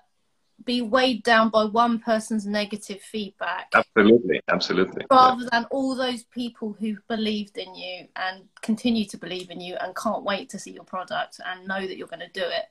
be 0.66 0.82
weighed 0.82 1.24
down 1.24 1.50
by 1.50 1.66
one 1.66 2.00
person's 2.00 2.46
negative 2.46 3.02
feedback 3.02 3.72
absolutely 3.74 4.40
absolutely 4.50 5.06
rather 5.12 5.48
than 5.52 5.66
all 5.72 5.96
those 5.96 6.24
people 6.24 6.76
who 6.80 6.98
believed 7.08 7.58
in 7.58 7.74
you 7.76 8.08
and 8.16 8.44
continue 8.62 9.06
to 9.06 9.18
believe 9.18 9.50
in 9.50 9.62
you 9.62 9.76
and 9.82 9.96
can't 9.96 10.24
wait 10.24 10.50
to 10.50 10.60
see 10.60 10.72
your 10.72 10.84
product 10.84 11.40
and 11.46 11.68
know 11.68 11.86
that 11.86 11.98
you're 11.98 12.08
going 12.08 12.20
to 12.20 12.28
do 12.30 12.46
it. 12.46 12.66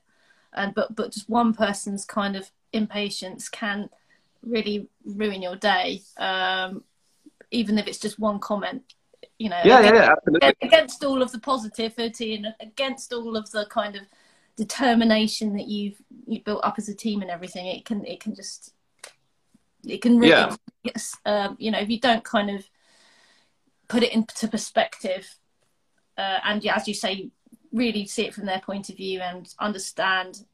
And 0.54 0.74
but 0.74 0.94
but 0.94 1.12
just 1.12 1.28
one 1.28 1.54
person's 1.54 2.04
kind 2.04 2.36
of 2.36 2.50
impatience 2.72 3.48
can 3.48 3.88
really 4.42 4.88
ruin 5.04 5.40
your 5.42 5.56
day, 5.56 6.02
um, 6.18 6.84
even 7.50 7.78
if 7.78 7.86
it's 7.86 7.98
just 7.98 8.18
one 8.18 8.38
comment. 8.38 8.82
You 9.38 9.50
know, 9.50 9.60
yeah 9.64 9.80
yeah, 9.80 9.94
yeah 9.94 10.12
absolutely 10.12 10.54
against 10.62 11.04
all 11.04 11.22
of 11.22 11.32
the 11.32 11.38
positivity 11.38 12.34
and 12.34 12.46
against 12.60 13.12
all 13.12 13.36
of 13.36 13.50
the 13.50 13.66
kind 13.66 13.96
of 13.96 14.02
determination 14.56 15.56
that 15.56 15.66
you've 15.66 16.00
you 16.26 16.40
built 16.42 16.64
up 16.64 16.74
as 16.78 16.88
a 16.88 16.94
team 16.94 17.22
and 17.22 17.30
everything, 17.30 17.66
it 17.66 17.84
can 17.84 18.04
it 18.04 18.20
can 18.20 18.34
just 18.34 18.74
it 19.84 20.00
can 20.02 20.18
really 20.18 20.30
Yeah. 20.30 20.56
yes, 20.82 21.16
um, 21.24 21.56
you 21.58 21.70
know 21.70 21.78
if 21.78 21.90
you 21.90 22.00
don't 22.00 22.24
kind 22.24 22.50
of 22.50 22.64
put 23.88 24.02
it 24.02 24.12
into 24.12 24.48
perspective 24.48 25.38
uh, 26.16 26.38
and 26.44 26.64
as 26.66 26.88
you 26.88 26.94
say 26.94 27.30
really 27.72 28.06
see 28.06 28.26
it 28.26 28.34
from 28.34 28.46
their 28.46 28.60
point 28.60 28.88
of 28.88 28.96
view 28.96 29.20
and 29.20 29.54
understand 29.58 30.44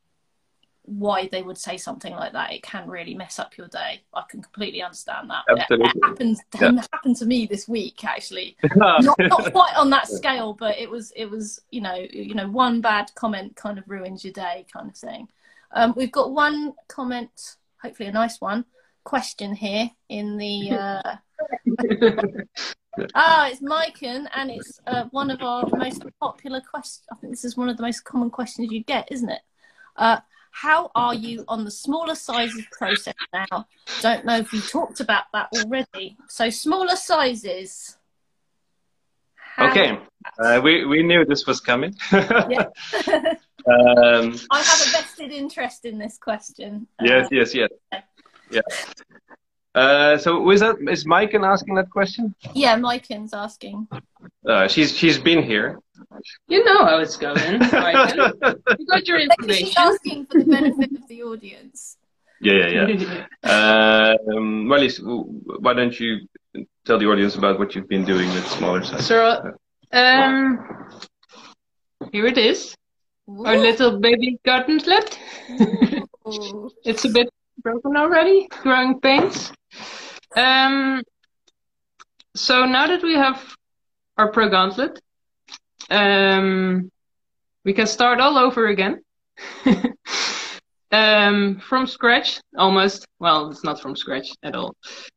why 0.89 1.29
they 1.31 1.43
would 1.43 1.59
say 1.59 1.77
something 1.77 2.13
like 2.13 2.33
that. 2.33 2.53
It 2.53 2.63
can 2.63 2.89
really 2.89 3.15
mess 3.15 3.39
up 3.39 3.57
your 3.57 3.69
day. 3.69 4.03
I 4.15 4.23
can 4.29 4.43
completely 4.43 4.83
understand 4.83 5.31
that. 5.31 5.45
Absolutely. 5.49 5.87
It, 5.87 5.97
it 5.97 6.05
happened, 6.05 6.37
yeah. 6.61 6.83
happened 6.93 7.17
to 7.17 7.27
me 7.27 7.47
this 7.47 7.69
week 7.69 8.05
actually. 8.05 8.57
not, 8.77 9.05
not 9.19 9.53
quite 9.53 9.75
on 9.77 9.91
that 9.91 10.09
scale, 10.09 10.55
but 10.55 10.79
it 10.79 10.91
was 10.91 11.13
it 11.15 11.27
was 11.27 11.61
you 11.71 11.81
know 11.81 11.95
you 12.11 12.35
know 12.35 12.49
one 12.49 12.81
bad 12.81 13.11
comment 13.15 13.55
kind 13.57 13.79
of 13.79 13.85
ruins 13.89 14.25
your 14.25 14.33
day 14.33 14.67
kind 14.73 14.89
of 14.89 14.97
thing. 14.97 15.29
Um, 15.73 15.93
we've 15.97 16.13
got 16.13 16.33
one 16.33 16.73
comment, 16.89 17.57
hopefully 17.83 18.09
a 18.09 18.13
nice 18.13 18.41
one, 18.41 18.65
question 19.05 19.55
here 19.55 19.91
in 20.09 20.37
the. 20.37 21.19
Uh... 23.01 23.07
ah, 23.15 23.49
it's 23.49 23.61
Maiken, 23.61 24.27
and 24.35 24.51
it's 24.51 24.81
uh, 24.89 25.05
one 25.13 25.31
of 25.31 25.41
our 25.41 25.65
most 25.77 26.03
popular 26.21 26.61
questions. 26.61 27.07
I 27.13 27.15
think 27.15 27.33
this 27.33 27.45
is 27.45 27.57
one 27.57 27.69
of 27.69 27.77
the 27.77 27.83
most 27.85 28.03
common 28.03 28.29
questions 28.29 28.73
you 28.73 28.83
get, 28.83 29.07
isn't 29.13 29.29
it? 29.29 29.43
Uh, 29.95 30.19
how 30.51 30.91
are 30.95 31.15
you 31.15 31.45
on 31.49 31.65
the 31.65 31.71
smaller 31.71 32.15
sizes 32.15 32.65
process 32.73 33.15
now? 33.33 33.67
Don't 34.01 34.25
know 34.25 34.39
if 34.39 34.53
we 34.53 34.61
talked 34.61 35.01
about 35.01 35.25
that 35.33 35.49
already. 35.57 36.17
So 36.29 36.51
smaller 36.51 36.97
sizes. 36.97 37.97
How 39.57 39.71
okay, 39.71 39.99
uh, 40.39 40.61
we 40.63 40.85
we 40.85 41.03
knew 41.03 41.25
this 41.25 41.47
was 41.47 41.61
coming. 41.61 41.95
yeah. 42.13 42.69
um, 43.67 44.39
I 44.51 44.63
have 44.63 44.81
a 44.81 44.91
vested 44.93 45.33
interest 45.33 45.85
in 45.85 45.99
this 45.99 46.17
question. 46.17 46.87
Yes, 47.03 47.27
uh, 47.27 47.29
yes, 47.33 47.55
yes. 47.55 47.71
Yeah. 48.51 48.61
Uh, 49.75 50.17
so 50.19 50.41
was 50.41 50.61
that 50.61 50.77
is 50.91 51.05
Maiken 51.05 51.47
asking 51.47 51.75
that 51.77 51.91
question? 51.91 52.35
Yeah, 52.55 52.77
Maiken's 52.77 53.33
asking. 53.33 53.87
Uh, 54.47 54.67
she's 54.67 54.97
she's 54.97 55.19
been 55.19 55.43
here. 55.43 55.79
You 56.49 56.65
know 56.65 56.85
how 56.85 56.99
it's 56.99 57.17
going. 57.17 57.53
you 58.79 58.87
got 58.87 59.07
your 59.07 59.21
information. 59.21 59.67
She's 59.67 59.77
asking 59.77 60.27
for 60.27 60.39
the 60.39 60.47
benefit 60.47 60.93
of 60.93 61.07
the 61.09 61.23
audience. 61.23 61.97
Yeah, 62.41 62.69
yeah, 62.69 62.87
yeah. 62.87 64.15
um, 64.31 64.67
Marlies, 64.67 65.01
why 65.61 65.75
don't 65.75 65.99
you 65.99 66.29
tell 66.85 66.99
the 66.99 67.07
audience 67.07 67.35
about 67.35 67.59
what 67.59 67.75
you've 67.75 67.89
been 67.89 68.05
doing 68.05 68.29
with 68.33 68.47
smaller 68.47 68.85
size? 68.85 69.07
So, 69.07 69.55
um, 69.93 70.89
here 72.13 72.27
it 72.27 72.39
is. 72.39 72.77
Ooh. 73.29 73.45
Our 73.45 73.59
little 73.59 73.99
baby 73.99 74.39
gauntlet. 74.45 75.19
it's 76.85 77.05
a 77.05 77.09
bit 77.09 77.29
broken 77.63 77.97
already, 77.97 78.49
growing 78.63 79.01
pains. 79.01 79.53
Um, 80.37 81.03
so 82.35 82.65
now 82.65 82.87
that 82.87 83.03
we 83.03 83.15
have 83.15 83.43
our 84.17 84.31
Pro 84.31 84.49
Gauntlet, 84.49 85.01
um, 85.91 86.91
we 87.65 87.73
can 87.73 87.87
start 87.87 88.21
all 88.21 88.39
over 88.39 88.69
again. 88.69 89.03
um, 90.93 91.61
from 91.61 91.87
scratch, 91.87 92.41
almost. 92.57 93.07
Well, 93.19 93.51
it's 93.51 93.65
not 93.65 93.81
from 93.81 93.97
scratch 93.97 94.29
at 94.43 94.55
all. 94.55 94.75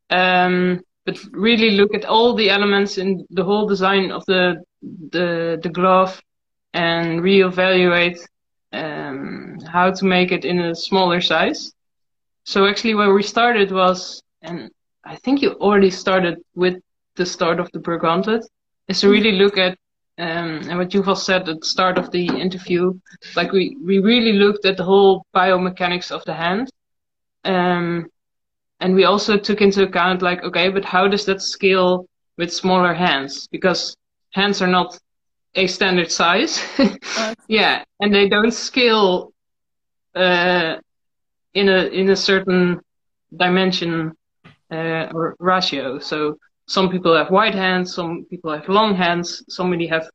Um, 0.09 0.81
but 1.05 1.17
really 1.31 1.71
look 1.71 1.93
at 1.93 2.05
all 2.05 2.35
the 2.35 2.49
elements 2.49 2.97
in 2.97 3.25
the 3.31 3.43
whole 3.43 3.67
design 3.67 4.11
of 4.11 4.25
the 4.25 4.63
the, 4.81 5.59
the 5.61 5.69
glove 5.69 6.21
and 6.73 7.21
reevaluate 7.21 8.19
um, 8.73 9.57
how 9.71 9.91
to 9.91 10.05
make 10.05 10.31
it 10.31 10.45
in 10.45 10.59
a 10.59 10.75
smaller 10.75 11.21
size. 11.21 11.73
So 12.43 12.65
actually, 12.65 12.95
where 12.95 13.13
we 13.13 13.23
started 13.23 13.71
was, 13.71 14.21
and 14.41 14.71
I 15.03 15.15
think 15.15 15.41
you 15.41 15.51
already 15.53 15.89
started 15.89 16.39
with 16.55 16.81
the 17.15 17.25
start 17.25 17.59
of 17.59 17.69
the 17.71 17.79
Gauntlet, 17.79 18.45
is 18.87 19.01
to 19.01 19.09
really 19.09 19.33
look 19.33 19.57
at 19.57 19.77
um, 20.17 20.61
and 20.69 20.77
what 20.77 20.89
Yuval 20.89 21.17
said 21.17 21.49
at 21.49 21.61
the 21.61 21.65
start 21.65 21.97
of 21.97 22.11
the 22.11 22.27
interview, 22.27 22.93
like 23.35 23.51
we, 23.51 23.75
we 23.83 23.97
really 23.97 24.33
looked 24.33 24.65
at 24.65 24.77
the 24.77 24.83
whole 24.83 25.25
biomechanics 25.33 26.11
of 26.11 26.23
the 26.25 26.33
hand. 26.33 26.69
Um, 27.43 28.07
and 28.79 28.93
we 28.93 29.05
also 29.05 29.37
took 29.37 29.61
into 29.61 29.83
account 29.83 30.21
like, 30.21 30.43
okay, 30.43 30.69
but 30.69 30.85
how 30.85 31.07
does 31.07 31.25
that 31.25 31.41
scale 31.41 32.05
with 32.37 32.53
smaller 32.53 32.93
hands? 32.93 33.47
Because 33.47 33.95
hands 34.31 34.61
are 34.61 34.67
not 34.67 34.99
a 35.55 35.65
standard 35.65 36.11
size. 36.11 36.63
yeah. 37.47 37.83
And 37.99 38.13
they 38.13 38.29
don't 38.29 38.53
scale, 38.53 39.33
uh, 40.13 40.75
in 41.55 41.67
a, 41.67 41.85
in 41.87 42.09
a 42.11 42.15
certain 42.15 42.79
dimension, 43.35 44.13
uh, 44.71 45.07
ratio. 45.39 45.99
So 45.99 46.37
some 46.67 46.89
people 46.89 47.15
have 47.15 47.29
wide 47.29 47.55
hands, 47.55 47.93
some 47.93 48.25
people 48.29 48.51
have 48.51 48.67
long 48.69 48.95
hands, 48.95 49.43
somebody 49.49 49.87
have 49.87 50.09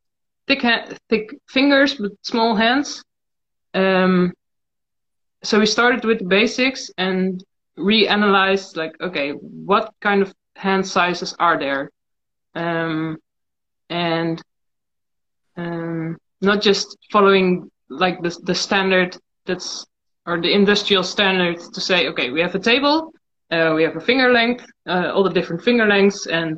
thick 0.47 0.61
ha- 0.61 0.87
thick 1.09 1.37
fingers 1.47 1.95
but 1.95 2.11
small 2.23 2.55
hands. 2.55 3.03
Um, 3.73 4.33
so 5.43 5.59
we 5.59 5.65
started 5.65 6.03
with 6.03 6.19
the 6.19 6.25
basics 6.25 6.89
and 6.97 7.43
reanalyzed 7.77 8.75
like, 8.75 8.95
okay, 9.01 9.31
what 9.31 9.93
kind 10.01 10.21
of 10.21 10.33
hand 10.55 10.87
sizes 10.87 11.35
are 11.37 11.59
there? 11.59 11.91
Um, 12.55 13.17
and 13.89 14.41
um, 15.55 16.17
not 16.41 16.61
just 16.61 16.97
following 17.11 17.69
like 17.89 18.21
the, 18.21 18.35
the 18.43 18.55
standard 18.55 19.17
that's 19.45 19.85
or 20.25 20.41
the 20.41 20.51
industrial 20.51 21.03
standard 21.03 21.59
to 21.73 21.79
say, 21.79 22.09
okay, 22.09 22.31
we 22.31 22.41
have 22.41 22.53
a 22.53 22.59
table, 22.59 23.13
uh, 23.51 23.73
we 23.75 23.83
have 23.83 23.95
a 23.95 24.01
finger 24.01 24.31
length, 24.31 24.65
uh, 24.87 25.11
all 25.13 25.23
the 25.23 25.29
different 25.29 25.63
finger 25.63 25.85
lengths, 25.85 26.27
and 26.27 26.57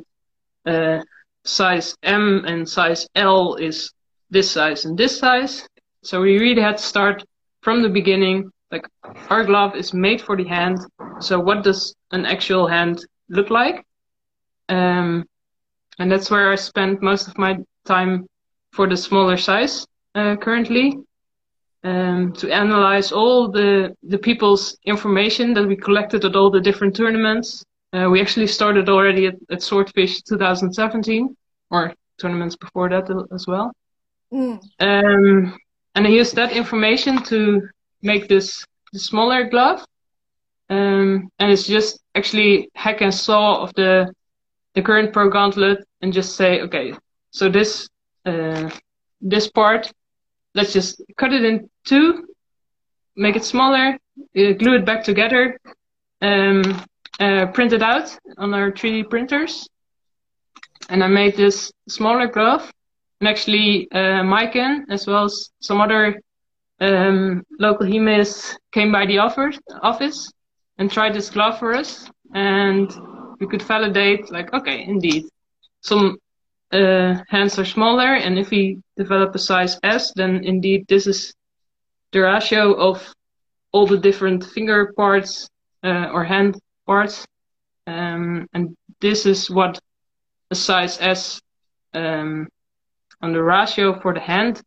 uh, 0.66 1.00
size 1.44 1.96
M 2.02 2.44
and 2.46 2.68
size 2.68 3.06
L 3.14 3.54
is 3.54 3.92
this 4.30 4.50
size 4.50 4.84
and 4.84 4.96
this 4.96 5.18
size. 5.18 5.66
So 6.02 6.20
we 6.20 6.38
really 6.38 6.62
had 6.62 6.78
to 6.78 6.82
start 6.82 7.24
from 7.62 7.82
the 7.82 7.88
beginning. 7.88 8.50
Like 8.70 8.86
our 9.28 9.44
glove 9.44 9.74
is 9.74 9.92
made 9.92 10.20
for 10.20 10.36
the 10.36 10.44
hand. 10.44 10.78
So 11.20 11.38
what 11.40 11.64
does 11.64 11.94
an 12.12 12.24
actual 12.24 12.66
hand 12.66 13.04
look 13.28 13.50
like? 13.50 13.84
Um, 14.68 15.24
and 15.98 16.10
that's 16.10 16.30
where 16.30 16.52
I 16.52 16.56
spend 16.56 17.02
most 17.02 17.28
of 17.28 17.36
my 17.36 17.58
time 17.84 18.26
for 18.72 18.86
the 18.86 18.96
smaller 18.96 19.36
size 19.36 19.86
uh, 20.14 20.36
currently 20.36 20.98
um, 21.82 22.32
to 22.34 22.52
analyze 22.52 23.12
all 23.12 23.48
the 23.48 23.96
the 24.02 24.18
people's 24.18 24.76
information 24.84 25.54
that 25.54 25.66
we 25.66 25.76
collected 25.76 26.24
at 26.24 26.36
all 26.36 26.50
the 26.50 26.60
different 26.60 26.94
tournaments. 26.94 27.64
Uh, 27.92 28.08
we 28.10 28.20
actually 28.20 28.46
started 28.46 28.88
already 28.88 29.26
at, 29.26 29.34
at, 29.50 29.62
Swordfish 29.62 30.22
2017, 30.22 31.36
or 31.70 31.92
tournaments 32.20 32.54
before 32.54 32.88
that 32.88 33.10
as 33.34 33.46
well. 33.48 33.72
Mm. 34.32 34.60
Um, 34.78 35.58
and 35.96 36.06
I 36.06 36.10
used 36.10 36.36
that 36.36 36.52
information 36.52 37.22
to 37.24 37.68
make 38.02 38.28
this, 38.28 38.64
smaller 38.94 39.48
glove. 39.48 39.84
Um, 40.68 41.30
and 41.38 41.50
it's 41.50 41.66
just 41.66 42.00
actually 42.14 42.68
hack 42.74 43.00
and 43.00 43.14
saw 43.14 43.62
of 43.62 43.74
the 43.74 44.12
the 44.74 44.82
current 44.82 45.12
Pro 45.12 45.28
Gauntlet 45.28 45.84
and 46.00 46.12
just 46.12 46.36
say, 46.36 46.60
okay, 46.60 46.94
so 47.32 47.48
this 47.48 47.88
uh, 48.24 48.70
this 49.20 49.48
part 49.50 49.90
let's 50.54 50.72
just 50.72 51.02
cut 51.16 51.32
it 51.32 51.44
in 51.44 51.70
two, 51.84 52.26
make 53.16 53.36
it 53.36 53.44
smaller, 53.44 53.98
uh, 54.36 54.52
glue 54.52 54.76
it 54.76 54.84
back 54.84 55.04
together, 55.04 55.58
um, 56.22 56.84
uh, 57.18 57.46
print 57.46 57.72
it 57.72 57.82
out 57.82 58.16
on 58.38 58.54
our 58.54 58.70
3D 58.72 59.10
printers. 59.10 59.68
And 60.88 61.04
I 61.04 61.06
made 61.06 61.36
this 61.36 61.72
smaller 61.88 62.26
glove. 62.26 62.70
And 63.20 63.28
actually, 63.28 63.88
uh, 63.92 64.22
Maiken, 64.24 64.84
as 64.88 65.06
well 65.06 65.24
as 65.24 65.50
some 65.60 65.80
other 65.80 66.20
um, 66.80 67.44
local 67.58 67.86
HEMAs, 67.86 68.56
came 68.72 68.90
by 68.90 69.04
the 69.06 69.18
office 69.18 70.32
and 70.78 70.90
tried 70.90 71.14
this 71.14 71.28
glove 71.28 71.58
for 71.58 71.74
us. 71.74 72.10
And 72.34 72.90
we 73.38 73.46
could 73.46 73.62
validate, 73.62 74.30
like, 74.32 74.52
okay, 74.54 74.82
indeed, 74.82 75.26
some 75.82 76.18
uh, 76.72 77.16
hands 77.28 77.58
are 77.58 77.64
smaller, 77.64 78.14
and 78.14 78.38
if 78.38 78.50
we 78.50 78.78
develop 78.96 79.34
a 79.34 79.38
size 79.38 79.78
S, 79.82 80.12
then 80.14 80.44
indeed 80.44 80.86
this 80.88 81.06
is 81.06 81.34
the 82.12 82.20
ratio 82.20 82.74
of 82.74 83.14
all 83.72 83.86
the 83.86 83.98
different 83.98 84.44
finger 84.44 84.92
parts 84.96 85.48
uh, 85.84 86.06
or 86.12 86.24
hand 86.24 86.58
parts, 86.86 87.26
um, 87.86 88.46
and 88.52 88.76
this 89.00 89.26
is 89.26 89.50
what 89.50 89.78
a 90.50 90.54
size 90.54 90.98
S 91.00 91.40
um, 91.94 92.48
on 93.22 93.32
the 93.32 93.42
ratio 93.42 93.98
for 94.00 94.14
the 94.14 94.20
hand, 94.20 94.60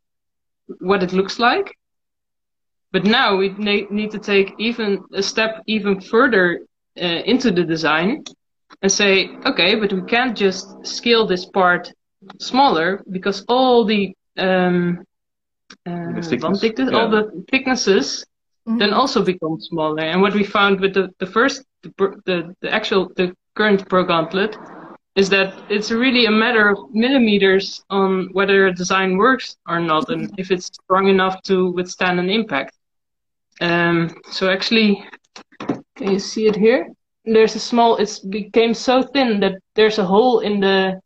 what 0.80 1.04
it 1.04 1.14
looks 1.14 1.40
like. 1.40 1.76
But 2.92 3.06
now 3.06 3.36
we 3.36 3.50
need 3.50 4.12
to 4.12 4.20
take 4.20 4.54
even 4.60 5.04
a 5.14 5.24
step 5.24 5.64
even 5.68 6.00
further 6.00 6.60
uh, 7.02 7.22
into 7.26 7.52
the 7.52 7.64
design 7.64 8.24
and 8.84 8.92
say, 8.92 9.30
okay, 9.46 9.76
but 9.76 9.92
we 9.92 10.02
can't 10.04 10.38
just 10.38 10.86
scale 10.86 11.26
this 11.26 11.46
part 11.46 11.92
smaller 12.40 13.02
because 13.10 13.44
all 13.48 13.86
the 13.86 14.14
um, 14.38 15.04
uh, 15.88 16.22
thickness, 16.22 16.62
yeah. 16.78 16.92
all 16.92 17.10
the 17.10 17.46
thicknesses 17.50 18.26
mm-hmm. 18.68 18.78
then 18.78 18.94
also 18.94 19.24
become 19.24 19.60
smaller. 19.60 20.02
And 20.02 20.22
what 20.22 20.34
we 20.34 20.44
found 20.44 20.82
with 20.82 20.94
the, 20.94 21.10
the 21.20 21.26
first, 21.26 21.64
the, 21.82 21.94
the, 22.26 22.56
the 22.60 22.74
actual, 22.74 23.12
the 23.16 23.34
current 23.56 23.88
Pro 23.88 24.04
Gauntlet 24.04 24.58
is 25.16 25.30
that 25.30 25.54
it's 25.70 25.90
really 25.90 26.26
a 26.26 26.32
matter 26.32 26.70
of 26.70 26.94
millimeters 26.94 27.84
on 27.90 28.30
whether 28.34 28.68
a 28.68 28.74
design 28.74 29.16
works 29.16 29.56
or 29.68 29.80
not 29.80 30.10
and 30.10 30.34
if 30.38 30.52
it's 30.52 30.66
strong 30.66 31.08
enough 31.08 31.42
to 31.44 31.72
withstand 31.72 32.20
an 32.20 32.30
impact. 32.30 32.76
Um, 33.62 34.10
so 34.32 34.50
actually, 34.50 35.06
can 35.96 36.12
you 36.12 36.20
see 36.20 36.48
it 36.48 36.56
here? 36.56 36.90
There's 37.26 37.56
a 37.56 37.60
small. 37.60 37.96
It's 37.98 38.20
became 38.20 38.74
so 38.74 39.02
thin 39.02 39.40
that 39.40 39.54
there's 39.76 40.00
a 40.00 40.06
hole 40.06 40.40
in 40.40 40.60
the 40.60 41.00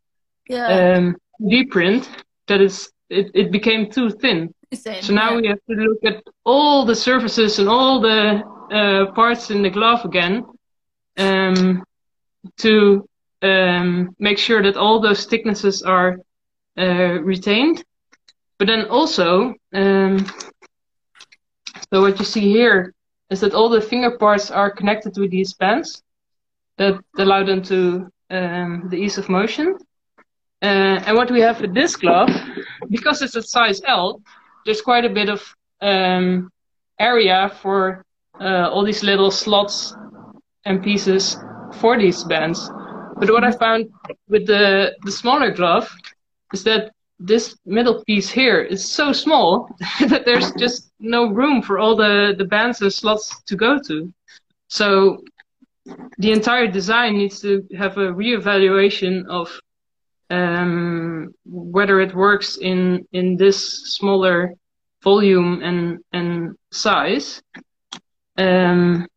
Yeah. 0.49 0.95
um, 0.97 1.15
D 1.49 1.65
print 1.65 2.09
that 2.47 2.61
it's 2.61 2.89
it, 3.09 3.31
it 3.33 3.51
became 3.51 3.89
too 3.91 4.09
thin. 4.09 4.53
Same, 4.73 5.01
So 5.01 5.13
now 5.13 5.31
yeah. 5.31 5.41
we 5.41 5.47
have 5.47 5.59
to 5.69 5.75
look 5.75 6.03
at 6.03 6.23
all 6.43 6.85
the 6.85 6.95
surfaces 6.95 7.59
and 7.59 7.69
all 7.69 8.01
the 8.01 8.43
uh, 8.71 9.11
parts 9.13 9.49
in 9.51 9.61
the 9.61 9.69
glove 9.69 10.03
again 10.05 10.43
um, 11.17 11.83
to 12.57 13.07
um, 13.41 14.15
make 14.19 14.37
sure 14.37 14.61
that 14.63 14.75
all 14.75 14.99
those 14.99 15.25
thicknesses 15.25 15.83
are 15.83 16.17
uh, 16.77 17.21
retained. 17.23 17.83
But 18.57 18.67
then 18.67 18.85
also, 18.89 19.53
um, 19.73 20.25
so 21.93 22.01
what 22.01 22.19
you 22.19 22.25
see 22.25 22.41
here 22.51 22.93
is 23.29 23.39
that 23.41 23.53
all 23.53 23.69
the 23.69 23.81
finger 23.81 24.17
parts 24.17 24.51
are 24.51 24.71
connected 24.71 25.17
with 25.17 25.31
these 25.31 25.53
bands 25.53 26.03
that 26.77 26.99
allow 27.17 27.43
them 27.43 27.61
to 27.63 28.09
um, 28.29 28.87
the 28.89 28.97
ease 28.97 29.17
of 29.17 29.29
motion. 29.29 29.77
Uh, 30.61 31.01
and 31.05 31.15
what 31.15 31.31
we 31.31 31.39
have 31.41 31.61
with 31.61 31.73
this 31.73 31.95
glove, 31.95 32.29
because 32.89 33.21
it's 33.21 33.35
a 33.35 33.43
size 33.43 33.81
L, 33.85 34.21
there's 34.65 34.81
quite 34.81 35.05
a 35.05 35.09
bit 35.09 35.29
of 35.29 35.55
um, 35.81 36.49
area 36.99 37.51
for 37.61 38.03
uh, 38.39 38.69
all 38.71 38.83
these 38.83 39.03
little 39.03 39.31
slots 39.31 39.95
and 40.65 40.83
pieces 40.83 41.37
for 41.79 41.97
these 41.97 42.23
bands. 42.23 42.69
But 43.17 43.31
what 43.31 43.43
I 43.43 43.51
found 43.51 43.89
with 44.27 44.45
the, 44.45 44.95
the 45.03 45.11
smaller 45.11 45.51
glove 45.51 45.89
is 46.53 46.63
that 46.63 46.91
this 47.19 47.57
middle 47.65 48.03
piece 48.05 48.29
here 48.29 48.61
is 48.61 48.87
so 48.87 49.11
small 49.11 49.69
that 50.07 50.25
there's 50.25 50.51
just 50.53 50.91
no 50.99 51.27
room 51.27 51.61
for 51.61 51.79
all 51.79 51.95
the, 51.95 52.35
the 52.37 52.45
bands 52.45 52.81
and 52.81 52.93
slots 52.93 53.41
to 53.43 53.55
go 53.55 53.79
to. 53.87 54.13
So 54.67 55.23
the 56.17 56.31
entire 56.31 56.67
design 56.67 57.17
needs 57.17 57.39
to 57.41 57.63
have 57.77 57.97
a 57.97 58.11
reevaluation 58.11 59.25
of 59.27 59.59
um, 60.29 61.33
whether 61.45 62.01
it 62.01 62.13
works 62.13 62.57
in 62.57 63.07
in 63.13 63.37
this 63.37 63.93
smaller 63.95 64.53
volume 65.03 65.61
and 65.63 65.99
and 66.11 66.55
size. 66.71 67.41
Um, 68.37 69.07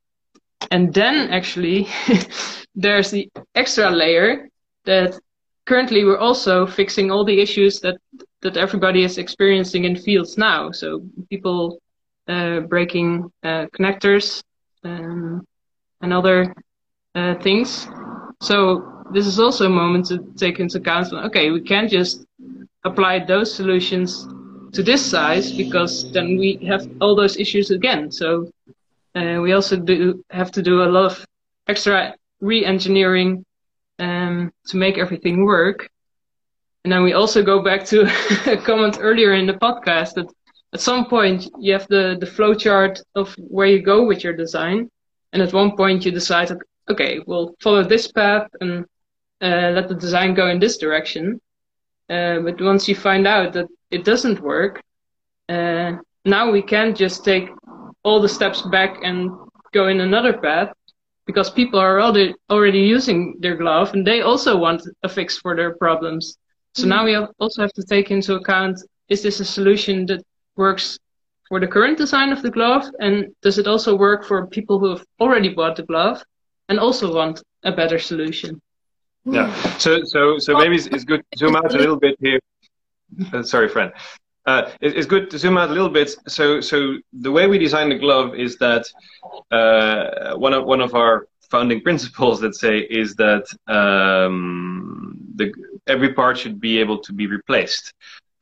and 0.71 0.95
then 0.95 1.31
actually 1.31 1.89
there's 2.75 3.11
the 3.11 3.29
extra 3.55 3.91
layer 3.91 4.49
that 4.85 5.19
currently 5.67 6.05
we're 6.05 6.19
also 6.19 6.67
fixing 6.67 7.11
all 7.11 7.25
the 7.25 7.41
issues 7.41 7.81
that 7.81 7.97
that 8.43 8.57
everybody 8.57 9.05
is 9.05 9.19
experiencing 9.19 9.85
in 9.85 9.97
fields 9.97 10.39
now. 10.39 10.71
So 10.71 11.03
people 11.29 11.79
uh, 12.29 12.61
breaking 12.61 13.31
uh, 13.43 13.67
connectors 13.77 14.43
um, 14.85 15.47
and 16.01 16.13
other 16.13 16.55
uh, 17.15 17.35
things. 17.37 17.89
So 18.41 19.05
this 19.13 19.27
is 19.27 19.39
also 19.39 19.67
a 19.67 19.71
moment 19.71 20.07
to 20.07 20.19
take 20.37 20.61
into 20.61 20.79
account. 20.79 21.13
Okay, 21.13 21.51
we 21.51 21.61
can't 21.61 21.91
just 21.91 22.25
apply 22.85 23.25
those 23.25 23.55
solutions 23.55 24.27
to 24.73 24.83
this 24.83 25.05
size 25.05 25.53
because 25.53 26.11
then 26.13 26.39
we 26.39 26.59
have 26.67 26.89
all 27.01 27.15
those 27.15 27.37
issues 27.37 27.71
again. 27.71 28.11
So 28.11 28.51
uh, 29.15 29.41
we 29.43 29.53
also 29.53 29.77
do 29.77 30.25
have 30.31 30.51
to 30.53 30.63
do 30.63 30.83
a 30.83 30.87
lot 30.87 31.07
of 31.07 31.27
extra 31.67 32.15
re-engineering 32.41 33.45
um, 33.99 34.53
to 34.69 34.77
make 34.77 34.99
everything 34.99 35.45
work. 35.45 35.89
And 36.85 36.93
then 36.93 37.03
we 37.03 37.13
also 37.13 37.43
go 37.43 37.63
back 37.63 37.85
to 37.87 38.03
a 38.47 38.57
comment 38.57 38.99
earlier 39.01 39.35
in 39.35 39.47
the 39.47 39.55
podcast 39.55 40.15
that 40.15 40.33
at 40.73 40.81
some 40.81 41.07
point 41.07 41.49
you 41.59 41.73
have 41.73 41.87
the, 41.89 42.17
the 42.19 42.27
flow 42.27 42.55
chart 42.55 43.03
of 43.15 43.35
where 43.39 43.67
you 43.67 43.83
go 43.83 44.05
with 44.07 44.25
your 44.25 44.33
design. 44.33 44.89
And 45.33 45.43
at 45.43 45.53
one 45.53 45.77
point 45.77 46.05
you 46.05 46.11
decide, 46.11 46.51
okay, 46.91 47.21
we'll 47.27 47.55
follow 47.61 47.85
this 47.85 48.11
path 48.11 48.49
and 48.61 48.85
uh, 49.41 49.71
let 49.75 49.89
the 49.89 49.95
design 49.95 50.35
go 50.35 50.49
in 50.49 50.59
this 50.59 50.79
direction. 50.79 51.41
Uh, 52.09 52.41
but 52.41 52.61
once 52.61 52.89
you 52.89 52.95
find 52.95 53.27
out 53.27 53.53
that 53.53 53.69
it 53.91 54.05
doesn't 54.05 54.41
work, 54.41 54.83
uh, 55.49 55.93
now 56.25 56.51
we 56.51 56.63
can't 56.63 56.97
just 56.97 57.25
take 57.25 57.49
all 58.03 58.21
the 58.21 58.29
steps 58.29 58.63
back 58.63 58.99
and 59.03 59.31
go 59.73 59.89
in 59.89 60.01
another 60.01 60.37
path 60.37 60.73
because 61.27 61.51
people 61.51 61.79
are 61.79 62.01
already 62.01 62.35
already 62.49 62.81
using 62.81 63.37
their 63.39 63.57
glove 63.57 63.95
and 63.95 64.07
they 64.07 64.21
also 64.21 64.57
want 64.57 64.83
a 65.03 65.09
fix 65.09 65.39
for 65.39 65.55
their 65.55 65.77
problems. 65.77 66.37
So 66.75 66.87
now 66.87 67.05
we 67.05 67.17
also 67.39 67.63
have 67.63 67.73
to 67.75 67.85
take 67.85 68.11
into 68.11 68.35
account 68.35 68.81
is 69.09 69.23
this 69.23 69.41
a 69.41 69.45
solution 69.45 70.07
that 70.07 70.23
works 70.57 70.99
for 71.51 71.61
the 71.61 71.67
current 71.67 71.99
design 71.99 72.33
of 72.33 72.41
the 72.43 72.51
glove 72.51 72.85
and 73.01 73.35
does 73.43 73.59
it 73.59 73.67
also 73.67 73.95
work 73.97 74.25
for 74.25 74.47
people 74.47 74.79
who 74.79 74.91
have 74.91 75.05
already 75.21 75.49
bought 75.49 75.77
the 75.77 75.83
glove 75.83 76.23
and 76.69 76.79
also 76.79 77.13
want 77.13 77.43
a 77.65 77.73
better 77.73 77.99
solution? 77.99 78.63
Yeah. 79.25 79.53
So 79.79 80.05
so 80.05 80.39
so 80.39 80.57
maybe 80.57 80.77
it's, 80.77 80.87
it's 80.87 81.05
good 81.05 81.23
to 81.33 81.39
zoom 81.39 81.57
out 81.57 81.75
a 81.75 81.79
little 81.79 81.99
bit 81.99 82.17
here. 82.21 82.39
Uh, 83.33 83.43
sorry, 83.43 83.69
friend. 83.69 83.93
Uh, 84.47 84.71
it, 84.81 84.97
it's 84.97 85.07
good 85.07 85.29
to 85.31 85.39
zoom 85.39 85.59
out 85.59 85.69
a 85.69 85.73
little 85.73 85.91
bit. 85.91 86.15
So 86.29 86.61
so 86.61 86.97
the 87.13 87.33
way 87.33 87.49
we 87.49 87.59
design 87.59 87.89
the 87.91 87.99
glove 87.99 88.35
is 88.37 88.57
that 88.59 88.87
uh, 89.51 90.37
one 90.37 90.55
of 90.55 90.65
one 90.65 90.81
of 90.81 90.95
our 90.95 91.27
founding 91.51 91.81
principles, 91.83 92.41
let's 92.43 92.61
say, 92.61 92.79
is 92.79 93.17
that 93.17 93.45
um, 93.67 95.19
the 95.35 95.53
every 95.89 96.15
part 96.15 96.39
should 96.39 96.61
be 96.61 96.79
able 96.79 96.99
to 97.01 97.13
be 97.13 97.27
replaced. 97.27 97.93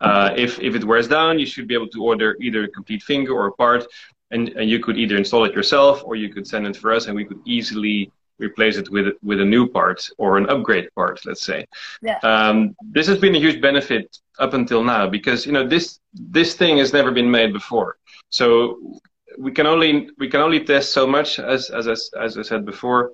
Uh, 0.01 0.33
if 0.37 0.61
if 0.61 0.75
it 0.75 0.85
wears 0.85 1.09
down, 1.09 1.39
you 1.39 1.47
should 1.47 1.67
be 1.67 1.75
able 1.75 1.89
to 1.89 2.03
order 2.03 2.37
either 2.41 2.65
a 2.65 2.69
complete 2.69 3.03
finger 3.03 3.33
or 3.33 3.47
a 3.49 3.53
part, 3.53 3.85
and, 4.31 4.49
and 4.51 4.71
you 4.71 4.79
could 4.79 4.97
either 4.97 5.17
install 5.17 5.45
it 5.45 5.55
yourself 5.55 6.03
or 6.05 6.15
you 6.17 6.29
could 6.29 6.47
send 6.47 6.67
it 6.67 6.77
for 6.77 6.93
us, 6.93 7.07
and 7.07 7.17
we 7.17 7.25
could 7.25 7.41
easily 7.47 8.11
replace 8.39 8.77
it 8.77 8.89
with 8.91 9.15
with 9.23 9.41
a 9.41 9.45
new 9.45 9.69
part 9.69 10.09
or 10.19 10.39
an 10.39 10.49
upgrade 10.49 10.89
part, 10.95 11.25
let's 11.27 11.43
say. 11.43 11.67
Yeah. 12.03 12.19
Um, 12.23 12.77
this 12.83 13.07
has 13.09 13.19
been 13.19 13.35
a 13.35 13.39
huge 13.39 13.61
benefit 13.61 14.19
up 14.39 14.55
until 14.55 14.85
now 14.85 15.09
because 15.09 15.45
you 15.47 15.53
know 15.53 15.67
this 15.67 15.99
this 16.13 16.55
thing 16.55 16.79
has 16.79 16.93
never 16.93 17.11
been 17.11 17.31
made 17.31 17.53
before. 17.53 17.97
So 18.31 19.01
we 19.39 19.53
can 19.53 19.67
only 19.67 20.11
we 20.19 20.29
can 20.29 20.41
only 20.41 20.65
test 20.65 20.93
so 20.93 21.07
much 21.07 21.39
as 21.39 21.71
as 21.71 21.89
I, 21.89 22.25
as 22.25 22.39
I 22.39 22.43
said 22.43 22.65
before, 22.65 23.13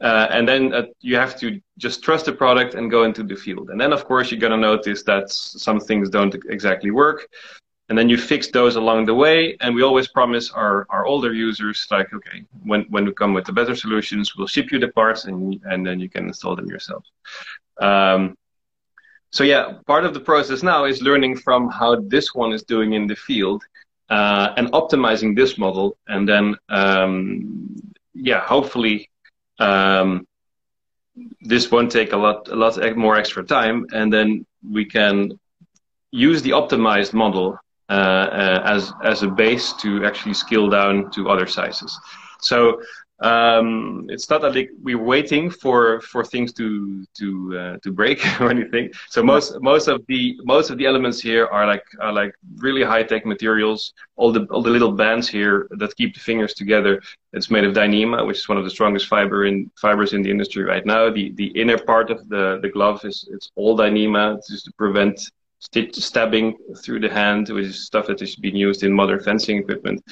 uh, 0.00 0.26
and 0.30 0.46
then 0.46 0.72
uh, 0.74 0.82
you 1.00 1.16
have 1.16 1.38
to 1.38 1.60
just 1.78 2.02
trust 2.02 2.26
the 2.26 2.32
product 2.32 2.74
and 2.74 2.90
go 2.90 3.04
into 3.04 3.22
the 3.22 3.36
field. 3.36 3.70
And 3.70 3.80
then 3.80 3.92
of 3.92 4.04
course 4.04 4.30
you're 4.30 4.40
gonna 4.40 4.56
notice 4.56 5.02
that 5.04 5.30
some 5.30 5.80
things 5.80 6.10
don't 6.10 6.34
exactly 6.48 6.90
work, 6.90 7.28
and 7.88 7.96
then 7.98 8.08
you 8.08 8.18
fix 8.18 8.48
those 8.48 8.76
along 8.76 9.06
the 9.06 9.14
way. 9.14 9.56
And 9.60 9.74
we 9.74 9.82
always 9.82 10.08
promise 10.08 10.50
our 10.50 10.86
our 10.90 11.06
older 11.06 11.32
users 11.32 11.86
like, 11.90 12.12
okay, 12.12 12.44
when 12.64 12.82
when 12.90 13.04
we 13.04 13.12
come 13.12 13.34
with 13.34 13.44
the 13.44 13.52
better 13.52 13.74
solutions, 13.74 14.36
we'll 14.36 14.46
ship 14.46 14.72
you 14.72 14.78
the 14.78 14.88
parts 14.88 15.24
and 15.24 15.60
and 15.64 15.86
then 15.86 16.00
you 16.00 16.08
can 16.08 16.26
install 16.26 16.56
them 16.56 16.66
yourself. 16.66 17.04
Um, 17.80 18.36
so 19.30 19.42
yeah, 19.42 19.78
part 19.86 20.04
of 20.04 20.14
the 20.14 20.20
process 20.20 20.62
now 20.62 20.84
is 20.84 21.02
learning 21.02 21.38
from 21.38 21.68
how 21.68 21.96
this 21.96 22.34
one 22.34 22.52
is 22.52 22.62
doing 22.62 22.92
in 22.92 23.08
the 23.08 23.16
field 23.16 23.64
uh, 24.08 24.52
and 24.56 24.70
optimizing 24.72 25.34
this 25.34 25.58
model, 25.58 25.96
and 26.06 26.28
then 26.28 26.54
um, 26.68 27.74
yeah, 28.14 28.40
hopefully 28.40 29.10
um, 29.58 30.26
this 31.40 31.70
won't 31.70 31.92
take 31.92 32.12
a 32.12 32.16
lot 32.16 32.48
a 32.48 32.56
lot 32.56 32.76
more 32.96 33.16
extra 33.16 33.44
time, 33.44 33.86
and 33.92 34.12
then 34.12 34.46
we 34.68 34.84
can 34.84 35.38
use 36.10 36.42
the 36.42 36.50
optimized 36.50 37.12
model 37.12 37.58
uh, 37.88 37.92
uh, 37.92 38.62
as 38.64 38.92
as 39.02 39.22
a 39.22 39.28
base 39.28 39.72
to 39.74 40.04
actually 40.04 40.34
scale 40.34 40.68
down 40.68 41.10
to 41.12 41.28
other 41.28 41.46
sizes. 41.46 41.98
So 42.40 42.80
um, 43.20 44.06
it's 44.08 44.28
not 44.28 44.42
that 44.42 44.54
like 44.54 44.70
we're 44.82 45.02
waiting 45.02 45.48
for 45.48 46.00
for 46.00 46.24
things 46.24 46.52
to 46.54 47.04
to 47.14 47.58
uh, 47.58 47.76
to 47.82 47.92
break 47.92 48.18
or 48.40 48.50
anything. 48.50 48.90
So 49.08 49.22
most 49.22 49.60
most 49.62 49.86
of 49.86 50.04
the 50.08 50.36
most 50.44 50.70
of 50.70 50.78
the 50.78 50.86
elements 50.86 51.20
here 51.20 51.46
are 51.46 51.66
like 51.66 51.84
are 52.00 52.12
like 52.12 52.34
really 52.56 52.82
high 52.82 53.04
tech 53.04 53.24
materials. 53.24 53.92
All 54.16 54.32
the 54.32 54.44
all 54.46 54.62
the 54.62 54.70
little 54.70 54.92
bands 54.92 55.28
here 55.28 55.68
that 55.78 55.94
keep 55.96 56.14
the 56.14 56.20
fingers 56.20 56.54
together. 56.54 57.00
It's 57.32 57.50
made 57.50 57.64
of 57.64 57.74
Dyneema, 57.74 58.26
which 58.26 58.38
is 58.38 58.48
one 58.48 58.58
of 58.58 58.64
the 58.64 58.70
strongest 58.70 59.06
fiber 59.06 59.46
in 59.46 59.70
fibers 59.80 60.12
in 60.12 60.22
the 60.22 60.30
industry 60.30 60.64
right 60.64 60.84
now. 60.84 61.08
The 61.10 61.32
the 61.32 61.46
inner 61.60 61.78
part 61.78 62.10
of 62.10 62.28
the 62.28 62.58
the 62.62 62.68
glove 62.68 63.04
is 63.04 63.28
it's 63.30 63.50
all 63.54 63.76
Dyneema 63.78 64.40
just 64.48 64.64
to 64.64 64.72
prevent 64.72 65.20
stabbing 65.92 66.56
through 66.82 67.00
the 67.00 67.08
hand, 67.08 67.48
which 67.48 67.66
is 67.66 67.84
stuff 67.84 68.06
that 68.06 68.22
is 68.22 68.36
being 68.36 68.56
used 68.56 68.82
in 68.82 68.92
modern 68.92 69.20
fencing 69.20 69.58
equipment. 69.58 70.02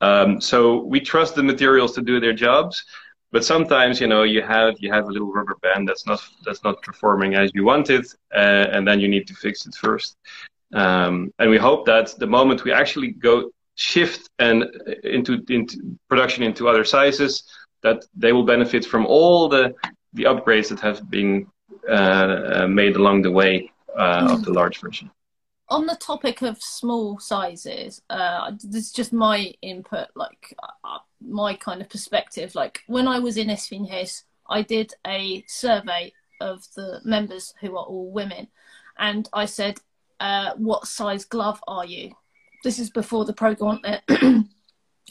Um, 0.00 0.40
so 0.40 0.82
we 0.84 1.00
trust 1.00 1.34
the 1.34 1.42
materials 1.42 1.94
to 1.94 2.02
do 2.02 2.20
their 2.20 2.32
jobs, 2.32 2.84
but 3.32 3.44
sometimes 3.44 4.00
you 4.00 4.06
know 4.06 4.22
you 4.24 4.42
have 4.42 4.74
you 4.78 4.92
have 4.92 5.04
a 5.04 5.12
little 5.12 5.32
rubber 5.32 5.56
band 5.62 5.88
that's 5.88 6.06
not 6.06 6.20
that's 6.44 6.62
not 6.64 6.82
performing 6.82 7.34
as 7.34 7.50
you 7.54 7.64
want 7.64 7.90
it, 7.90 8.06
uh, 8.34 8.66
and 8.74 8.86
then 8.86 9.00
you 9.00 9.08
need 9.08 9.26
to 9.28 9.34
fix 9.34 9.66
it 9.66 9.74
first. 9.74 10.16
Um, 10.74 11.32
and 11.38 11.50
we 11.50 11.58
hope 11.58 11.86
that 11.86 12.14
the 12.18 12.26
moment 12.26 12.64
we 12.64 12.72
actually 12.72 13.12
go 13.12 13.50
shift 13.76 14.28
and 14.38 14.64
uh, 14.64 14.92
into 15.02 15.42
into 15.48 15.98
production 16.08 16.42
into 16.42 16.68
other 16.68 16.84
sizes, 16.84 17.44
that 17.82 18.04
they 18.14 18.32
will 18.32 18.44
benefit 18.44 18.84
from 18.84 19.06
all 19.06 19.48
the 19.48 19.74
the 20.12 20.24
upgrades 20.24 20.68
that 20.68 20.80
have 20.80 21.08
been 21.10 21.46
uh, 21.88 21.92
uh, 21.92 22.66
made 22.68 22.96
along 22.96 23.22
the 23.22 23.30
way 23.30 23.70
uh, 23.96 24.28
of 24.30 24.44
the 24.44 24.52
large 24.52 24.80
version. 24.80 25.10
on 25.68 25.86
the 25.86 25.96
topic 25.96 26.42
of 26.42 26.62
small 26.62 27.18
sizes, 27.18 28.02
uh, 28.10 28.52
this 28.62 28.86
is 28.86 28.92
just 28.92 29.12
my 29.12 29.52
input, 29.62 30.08
like 30.14 30.54
uh, 30.84 30.98
my 31.20 31.54
kind 31.54 31.80
of 31.80 31.88
perspective. 31.88 32.54
Like 32.54 32.82
when 32.86 33.08
I 33.08 33.18
was 33.18 33.36
in 33.36 33.48
Esfinges, 33.48 34.22
I 34.48 34.62
did 34.62 34.92
a 35.06 35.44
survey 35.48 36.12
of 36.40 36.62
the 36.76 37.00
members 37.04 37.54
who 37.60 37.76
are 37.76 37.84
all 37.84 38.10
women, 38.10 38.48
and 38.98 39.28
I 39.32 39.46
said, 39.46 39.78
uh, 40.20 40.52
"What 40.56 40.86
size 40.86 41.24
glove 41.24 41.60
are 41.66 41.86
you?" 41.86 42.12
This 42.62 42.78
is 42.78 42.90
before 42.90 43.24
the 43.24 43.32
Pro 43.32 43.54
Gauntlet 43.54 44.02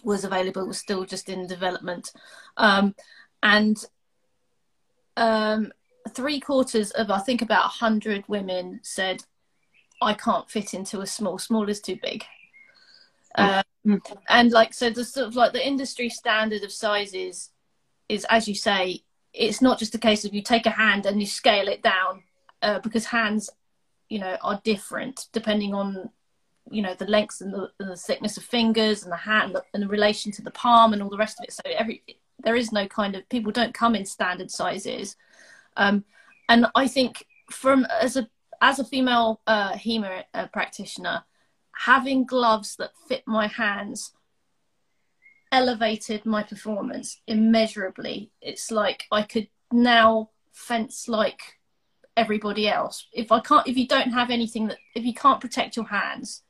was 0.04 0.24
available; 0.24 0.68
was 0.68 0.78
still 0.78 1.06
just 1.06 1.28
in 1.30 1.48
development, 1.48 2.12
um, 2.58 2.96
and 3.44 3.78
um, 5.18 5.72
three 6.10 6.40
quarters 6.40 6.92
of 6.92 7.10
I 7.10 7.20
think 7.20 7.42
about 7.42 7.64
hundred 7.64 8.24
women 8.28 8.80
said 8.84 9.24
I 10.02 10.14
can't 10.14 10.50
fit 10.50 10.74
into 10.74 11.02
a 11.02 11.08
small. 11.08 11.38
Small 11.38 11.70
is 11.70 11.82
too 11.82 11.98
big. 12.02 12.24
Uh, 13.36 13.64
and 14.30 14.52
like 14.52 14.74
so, 14.74 14.90
the 14.90 15.04
sort 15.04 15.28
of 15.28 15.36
like 15.36 15.54
the 15.54 15.66
industry 15.66 16.10
standard 16.10 16.64
of 16.64 16.72
sizes 16.72 17.50
is, 18.10 18.26
as 18.30 18.48
you 18.48 18.56
say, 18.56 19.04
it's 19.34 19.62
not 19.62 19.80
just 19.80 19.96
a 19.96 20.00
case 20.00 20.26
of 20.26 20.34
you 20.34 20.42
take 20.42 20.66
a 20.66 20.72
hand 20.72 21.06
and 21.06 21.20
you 21.20 21.26
scale 21.26 21.68
it 21.68 21.82
down 21.82 22.24
uh, 22.62 22.80
because 22.80 23.06
hands, 23.06 23.50
you 24.10 24.20
know, 24.20 24.38
are 24.42 24.62
different 24.64 25.28
depending 25.34 25.74
on 25.74 26.10
you 26.72 26.82
know 26.82 26.96
the 26.96 27.06
lengths 27.06 27.42
and 27.42 27.54
the, 27.54 27.70
and 27.80 27.92
the 27.92 27.96
thickness 27.96 28.38
of 28.38 28.44
fingers 28.44 29.04
and 29.04 29.12
the 29.12 29.18
hand 29.18 29.56
and 29.74 29.84
the 29.84 29.88
relation 29.88 30.32
to 30.32 30.42
the 30.42 30.52
palm 30.52 30.94
and 30.94 31.02
all 31.02 31.10
the 31.10 31.18
rest 31.18 31.40
of 31.40 31.46
it. 31.46 31.54
So 31.54 31.62
every 31.66 32.04
there 32.40 32.56
is 32.56 32.72
no 32.72 32.88
kind 32.88 33.16
of 33.16 33.28
people 33.30 33.52
don't 33.52 33.74
come 33.74 33.96
in 33.96 34.06
standard 34.06 34.52
sizes, 34.52 35.16
um, 35.78 36.04
and 36.50 36.68
I 36.76 36.88
think 36.88 37.26
from 37.50 37.86
as 37.86 38.18
a 38.18 38.28
as 38.62 38.80
a 38.80 38.86
female 38.86 39.42
uh, 39.48 39.74
HEMA 39.74 40.24
uh, 40.34 40.48
practitioner, 40.48 41.24
having 41.74 42.26
gloves 42.26 42.76
that 42.78 42.92
fit 43.08 43.24
my 43.28 43.48
hands 43.48 44.14
elevated 45.52 46.26
my 46.26 46.44
performance 46.44 47.22
immeasurably. 47.28 48.32
It's 48.42 48.72
like 48.72 49.06
I 49.12 49.22
could 49.22 49.48
now 49.72 50.30
fence 50.52 51.08
like 51.08 51.40
everybody 52.18 52.68
else. 52.68 53.08
If 53.14 53.32
I 53.32 53.40
can't, 53.40 53.68
if 53.68 53.78
you 53.78 53.88
don't 53.88 54.12
have 54.12 54.30
anything 54.30 54.68
that, 54.68 54.78
if 54.96 55.06
you 55.06 55.14
can't 55.14 55.42
protect 55.42 55.76
your 55.76 55.88
hands, 55.88 56.44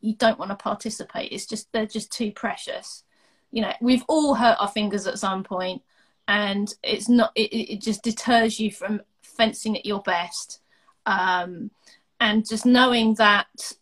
you 0.00 0.14
don't 0.14 0.38
want 0.38 0.50
to 0.50 0.56
participate. 0.56 1.32
It's 1.32 1.46
just 1.46 1.72
they're 1.72 1.86
just 1.86 2.12
too 2.12 2.32
precious. 2.32 3.04
You 3.50 3.62
know, 3.62 3.72
we've 3.80 4.04
all 4.08 4.34
hurt 4.34 4.56
our 4.60 4.68
fingers 4.68 5.06
at 5.06 5.18
some 5.18 5.44
point, 5.44 5.82
and 6.28 6.72
it's 6.82 7.08
not. 7.08 7.32
It, 7.34 7.52
it 7.52 7.80
just 7.80 8.02
deters 8.02 8.58
you 8.58 8.70
from 8.70 9.02
fencing 9.22 9.76
at 9.76 9.86
your 9.86 10.00
best 10.02 10.60
um, 11.06 11.70
and 12.20 12.46
just 12.46 12.64
knowing 12.64 13.14
that 13.14 13.72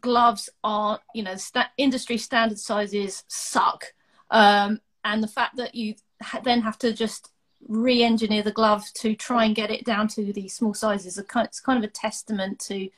gloves 0.00 0.48
are 0.64 1.00
you 1.14 1.22
know 1.22 1.34
sta- 1.36 1.70
industry 1.76 2.16
standard 2.16 2.58
sizes 2.58 3.24
suck 3.28 3.92
um, 4.30 4.80
and 5.04 5.22
the 5.22 5.28
fact 5.28 5.56
that 5.56 5.74
you 5.74 5.94
ha- 6.22 6.40
then 6.44 6.60
have 6.60 6.78
to 6.78 6.92
just 6.92 7.30
re-engineer 7.68 8.42
the 8.42 8.52
glove 8.52 8.84
to 8.94 9.14
try 9.14 9.44
and 9.44 9.54
get 9.54 9.70
it 9.70 9.84
down 9.84 10.08
to 10.08 10.32
these 10.32 10.54
small 10.54 10.72
sizes 10.72 11.18
it's 11.18 11.60
kind 11.60 11.78
of 11.78 11.84
a 11.84 11.92
testament 11.92 12.58
to 12.58 12.88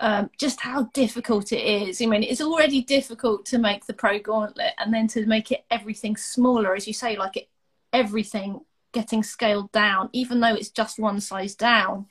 um, 0.00 0.30
just 0.38 0.60
how 0.60 0.90
difficult 0.92 1.52
it 1.52 1.62
is. 1.62 2.02
I 2.02 2.04
mean, 2.06 2.22
it's 2.22 2.42
already 2.42 2.82
difficult 2.82 3.46
to 3.46 3.58
make 3.58 3.86
the 3.86 3.94
pro 3.94 4.18
gauntlet, 4.18 4.74
and 4.76 4.92
then 4.92 5.08
to 5.08 5.24
make 5.24 5.50
it 5.50 5.64
everything 5.70 6.18
smaller, 6.18 6.74
as 6.74 6.86
you 6.86 6.92
say, 6.92 7.16
like 7.16 7.38
it, 7.38 7.48
everything 7.92 8.60
getting 8.92 9.22
scaled 9.22 9.70
down, 9.72 10.08
even 10.12 10.40
though 10.40 10.54
it's 10.54 10.70
just 10.70 10.98
one 10.98 11.20
size 11.20 11.54
down 11.54 12.06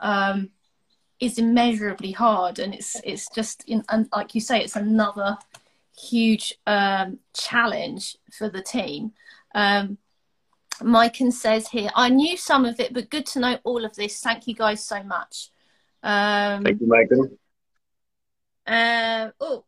um, 0.00 0.50
is 1.18 1.38
immeasurably 1.38 2.12
hard, 2.12 2.58
and 2.58 2.74
it's 2.74 2.96
it's 3.04 3.28
just 3.30 3.64
in, 3.66 3.84
and 3.88 4.08
like 4.12 4.34
you 4.34 4.40
say, 4.40 4.60
it's 4.60 4.76
another 4.76 5.38
huge 5.98 6.54
um, 6.66 7.18
challenge 7.34 8.16
for 8.32 8.48
the 8.48 8.62
team. 8.62 9.12
Um, 9.54 9.98
Maiken 10.80 11.32
says 11.32 11.68
here, 11.68 11.90
I 11.94 12.08
knew 12.08 12.36
some 12.36 12.64
of 12.64 12.80
it, 12.80 12.94
but 12.94 13.10
good 13.10 13.26
to 13.26 13.40
know 13.40 13.58
all 13.64 13.84
of 13.84 13.94
this. 13.96 14.20
Thank 14.20 14.46
you 14.46 14.54
guys 14.54 14.82
so 14.82 15.02
much. 15.02 15.50
Um, 16.02 16.64
Thank 16.64 16.80
you, 16.80 16.86
Maiken. 16.86 17.36
Uh, 18.66 19.30
oh, 19.40 19.64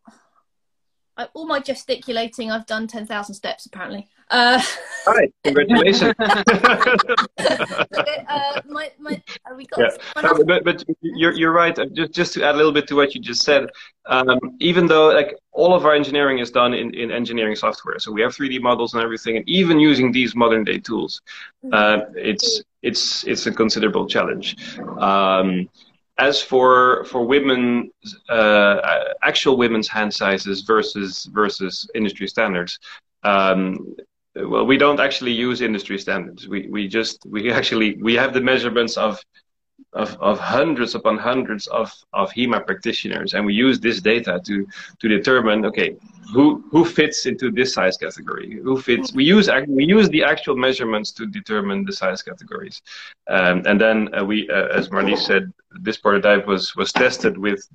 all 1.35 1.47
my 1.47 1.61
gesticulating, 1.61 2.51
I've 2.51 2.67
done 2.67 2.87
10,000 2.87 3.35
steps 3.35 3.67
apparently. 3.67 4.09
Uh, 4.31 4.61
Hi, 5.05 5.31
congratulations. 5.45 6.15
uh, 6.19 6.43
my, 8.67 8.91
my, 8.99 9.23
yeah. 9.77 9.91
but, 10.47 10.65
but 10.65 10.85
you're, 11.03 11.33
you're 11.33 11.53
right. 11.53 11.79
Uh, 11.79 11.87
just, 11.93 12.13
just 12.13 12.35
to 12.35 12.45
add 12.45 12.55
a 12.55 12.57
little 12.57 12.73
bit 12.73 12.87
to 12.89 12.97
what 12.97 13.15
you 13.15 13.21
just 13.21 13.43
said, 13.43 13.69
um, 14.07 14.39
even 14.59 14.87
though 14.87 15.11
like 15.11 15.37
all 15.53 15.75
of 15.75 15.85
our 15.85 15.95
engineering 15.95 16.39
is 16.39 16.51
done 16.51 16.73
in, 16.73 16.95
in 16.95 17.11
engineering 17.11 17.57
software, 17.57 17.99
so 17.99 18.11
we 18.11 18.23
have 18.23 18.35
3D 18.35 18.61
models 18.61 18.95
and 18.95 19.03
everything, 19.03 19.37
and 19.37 19.49
even 19.49 19.79
using 19.79 20.13
these 20.13 20.35
modern 20.35 20.65
day 20.65 20.79
tools, 20.79 21.21
uh, 21.73 22.01
it's, 22.15 22.63
it's, 22.83 23.25
it's 23.25 23.47
a 23.47 23.53
considerable 23.53 24.07
challenge. 24.07 24.57
Um, 24.99 25.69
as 26.19 26.41
for 26.41 27.05
for 27.05 27.25
women, 27.25 27.91
uh, 28.29 29.05
actual 29.23 29.57
women's 29.57 29.89
hand 29.89 30.13
sizes 30.13 30.63
versus 30.63 31.29
versus 31.33 31.89
industry 31.95 32.29
standards, 32.29 32.79
um, 33.23 33.95
well, 34.35 34.65
we 34.65 34.77
don't 34.77 35.01
actually 35.01 35.33
use 35.33 35.61
industry 35.61 35.99
standards. 35.99 36.49
We 36.49 36.69
we 36.69 36.89
just 36.89 37.25
we 37.27 37.53
actually 37.59 37.97
we 37.97 38.15
have 38.15 38.35
the 38.35 38.41
measurements 38.41 38.97
of 38.97 39.21
of, 39.93 40.16
of 40.20 40.39
hundreds 40.39 40.95
upon 40.95 41.18
hundreds 41.18 41.66
of, 41.68 41.93
of 42.12 42.30
HEMA 42.33 42.66
practitioners, 42.66 43.35
and 43.35 43.45
we 43.45 43.55
use 43.55 43.80
this 43.80 44.01
data 44.01 44.41
to 44.45 44.66
to 45.01 45.09
determine 45.09 45.64
okay 45.66 45.97
who 46.33 46.64
who 46.70 46.85
fits 46.85 47.26
into 47.26 47.51
this 47.51 47.74
size 47.74 47.97
category, 47.97 48.61
who 48.62 48.80
fits. 48.80 49.12
We 49.12 49.24
use 49.24 49.51
we 49.68 49.85
use 49.85 50.09
the 50.09 50.24
actual 50.24 50.57
measurements 50.57 51.12
to 51.12 51.26
determine 51.26 51.85
the 51.85 51.93
size 51.93 52.22
categories, 52.22 52.83
um, 53.28 53.62
and 53.66 53.80
then 53.80 54.14
uh, 54.14 54.24
we, 54.24 54.49
uh, 54.49 54.68
as 54.68 54.89
Marlies 54.89 55.18
said, 55.18 55.53
this 55.80 55.99
prototype 55.99 56.47
was 56.47 56.74
was 56.74 56.93
tested 56.93 57.37
with 57.37 57.68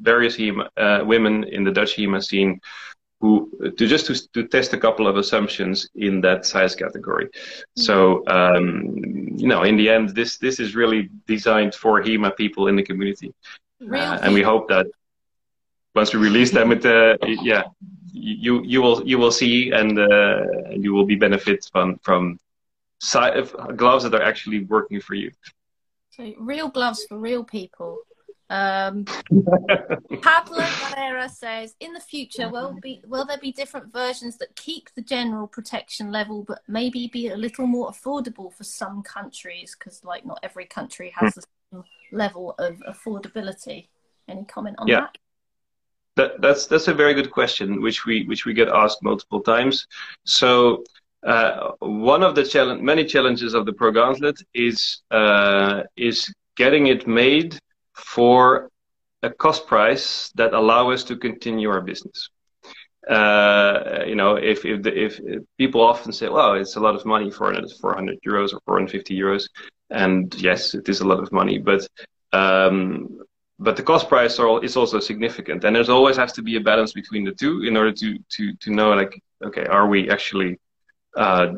various 0.00 0.36
HEMA, 0.36 0.68
uh, 0.76 1.00
women 1.04 1.44
in 1.44 1.64
the 1.64 1.72
Dutch 1.72 1.94
HEMA 1.96 2.22
scene 2.22 2.60
who 3.24 3.32
to 3.78 3.84
just 3.94 4.04
to, 4.08 4.14
to 4.34 4.40
test 4.54 4.70
a 4.78 4.80
couple 4.86 5.06
of 5.10 5.16
assumptions 5.16 5.76
in 5.94 6.20
that 6.26 6.44
size 6.52 6.74
category. 6.82 7.26
So 7.86 7.96
um, 8.36 8.64
you 9.42 9.48
know, 9.52 9.62
in 9.70 9.76
the 9.80 9.88
end, 9.96 10.10
this 10.20 10.36
this 10.46 10.56
is 10.64 10.68
really 10.80 11.02
designed 11.34 11.74
for 11.82 11.92
HEMA 12.02 12.30
people 12.42 12.68
in 12.70 12.76
the 12.76 12.86
community, 12.90 13.30
uh, 13.80 14.18
and 14.22 14.34
we 14.38 14.42
hope 14.42 14.64
that 14.74 14.86
once 15.94 16.12
we 16.12 16.20
release 16.20 16.50
them, 16.50 16.68
it 16.76 16.84
uh, 16.84 17.16
yeah, 17.52 17.62
you 18.12 18.54
you 18.72 18.82
will 18.84 18.98
you 19.10 19.16
will 19.22 19.34
see 19.40 19.54
and 19.80 19.92
uh, 19.98 20.42
you 20.84 20.92
will 20.94 21.06
be 21.12 21.16
benefit 21.26 21.60
from 21.72 21.98
from 22.06 22.38
gloves 23.82 24.02
that 24.04 24.14
are 24.18 24.26
actually 24.30 24.60
working 24.64 25.00
for 25.00 25.14
you. 25.22 25.30
So 26.16 26.22
real 26.52 26.68
gloves 26.68 27.00
for 27.08 27.18
real 27.18 27.44
people. 27.58 27.90
Um, 28.54 29.04
Pablo 30.22 30.60
Barrera 30.60 31.28
says, 31.28 31.74
in 31.80 31.92
the 31.92 32.00
future, 32.00 32.48
will 32.48 32.78
be 32.80 33.02
will 33.04 33.24
there 33.24 33.38
be 33.38 33.50
different 33.50 33.92
versions 33.92 34.38
that 34.38 34.54
keep 34.54 34.90
the 34.94 35.02
general 35.02 35.48
protection 35.48 36.12
level, 36.12 36.44
but 36.44 36.60
maybe 36.68 37.10
be 37.12 37.28
a 37.28 37.36
little 37.36 37.66
more 37.66 37.90
affordable 37.90 38.52
for 38.52 38.62
some 38.62 39.02
countries? 39.02 39.76
Because 39.76 40.04
like 40.04 40.24
not 40.24 40.38
every 40.44 40.66
country 40.66 41.12
has 41.16 41.34
the 41.34 41.42
same 41.72 41.84
level 42.12 42.54
of 42.58 42.76
affordability. 42.88 43.88
Any 44.28 44.44
comment 44.44 44.76
on 44.78 44.86
yeah. 44.86 45.00
that? 45.00 45.18
That, 46.16 46.40
that's 46.40 46.66
that's 46.66 46.86
a 46.86 46.94
very 46.94 47.14
good 47.14 47.32
question, 47.32 47.82
which 47.82 48.06
we 48.06 48.24
which 48.26 48.44
we 48.44 48.54
get 48.54 48.68
asked 48.68 49.02
multiple 49.02 49.40
times. 49.40 49.88
So 50.24 50.84
uh, 51.26 51.72
one 51.80 52.22
of 52.22 52.36
the 52.36 52.44
challenge, 52.44 52.82
many 52.82 53.04
challenges 53.04 53.52
of 53.54 53.66
the 53.66 53.72
Pro 53.72 53.90
Gauntlet 53.90 54.40
is 54.54 55.02
uh, 55.10 55.82
is 55.96 56.32
getting 56.56 56.86
it 56.86 57.08
made 57.08 57.58
for 57.94 58.70
a 59.22 59.30
cost 59.30 59.66
price 59.66 60.30
that 60.34 60.52
allow 60.52 60.90
us 60.90 61.04
to 61.04 61.16
continue 61.16 61.70
our 61.70 61.80
business. 61.80 62.28
Uh, 63.08 64.04
you 64.06 64.14
know, 64.14 64.36
if 64.36 64.64
if, 64.64 64.82
the, 64.82 65.04
if, 65.06 65.20
if 65.20 65.42
people 65.58 65.80
often 65.82 66.12
say, 66.12 66.28
"Well, 66.28 66.54
it's 66.54 66.76
a 66.76 66.80
lot 66.80 66.94
of 66.94 67.04
money 67.04 67.30
for 67.30 67.52
400 67.52 68.18
euros 68.26 68.54
or 68.54 68.60
450 68.66 69.18
euros," 69.18 69.44
and 69.90 70.34
yes, 70.36 70.74
it 70.74 70.88
is 70.88 71.00
a 71.00 71.06
lot 71.06 71.20
of 71.22 71.30
money, 71.30 71.58
but 71.58 71.86
um, 72.32 73.20
but 73.58 73.76
the 73.76 73.82
cost 73.82 74.08
price 74.08 74.38
is 74.62 74.76
also 74.76 75.00
significant, 75.00 75.64
and 75.64 75.76
there's 75.76 75.90
always 75.90 76.16
has 76.16 76.32
to 76.32 76.42
be 76.42 76.56
a 76.56 76.60
balance 76.60 76.92
between 76.92 77.24
the 77.24 77.32
two 77.32 77.62
in 77.62 77.76
order 77.76 77.92
to 77.92 78.18
to 78.36 78.54
to 78.56 78.70
know 78.70 78.94
like, 78.94 79.20
okay, 79.44 79.66
are 79.66 79.86
we 79.86 80.08
actually 80.08 80.58
uh, 81.16 81.52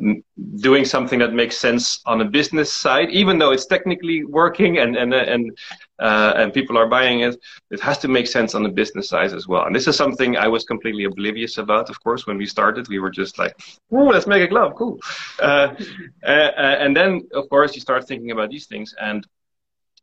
doing 0.56 0.84
something 0.84 1.18
that 1.18 1.32
makes 1.32 1.56
sense 1.56 2.00
on 2.06 2.20
a 2.20 2.24
business 2.24 2.72
side, 2.72 3.10
even 3.10 3.38
though 3.38 3.52
it's 3.52 3.66
technically 3.66 4.24
working 4.24 4.78
and 4.78 4.96
and 4.96 5.14
and 5.14 5.56
uh, 5.98 6.34
and 6.36 6.52
people 6.52 6.76
are 6.76 6.86
buying 6.86 7.20
it, 7.20 7.36
it 7.70 7.80
has 7.80 7.96
to 7.98 8.08
make 8.08 8.26
sense 8.26 8.54
on 8.54 8.62
the 8.62 8.68
business 8.68 9.08
side 9.08 9.32
as 9.32 9.48
well. 9.48 9.64
And 9.64 9.74
this 9.74 9.86
is 9.86 9.96
something 9.96 10.36
I 10.36 10.48
was 10.48 10.64
completely 10.64 11.04
oblivious 11.04 11.56
about. 11.56 11.88
Of 11.88 12.02
course, 12.02 12.26
when 12.26 12.36
we 12.36 12.46
started, 12.46 12.88
we 12.88 12.98
were 12.98 13.10
just 13.10 13.38
like, 13.38 13.54
"Oh, 13.90 14.04
let's 14.04 14.26
make 14.26 14.42
a 14.42 14.48
glove, 14.48 14.74
cool." 14.76 14.98
Uh, 15.40 15.74
uh, 16.22 16.76
and 16.82 16.94
then, 16.94 17.22
of 17.32 17.48
course, 17.48 17.74
you 17.74 17.80
start 17.80 18.06
thinking 18.06 18.32
about 18.32 18.50
these 18.50 18.66
things, 18.66 18.94
and 19.00 19.26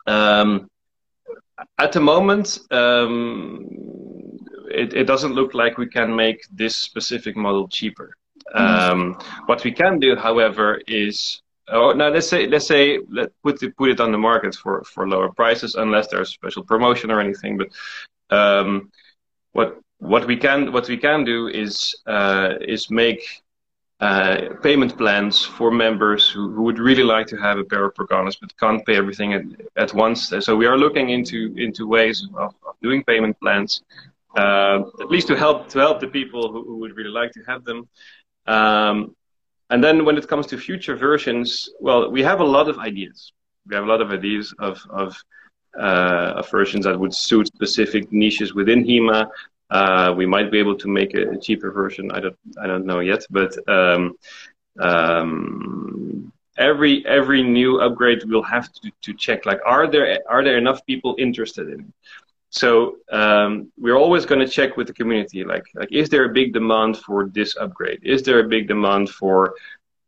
um, 0.08 0.70
at 1.78 1.92
the 1.92 2.00
moment, 2.00 2.60
um, 2.72 3.68
it, 4.70 4.94
it, 4.94 5.06
doesn't 5.06 5.34
look 5.34 5.54
like 5.54 5.78
we 5.78 5.88
can 5.88 6.16
make 6.16 6.46
this 6.52 6.76
specific 6.76 7.38
model 7.38 7.68
cheaper. 7.68 8.16
Um, 8.54 9.18
what 9.46 9.64
we 9.64 9.72
can 9.72 10.00
do, 10.00 10.16
however, 10.16 10.82
is 10.88 11.42
oh, 11.70 11.94
now 11.94 12.10
let's 12.10 12.28
say 12.28 12.48
let's 12.48 12.68
say 12.68 13.00
let 13.10 13.32
put 13.44 13.62
it, 13.64 13.76
put 13.78 13.90
it 13.90 14.00
on 14.00 14.12
the 14.12 14.18
market 14.18 14.56
for 14.56 14.84
for 14.84 15.08
lower 15.08 15.32
prices, 15.32 15.76
unless 15.76 16.08
there's 16.08 16.30
special 16.30 16.64
promotion 16.64 17.12
or 17.12 17.20
anything. 17.20 17.58
But 17.58 17.70
um, 18.36 18.92
what 19.54 19.80
what 20.00 20.28
we 20.28 20.38
can 20.38 20.72
what 20.72 20.88
we 20.88 20.98
can 20.98 21.24
do 21.24 21.48
is 21.48 21.96
uh, 22.06 22.56
is 22.62 22.90
make 22.90 23.44
uh, 24.00 24.56
payment 24.62 24.98
plans 24.98 25.46
for 25.46 25.72
members 25.72 26.30
who, 26.30 26.52
who, 26.52 26.64
would 26.64 26.78
really 26.78 27.04
like 27.04 27.26
to 27.28 27.38
have 27.38 27.58
a 27.58 27.64
pair 27.64 27.86
of 27.86 27.96
Pro 27.96 28.06
Gauntlets 28.06 28.36
but 28.36 28.58
can't 28.58 28.86
pay 28.86 28.98
everything 28.98 29.34
at, 29.34 29.44
at 29.78 29.94
once. 29.94 30.34
So 30.42 30.58
we 30.58 30.66
are 30.66 30.78
looking 30.78 31.12
into 31.12 31.54
into 31.56 31.88
ways 31.88 32.28
of, 32.36 32.54
of 32.68 32.76
doing 32.82 33.04
payment 33.06 33.40
plans, 33.40 33.82
uh, 34.36 34.82
at 35.00 35.10
least 35.10 35.28
to 35.28 35.38
help 35.38 35.70
to 35.70 35.80
help 35.80 36.02
the 36.02 36.08
people 36.08 36.52
who, 36.52 36.66
who 36.66 36.78
would 36.80 36.98
really 36.98 37.12
like 37.22 37.32
to 37.34 37.42
have 37.48 37.64
them. 37.64 37.88
Um, 38.46 39.16
and 39.70 39.84
then 39.84 40.06
when 40.06 40.18
it 40.18 40.28
comes 40.28 40.48
to 40.48 40.58
future 40.58 40.96
versions, 40.96 41.70
well, 41.80 42.12
we 42.12 42.22
have 42.24 42.40
a 42.42 42.46
lot 42.46 42.70
of 42.70 42.78
ideas. 42.80 43.32
We 43.68 43.76
have 43.76 43.86
a 43.86 43.88
lot 43.88 44.02
of 44.02 44.12
ideas 44.12 44.54
of 44.60 44.82
of, 44.90 45.18
uh, 45.80 46.34
of 46.38 46.50
versions 46.50 46.86
that 46.86 47.00
would 47.00 47.14
suit 47.14 47.48
specific 47.48 48.12
niches 48.12 48.54
within 48.54 48.84
HEMA. 48.84 49.30
Uh, 49.70 50.14
we 50.16 50.26
might 50.26 50.52
be 50.52 50.60
able 50.60 50.76
to 50.76 50.88
make 50.88 51.16
a, 51.16 51.38
cheaper 51.40 51.72
version. 51.72 52.12
I 52.12 52.20
don't, 52.20 52.38
I 52.62 52.68
don't 52.68 52.86
know 52.86 53.00
yet, 53.00 53.26
but 53.32 53.58
um, 53.68 54.16
um, 54.80 56.32
every 56.58 57.06
every 57.08 57.42
new 57.42 57.82
upgrade 57.82 58.24
we'll 58.26 58.44
have 58.44 58.72
to, 58.74 58.92
to 59.02 59.14
check. 59.14 59.46
Like, 59.46 59.62
are 59.66 59.88
there 59.88 60.20
are 60.30 60.44
there 60.44 60.58
enough 60.58 60.86
people 60.86 61.16
interested 61.18 61.70
in? 61.70 61.80
It? 61.80 61.94
So 62.54 62.98
um, 63.12 63.72
we're 63.80 63.98
always 63.98 64.28
going 64.28 64.40
to 64.40 64.48
check 64.48 64.78
with 64.78 64.86
the 64.86 64.94
community. 64.94 65.44
Like, 65.44 65.64
like, 65.74 65.92
is 65.92 66.08
there 66.08 66.26
a 66.26 66.30
big 66.30 66.54
demand 66.54 66.98
for 66.98 67.28
this 67.30 67.58
upgrade? 67.58 68.00
Is 68.04 68.22
there 68.22 68.40
a 68.42 68.48
big 68.48 68.68
demand 68.68 69.10
for 69.10 69.56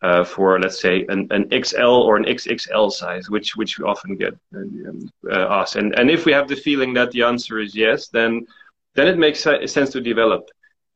uh, 0.03 0.23
for 0.23 0.59
let's 0.59 0.79
say 0.79 1.05
an, 1.09 1.27
an 1.31 1.43
XL 1.63 1.95
or 2.07 2.17
an 2.17 2.25
XXL 2.25 2.91
size, 2.91 3.29
which 3.31 3.55
which 3.55 3.79
we 3.79 3.85
often 3.85 4.15
get 4.15 4.33
uh, 4.55 5.47
asked. 5.59 5.75
And 5.77 5.97
and 5.97 6.11
if 6.11 6.25
we 6.25 6.33
have 6.33 6.47
the 6.47 6.55
feeling 6.55 6.93
that 6.93 7.09
the 7.11 7.23
answer 7.23 7.59
is 7.59 7.73
yes, 7.73 8.09
then 8.09 8.45
then 8.93 9.07
it 9.07 9.17
makes 9.17 9.39
sense 9.39 9.89
to 9.91 10.01
develop. 10.01 10.47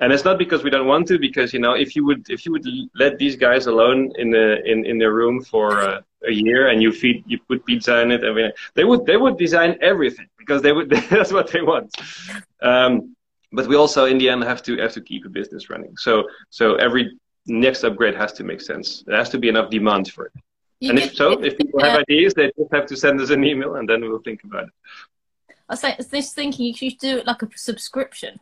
And 0.02 0.14
it's 0.14 0.24
not 0.24 0.38
because 0.38 0.64
we 0.64 0.70
don't 0.70 0.88
want 0.88 1.08
to, 1.08 1.18
because 1.18 1.52
you 1.54 1.60
know, 1.60 1.74
if 1.74 1.96
you 1.96 2.06
would 2.06 2.30
if 2.30 2.46
you 2.46 2.52
would 2.52 2.68
let 2.94 3.18
these 3.18 3.36
guys 3.36 3.66
alone 3.66 4.12
in 4.20 4.30
the 4.30 4.64
in, 4.72 4.86
in 4.86 5.00
their 5.00 5.14
room 5.14 5.42
for 5.42 5.82
uh, 5.82 6.02
a 6.28 6.32
year 6.32 6.70
and 6.70 6.82
you 6.84 6.92
feed 6.92 7.24
you 7.26 7.40
put 7.48 7.66
pizza 7.66 8.02
in 8.02 8.12
it, 8.12 8.24
I 8.24 8.32
mean, 8.32 8.52
they 8.76 8.84
would 8.84 9.06
they 9.08 9.18
would 9.18 9.38
design 9.38 9.78
everything 9.82 10.28
because 10.50 10.64
they 10.64 10.72
would 10.72 10.90
that's 11.10 11.32
what 11.32 11.52
they 11.52 11.62
want. 11.62 11.96
Um, 12.62 13.16
but 13.52 13.68
we 13.68 13.76
also 13.76 14.06
in 14.06 14.18
the 14.18 14.30
end 14.30 14.44
have 14.44 14.64
to 14.64 14.78
have 14.78 14.94
to 14.94 15.02
keep 15.02 15.26
a 15.26 15.30
business 15.30 15.70
running. 15.70 15.96
So 15.98 16.28
so 16.50 16.76
every 16.76 17.18
next 17.46 17.84
upgrade 17.84 18.16
has 18.16 18.34
to 18.34 18.44
make 18.44 18.62
sense. 18.62 19.04
There 19.06 19.18
has 19.18 19.30
to 19.30 19.38
be 19.38 19.50
enough 19.50 19.70
demand 19.70 20.12
for 20.12 20.26
it. 20.26 20.34
You 20.80 20.90
and 20.92 21.00
if 21.00 21.14
so, 21.14 21.44
if 21.44 21.58
people 21.58 21.84
have 21.84 22.00
ideas, 22.00 22.34
they 22.34 22.52
just 22.58 22.74
have 22.74 22.86
to 22.88 22.96
send 22.96 23.20
us 23.22 23.30
an 23.30 23.44
email 23.44 23.76
and 23.76 23.88
then 23.88 24.02
we'll 24.02 24.26
think 24.30 24.44
about 24.44 24.64
it. 24.64 24.74
I 25.68 25.74
was 25.74 25.84
like, 25.84 25.98
this 25.98 26.34
thinking 26.34 26.66
you 26.66 26.74
should 26.74 26.98
do 26.98 27.18
it 27.18 27.28
like 27.28 27.44
a 27.44 27.50
subscription, 27.56 28.40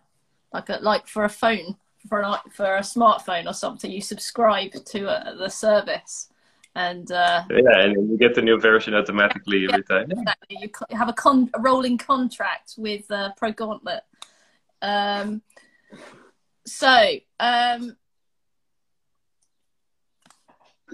like 0.53 0.69
a 0.69 0.77
like 0.81 1.07
for 1.07 1.25
a 1.25 1.29
phone, 1.29 1.75
for 2.07 2.21
a, 2.21 2.41
for 2.51 2.77
a 2.77 2.81
smartphone 2.81 3.47
or 3.47 3.53
something. 3.53 3.91
You 3.91 4.01
subscribe 4.01 4.71
to 4.71 4.99
a, 5.07 5.35
the 5.35 5.49
service, 5.49 6.29
and 6.77 7.11
uh, 7.11 7.43
yeah, 7.49 7.79
and 7.79 8.11
you 8.11 8.17
get 8.19 8.35
the 8.35 8.41
new 8.41 8.59
version 8.59 8.93
automatically 8.93 9.61
yeah, 9.61 9.69
every 9.71 9.83
time. 9.83 10.11
Exactly, 10.11 10.57
you 10.61 10.97
have 10.97 11.09
a, 11.09 11.13
con- 11.13 11.49
a 11.55 11.59
rolling 11.59 11.97
contract 11.97 12.75
with 12.77 13.09
uh, 13.09 13.31
Pro 13.35 13.51
Gauntlet. 13.51 14.03
Um, 14.83 15.41
so, 16.67 17.15
um, 17.39 17.97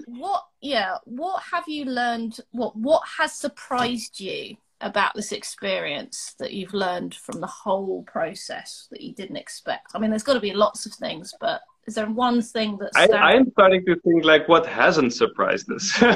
what? 0.06 0.46
Yeah, 0.62 0.96
what 1.04 1.42
have 1.52 1.64
you 1.68 1.84
learned? 1.84 2.40
What 2.52 2.74
What 2.74 3.02
has 3.18 3.34
surprised 3.34 4.18
you 4.18 4.56
about 4.80 5.14
this 5.14 5.32
experience 5.32 6.34
that 6.38 6.54
you've 6.54 6.72
learned 6.72 7.14
from 7.14 7.42
the 7.42 7.46
whole 7.46 8.04
process 8.04 8.88
that 8.90 9.02
you 9.02 9.12
didn't 9.12 9.36
expect? 9.36 9.88
I 9.94 9.98
mean, 9.98 10.08
there's 10.08 10.22
got 10.22 10.34
to 10.34 10.40
be 10.40 10.54
lots 10.54 10.86
of 10.86 10.94
things, 10.94 11.34
but 11.38 11.60
is 11.86 11.94
there 11.94 12.10
one 12.10 12.40
thing 12.40 12.78
that 12.78 12.90
I, 12.96 13.34
am 13.34 13.50
starting 13.50 13.84
to 13.86 13.96
think 14.00 14.24
like 14.24 14.48
what 14.48 14.66
hasn't 14.66 15.12
surprised 15.14 15.70
us? 15.70 15.86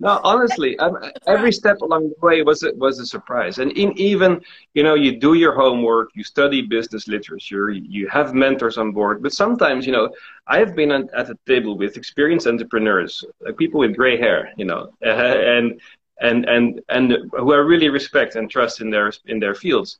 No 0.00 0.20
honestly 0.22 0.78
um, 0.78 0.96
every 1.26 1.52
step 1.52 1.80
along 1.80 2.10
the 2.10 2.26
way 2.26 2.42
was 2.42 2.62
a, 2.62 2.72
was 2.74 3.00
a 3.00 3.06
surprise. 3.06 3.58
And 3.58 3.72
in 3.72 3.92
even 3.98 4.40
you 4.74 4.82
know 4.84 4.94
you 4.94 5.18
do 5.18 5.34
your 5.34 5.54
homework 5.54 6.10
you 6.14 6.22
study 6.22 6.62
business 6.62 7.08
literature 7.08 7.70
you 7.70 8.08
have 8.08 8.32
mentors 8.32 8.78
on 8.78 8.92
board. 8.92 9.22
But 9.22 9.32
sometimes 9.32 9.86
you 9.86 9.92
know 9.92 10.10
i 10.46 10.58
have 10.58 10.74
been 10.74 10.92
at 10.92 11.30
a 11.30 11.36
table 11.46 11.76
with 11.76 11.96
experienced 11.96 12.46
entrepreneurs 12.46 13.24
like 13.40 13.56
people 13.56 13.80
with 13.80 13.96
gray 13.96 14.16
hair 14.16 14.52
you 14.56 14.64
know 14.64 14.92
uh, 15.04 15.08
and 15.56 15.80
and 16.20 16.48
and 16.48 16.80
and 16.88 17.16
who 17.32 17.52
I 17.52 17.56
really 17.56 17.88
respect 17.88 18.36
and 18.36 18.50
trust 18.50 18.80
in 18.80 18.90
their 18.90 19.12
in 19.26 19.38
their 19.38 19.54
fields. 19.54 19.98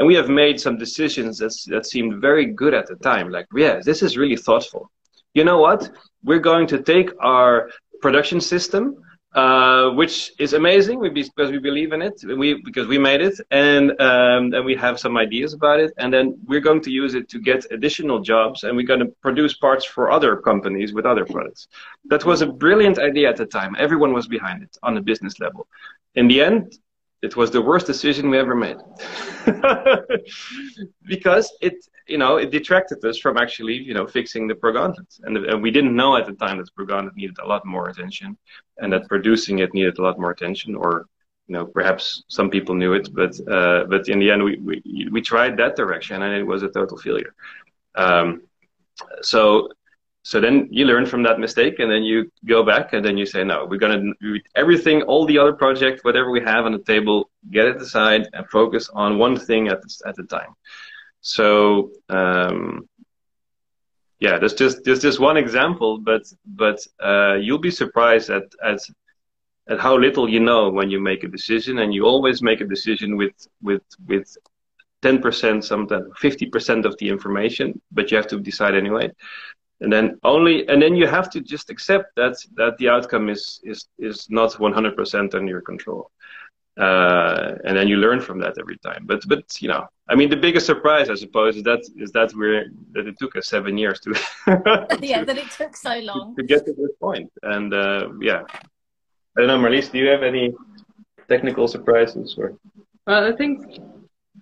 And 0.00 0.06
we 0.08 0.14
have 0.14 0.30
made 0.30 0.58
some 0.58 0.76
decisions 0.78 1.38
that 1.38 1.54
that 1.66 1.84
seemed 1.84 2.20
very 2.20 2.46
good 2.46 2.74
at 2.74 2.86
the 2.86 2.96
time. 2.96 3.30
Like, 3.30 3.46
yeah, 3.54 3.80
this 3.84 4.02
is 4.02 4.16
really 4.16 4.36
thoughtful. 4.36 4.90
You 5.34 5.44
know 5.44 5.60
what? 5.60 5.90
We're 6.24 6.46
going 6.52 6.66
to 6.68 6.82
take 6.82 7.10
our 7.20 7.70
production 8.00 8.40
system 8.40 8.96
uh, 9.34 9.90
which 9.90 10.32
is 10.40 10.54
amazing 10.54 11.00
because 11.14 11.52
we 11.52 11.58
believe 11.58 11.92
in 11.92 12.02
it, 12.02 12.20
we 12.36 12.60
because 12.64 12.88
we 12.88 12.98
made 12.98 13.20
it, 13.20 13.38
and 13.52 13.92
um, 14.00 14.52
and 14.52 14.64
we 14.64 14.74
have 14.74 14.98
some 14.98 15.16
ideas 15.16 15.52
about 15.52 15.78
it, 15.78 15.92
and 15.98 16.12
then 16.12 16.36
we're 16.46 16.60
going 16.60 16.80
to 16.80 16.90
use 16.90 17.14
it 17.14 17.28
to 17.28 17.38
get 17.38 17.64
additional 17.70 18.18
jobs, 18.18 18.64
and 18.64 18.76
we're 18.76 18.86
going 18.86 18.98
to 18.98 19.12
produce 19.22 19.54
parts 19.54 19.84
for 19.84 20.10
other 20.10 20.36
companies 20.36 20.92
with 20.92 21.06
other 21.06 21.24
products. 21.24 21.68
That 22.06 22.24
was 22.24 22.42
a 22.42 22.46
brilliant 22.46 22.98
idea 22.98 23.28
at 23.28 23.36
the 23.36 23.46
time. 23.46 23.76
Everyone 23.78 24.12
was 24.12 24.26
behind 24.26 24.64
it 24.64 24.76
on 24.82 24.96
a 24.96 25.00
business 25.00 25.38
level. 25.38 25.68
In 26.16 26.26
the 26.26 26.42
end, 26.42 26.76
it 27.22 27.36
was 27.36 27.50
the 27.50 27.60
worst 27.60 27.86
decision 27.86 28.30
we 28.30 28.38
ever 28.38 28.54
made. 28.54 28.78
Because 31.04 31.52
it 31.60 31.74
you 32.06 32.18
know 32.18 32.36
it 32.36 32.50
detracted 32.50 33.04
us 33.04 33.18
from 33.18 33.36
actually 33.36 33.74
you 33.74 33.94
know 33.94 34.06
fixing 34.06 34.46
the 34.46 34.54
Pro 34.54 34.72
and, 34.84 35.36
and 35.36 35.62
we 35.62 35.70
didn't 35.70 35.94
know 35.94 36.16
at 36.16 36.26
the 36.26 36.32
time 36.32 36.58
that 36.58 36.74
Pro 36.74 37.00
needed 37.14 37.38
a 37.38 37.46
lot 37.46 37.64
more 37.64 37.88
attention 37.88 38.36
and 38.78 38.92
that 38.92 39.08
producing 39.08 39.58
it 39.58 39.74
needed 39.74 39.98
a 39.98 40.02
lot 40.02 40.18
more 40.18 40.30
attention 40.30 40.74
or 40.74 41.06
you 41.46 41.54
know 41.54 41.66
perhaps 41.66 42.24
some 42.28 42.48
people 42.50 42.74
knew 42.74 42.92
it. 42.94 43.08
But 43.12 43.32
uh, 43.48 43.84
but 43.84 44.08
in 44.08 44.18
the 44.18 44.30
end 44.30 44.42
we, 44.42 44.56
we 44.58 45.08
we 45.10 45.20
tried 45.20 45.56
that 45.58 45.76
direction 45.76 46.22
and 46.22 46.34
it 46.34 46.46
was 46.52 46.62
a 46.62 46.68
total 46.68 46.96
failure. 46.96 47.34
Um, 47.96 48.42
so 49.22 49.68
so 50.22 50.40
then 50.40 50.68
you 50.70 50.84
learn 50.84 51.06
from 51.06 51.22
that 51.22 51.38
mistake 51.38 51.78
and 51.78 51.90
then 51.90 52.02
you 52.02 52.30
go 52.44 52.62
back 52.62 52.92
and 52.92 53.04
then 53.04 53.16
you 53.16 53.24
say 53.24 53.42
no 53.42 53.64
we're 53.64 53.78
going 53.78 54.00
to 54.00 54.12
do 54.20 54.40
everything 54.54 55.02
all 55.02 55.24
the 55.26 55.38
other 55.38 55.52
projects 55.52 56.04
whatever 56.04 56.30
we 56.30 56.40
have 56.40 56.66
on 56.66 56.72
the 56.72 56.84
table 56.94 57.30
get 57.50 57.66
it 57.66 57.76
aside 57.76 58.28
and 58.32 58.46
focus 58.48 58.90
on 58.92 59.18
one 59.18 59.36
thing 59.36 59.68
at 59.68 59.80
at 60.06 60.18
a 60.18 60.24
time. 60.24 60.54
So 61.22 61.90
um, 62.08 62.88
yeah 64.20 64.38
there's 64.38 64.54
just 64.54 64.84
there's 64.84 65.02
just 65.02 65.18
one 65.18 65.36
example 65.36 65.98
but 65.98 66.22
but 66.44 66.78
uh, 67.02 67.34
you'll 67.34 67.58
be 67.58 67.70
surprised 67.70 68.30
at 68.30 68.44
at 68.62 68.80
at 69.68 69.80
how 69.80 69.96
little 69.96 70.28
you 70.28 70.40
know 70.40 70.68
when 70.68 70.90
you 70.90 71.00
make 71.00 71.24
a 71.24 71.28
decision 71.28 71.78
and 71.78 71.94
you 71.94 72.04
always 72.04 72.42
make 72.42 72.60
a 72.60 72.66
decision 72.66 73.16
with 73.16 73.34
with 73.62 73.82
with 74.06 74.36
10% 75.02 75.64
sometimes 75.64 76.04
50% 76.22 76.84
of 76.84 76.94
the 76.98 77.08
information 77.08 77.80
but 77.90 78.10
you 78.10 78.18
have 78.18 78.26
to 78.26 78.38
decide 78.38 78.74
anyway 78.74 79.10
and 79.80 79.92
then 79.92 80.18
only 80.24 80.68
and 80.68 80.80
then 80.82 80.94
you 80.94 81.06
have 81.06 81.30
to 81.30 81.40
just 81.40 81.70
accept 81.70 82.14
that 82.16 82.36
that 82.56 82.76
the 82.78 82.88
outcome 82.88 83.28
is 83.28 83.60
is 83.64 83.88
is 83.98 84.28
not 84.30 84.52
100% 84.52 85.34
under 85.34 85.50
your 85.50 85.62
control. 85.62 86.10
Uh, 86.78 87.56
and 87.64 87.76
then 87.76 87.88
you 87.88 87.96
learn 87.96 88.20
from 88.20 88.38
that 88.38 88.56
every 88.58 88.78
time. 88.78 89.04
But 89.06 89.26
but 89.28 89.44
you 89.60 89.68
know 89.68 89.86
i 90.08 90.14
mean 90.14 90.28
the 90.28 90.42
biggest 90.46 90.66
surprise 90.66 91.08
i 91.08 91.14
suppose 91.14 91.56
is 91.56 91.62
that 91.62 91.82
is 91.96 92.10
that 92.12 92.32
we're 92.34 92.66
that 92.92 93.06
it 93.06 93.16
took 93.18 93.36
us 93.36 93.46
seven 93.46 93.78
years 93.78 94.00
to, 94.00 94.12
to 94.12 94.98
yeah 95.12 95.22
that 95.24 95.38
it 95.38 95.50
took 95.50 95.76
so 95.76 95.94
long. 96.00 96.34
to 96.36 96.42
get 96.42 96.64
to 96.66 96.72
this 96.72 96.94
point. 97.00 97.30
point. 97.42 97.54
And 97.54 97.72
uh, 97.72 98.08
yeah. 98.20 98.42
I 99.36 99.40
don't 99.40 99.48
know 99.52 99.58
marlies 99.58 99.90
do 99.92 99.98
you 99.98 100.08
have 100.08 100.22
any 100.22 100.52
technical 101.28 101.68
surprises 101.68 102.34
or? 102.38 102.56
Well 103.06 103.24
i 103.32 103.34
think 103.40 103.78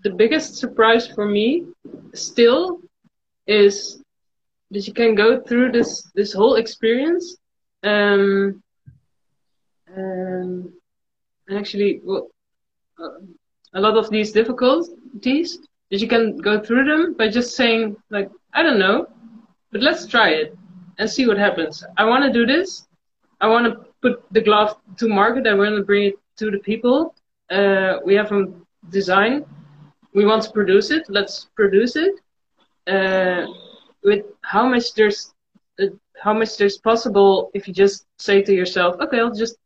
the 0.03 0.11
biggest 0.23 0.57
surprise 0.57 1.07
for 1.07 1.27
me 1.27 1.49
still 2.15 2.81
is 3.47 4.03
that 4.71 4.87
you 4.87 4.93
can 4.93 5.15
go 5.15 5.41
through 5.41 5.73
this 5.73 6.11
this 6.15 6.33
whole 6.33 6.57
experience 6.57 7.37
um, 7.85 8.63
um, 9.97 10.73
actually 11.51 12.01
well, 12.05 12.29
uh, 13.03 13.21
a 13.75 13.81
lot 13.81 13.97
of 13.97 14.11
these 14.11 14.33
difficulties 14.33 15.59
that 15.91 16.01
you 16.01 16.09
can 16.09 16.37
go 16.39 16.61
through 16.61 16.85
them 16.85 17.15
by 17.15 17.29
just 17.29 17.57
saying 17.57 17.97
like 18.11 18.31
i 18.55 18.63
don't 18.63 18.79
know 18.79 19.07
but 19.71 19.83
let's 19.83 20.07
try 20.07 20.31
it 20.31 20.57
and 20.99 21.09
see 21.09 21.27
what 21.27 21.39
happens. 21.39 21.85
I 21.97 22.05
want 22.05 22.25
to 22.25 22.33
do 22.33 22.45
this. 22.47 22.87
I 23.41 23.47
want 23.47 23.67
to 23.67 23.87
put 24.03 24.25
the 24.33 24.41
glove 24.41 24.77
to 24.99 25.09
market. 25.09 25.47
I 25.47 25.55
want 25.55 25.77
to 25.77 25.83
bring 25.83 26.05
it 26.05 26.15
to 26.39 26.51
the 26.51 26.59
people. 26.59 27.15
Uh, 27.51 27.99
we 28.05 28.15
have 28.15 28.31
a 28.33 28.47
design, 28.91 29.45
we 30.15 30.25
want 30.27 30.43
to 30.43 30.51
produce 30.51 30.91
it, 30.91 31.05
let's 31.09 31.49
produce 31.57 31.97
it. 31.97 32.15
Uh, 32.87 33.47
with 34.03 34.25
how 34.43 34.69
much 34.69 34.95
there's 34.95 35.35
uh, 35.81 35.87
how 36.21 36.33
much 36.33 36.57
there's 36.57 36.79
possible 36.79 37.51
if 37.55 37.69
you 37.69 37.75
just 37.75 38.07
say 38.19 38.43
to 38.43 38.53
yourself, 38.53 38.97
okay, 39.01 39.21
I'll 39.21 39.35
just 39.35 39.57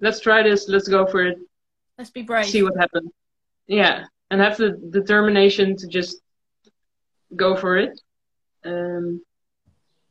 let's 0.00 0.20
try 0.20 0.42
this, 0.42 0.68
let's 0.68 0.88
go 0.88 1.06
for 1.06 1.24
it, 1.26 1.38
let's 1.98 2.10
be 2.10 2.22
brave, 2.22 2.46
see 2.46 2.62
what 2.62 2.76
happens. 2.76 3.10
Yeah, 3.66 4.04
and 4.30 4.40
have 4.40 4.56
the 4.56 4.70
determination 4.90 5.76
to 5.76 5.86
just 5.86 6.20
go 7.34 7.56
for 7.56 7.76
it. 7.76 8.00
Um, 8.64 9.22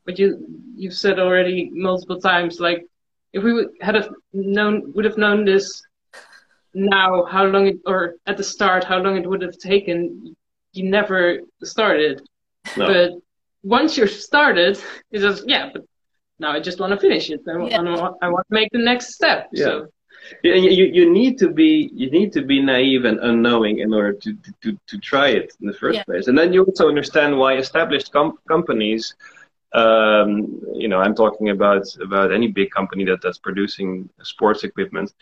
but 0.06 0.20
you 0.20 0.46
you've 0.76 0.94
said 0.94 1.20
already 1.20 1.70
multiple 1.72 2.20
times, 2.20 2.60
like 2.60 2.86
if 3.32 3.44
we 3.44 3.54
would, 3.54 3.70
had 3.82 3.96
have 3.96 4.10
known 4.34 4.94
would 4.94 5.06
have 5.06 5.18
known 5.18 5.46
this 5.46 5.82
now, 6.74 7.26
how 7.26 7.46
long 7.46 7.68
it 7.68 7.78
or 7.86 8.16
at 8.26 8.38
the 8.38 8.44
start, 8.44 8.84
how 8.84 8.98
long 8.98 9.18
it 9.18 9.28
would 9.28 9.42
have 9.42 9.58
taken, 9.58 10.36
you 10.74 10.90
never 10.90 11.40
started. 11.64 12.22
No. 12.78 12.88
But 12.88 13.12
once 13.64 13.98
you're 13.98 14.08
started, 14.08 14.78
it's 15.12 15.24
just 15.24 15.48
yeah, 15.48 15.70
but 15.74 15.84
now 16.40 16.52
I 16.52 16.60
just 16.60 16.80
want 16.80 16.92
to 16.92 17.00
finish 17.00 17.30
it. 17.30 17.42
I, 17.48 17.66
yeah. 17.68 17.82
I, 18.22 18.30
want, 18.30 18.48
to 18.48 18.54
make 18.54 18.70
the 18.72 18.80
next 18.80 19.14
step. 19.14 19.50
Yeah. 19.52 19.66
So. 19.66 19.88
Yeah, 20.42 20.56
you, 20.56 20.86
you 20.86 21.12
need 21.12 21.38
to 21.40 21.50
be 21.50 21.92
you 21.94 22.10
need 22.10 22.32
to 22.32 22.44
be 22.44 22.62
naive 22.62 23.04
and 23.04 23.20
unknowing 23.20 23.80
in 23.80 23.94
order 23.94 24.14
to 24.14 24.38
to, 24.62 24.78
to 24.88 24.98
try 25.00 25.30
it 25.30 25.54
in 25.60 25.68
the 25.68 25.74
first 25.74 25.98
yeah. 25.98 26.04
place, 26.04 26.28
and 26.28 26.38
then 26.38 26.54
you 26.54 26.64
also 26.64 26.88
understand 26.88 27.38
why 27.38 27.58
established 27.58 28.14
com- 28.14 28.38
companies, 28.48 29.16
um, 29.74 30.62
you 30.74 30.88
know, 30.88 31.00
I'm 31.00 31.14
talking 31.14 31.50
about 31.50 31.84
about 32.02 32.32
any 32.32 32.48
big 32.48 32.72
company 32.72 33.04
that 33.06 33.22
that's 33.22 33.38
producing 33.38 34.10
sports 34.22 34.64
equipment 34.64 35.14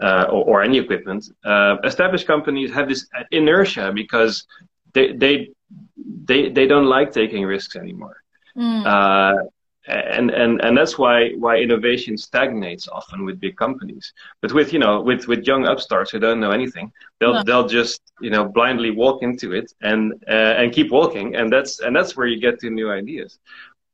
uh, 0.00 0.26
or, 0.30 0.44
or, 0.44 0.62
any 0.62 0.78
equipment. 0.78 1.28
Uh, 1.44 1.76
established 1.84 2.26
companies 2.26 2.72
have 2.72 2.88
this 2.88 3.08
inertia 3.32 3.92
because 3.94 4.46
they 4.94 5.12
they 5.12 5.50
they 5.96 6.50
they 6.50 6.66
don't 6.66 6.86
like 6.86 7.12
taking 7.12 7.44
risks 7.44 7.76
anymore. 7.76 8.16
Mm. 8.56 8.86
Uh, 8.86 9.44
and 9.88 10.30
and 10.30 10.60
and 10.62 10.76
that's 10.76 10.98
why 10.98 11.30
why 11.38 11.56
innovation 11.56 12.16
stagnates 12.16 12.88
often 12.88 13.24
with 13.24 13.38
big 13.38 13.56
companies. 13.56 14.12
But 14.42 14.52
with 14.52 14.72
you 14.72 14.78
know 14.78 15.00
with 15.00 15.28
with 15.28 15.46
young 15.46 15.66
upstarts 15.66 16.10
who 16.10 16.18
don't 16.18 16.40
know 16.40 16.50
anything, 16.50 16.92
they'll 17.20 17.34
no. 17.34 17.42
they'll 17.44 17.68
just 17.68 18.00
you 18.20 18.30
know 18.30 18.44
blindly 18.44 18.90
walk 18.90 19.22
into 19.22 19.52
it 19.52 19.72
and 19.82 20.12
uh, 20.28 20.54
and 20.60 20.72
keep 20.72 20.90
walking, 20.90 21.36
and 21.36 21.52
that's 21.52 21.80
and 21.80 21.94
that's 21.94 22.16
where 22.16 22.26
you 22.26 22.40
get 22.40 22.58
to 22.60 22.70
new 22.70 22.90
ideas. 22.90 23.38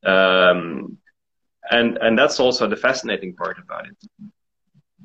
Um, 0.04 0.96
and 1.70 1.98
and 1.98 2.18
that's 2.18 2.40
also 2.40 2.66
the 2.66 2.76
fascinating 2.76 3.34
part 3.34 3.58
about 3.58 3.86
it. 3.86 3.96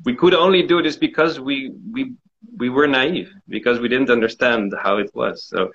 We 0.06 0.16
could 0.16 0.34
only 0.34 0.64
do 0.64 0.82
this 0.82 0.96
because 0.96 1.40
we 1.40 1.72
we 1.92 2.14
we 2.56 2.70
were 2.70 2.88
naive 2.88 3.34
because 3.50 3.80
we 3.80 3.90
didn't 3.90 4.10
understand 4.10 4.74
how 4.82 4.98
it 4.98 5.12
was. 5.14 5.44
So 5.44 5.72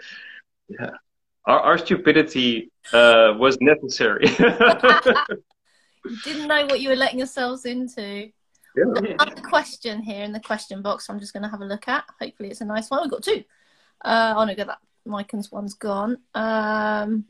yeah 0.81 0.91
our, 1.47 1.61
our 1.61 1.79
stupidity 1.79 2.70
uh, 2.93 3.35
was 3.37 3.59
necessary. 3.61 4.29
you 4.29 6.16
didn't 6.25 6.49
know 6.49 6.66
what 6.66 6.81
you 6.81 6.89
were 6.89 6.97
letting 6.97 7.18
yourselves 7.18 7.64
into. 7.64 8.31
Yeah. 8.77 9.14
Another 9.18 9.43
question 9.43 10.03
here 10.03 10.23
in 10.23 10.33
the 10.33 10.41
question 10.41 10.83
box. 10.83 11.09
I'm 11.09 11.20
just 11.20 11.33
going 11.33 11.43
to 11.43 11.49
have 11.49 11.61
a 11.61 11.64
look 11.64 11.89
at. 11.89 12.05
Hopefully, 12.20 12.51
it's 12.51 12.61
a 12.61 12.64
nice 12.64 12.91
one. 12.91 13.03
We've 13.03 13.11
got 13.11 13.23
two. 13.23 13.45
Uh, 14.05 14.35
oh 14.37 14.45
no, 14.45 14.55
got 14.55 14.68
that. 14.68 14.79
Micah's 15.05 15.51
one's 15.51 15.75
gone. 15.75 16.18
Um, 16.35 17.25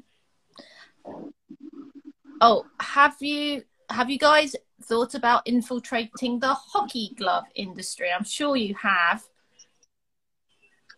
oh, 2.41 2.67
have 2.79 3.17
you 3.21 3.63
have 3.91 4.11
you 4.11 4.19
guys 4.19 4.55
thought 4.85 5.15
about 5.15 5.47
infiltrating 5.47 6.39
the 6.39 6.55
hockey 6.55 7.15
glove 7.19 7.45
industry? 7.55 8.09
I'm 8.15 8.25
sure 8.25 8.57
you 8.57 8.75
have. 8.75 9.25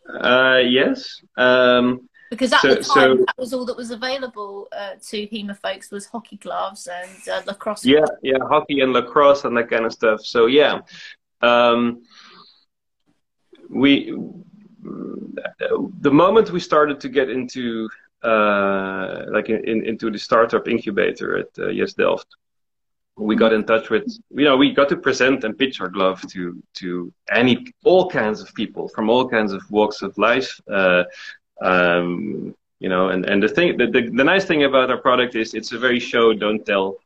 Uh, 0.09 0.61
yes. 0.64 1.22
Um, 1.36 2.09
because 2.31 2.53
at 2.53 2.61
so, 2.61 2.68
the 2.68 2.75
time 2.77 2.85
so, 2.85 3.25
that 3.27 3.39
was 3.39 3.53
all 3.53 3.64
that 3.64 3.77
was 3.77 3.91
available 3.91 4.68
uh, 4.72 4.95
to 5.09 5.27
HEMA 5.29 5.59
folks 5.59 5.91
was 5.91 6.07
hockey 6.07 6.37
gloves 6.37 6.89
and 6.89 7.29
uh, 7.29 7.43
lacrosse. 7.47 7.85
Yeah, 7.85 8.05
yeah, 8.22 8.39
hockey 8.43 8.81
and 8.81 8.93
lacrosse 8.93 9.45
and 9.45 9.57
that 9.57 9.70
kind 9.70 9.85
of 9.85 9.93
stuff. 9.93 10.25
So 10.25 10.47
yeah, 10.47 10.81
um, 11.41 12.03
we 13.68 14.14
the 16.01 16.11
moment 16.11 16.51
we 16.51 16.61
started 16.61 17.01
to 17.01 17.09
get 17.09 17.31
into 17.31 17.89
uh, 18.22 19.25
like 19.29 19.49
in, 19.49 19.85
into 19.85 20.11
the 20.11 20.18
startup 20.18 20.68
incubator 20.68 21.39
at 21.39 21.49
uh, 21.59 21.68
Yes 21.68 21.95
Delft, 21.95 22.29
we 23.16 23.37
got 23.37 23.53
in 23.53 23.64
touch 23.64 23.91
with 23.91 24.05
you 24.31 24.45
know 24.45 24.57
we 24.57 24.72
got 24.72 24.89
to 24.89 24.97
present 24.97 25.45
and 25.45 25.57
pitch 25.57 25.81
our 25.81 25.89
glove 25.89 26.20
to 26.29 26.62
to 26.75 27.12
any 27.31 27.66
all 27.85 28.11
kinds 28.11 28.41
of 28.41 28.53
people 28.55 28.89
from 28.89 29.09
all 29.09 29.29
kinds 29.29 29.53
of 29.53 29.62
walks 29.70 30.03
of 30.03 30.16
life 30.18 30.61
uh, 30.70 31.05
um, 31.64 32.54
you 32.78 32.88
know, 32.88 33.08
and, 33.08 33.24
and 33.24 33.42
the 33.42 33.48
thing, 33.48 33.76
the, 33.78 33.86
the, 33.86 34.02
the 34.10 34.24
nice 34.24 34.44
thing 34.44 34.64
about 34.64 34.90
our 34.90 34.98
product 34.98 35.34
is 35.34 35.54
it's 35.54 35.72
a 35.72 35.78
very 35.78 35.98
show, 35.98 36.34
don't 36.34 36.64
tell 36.66 36.98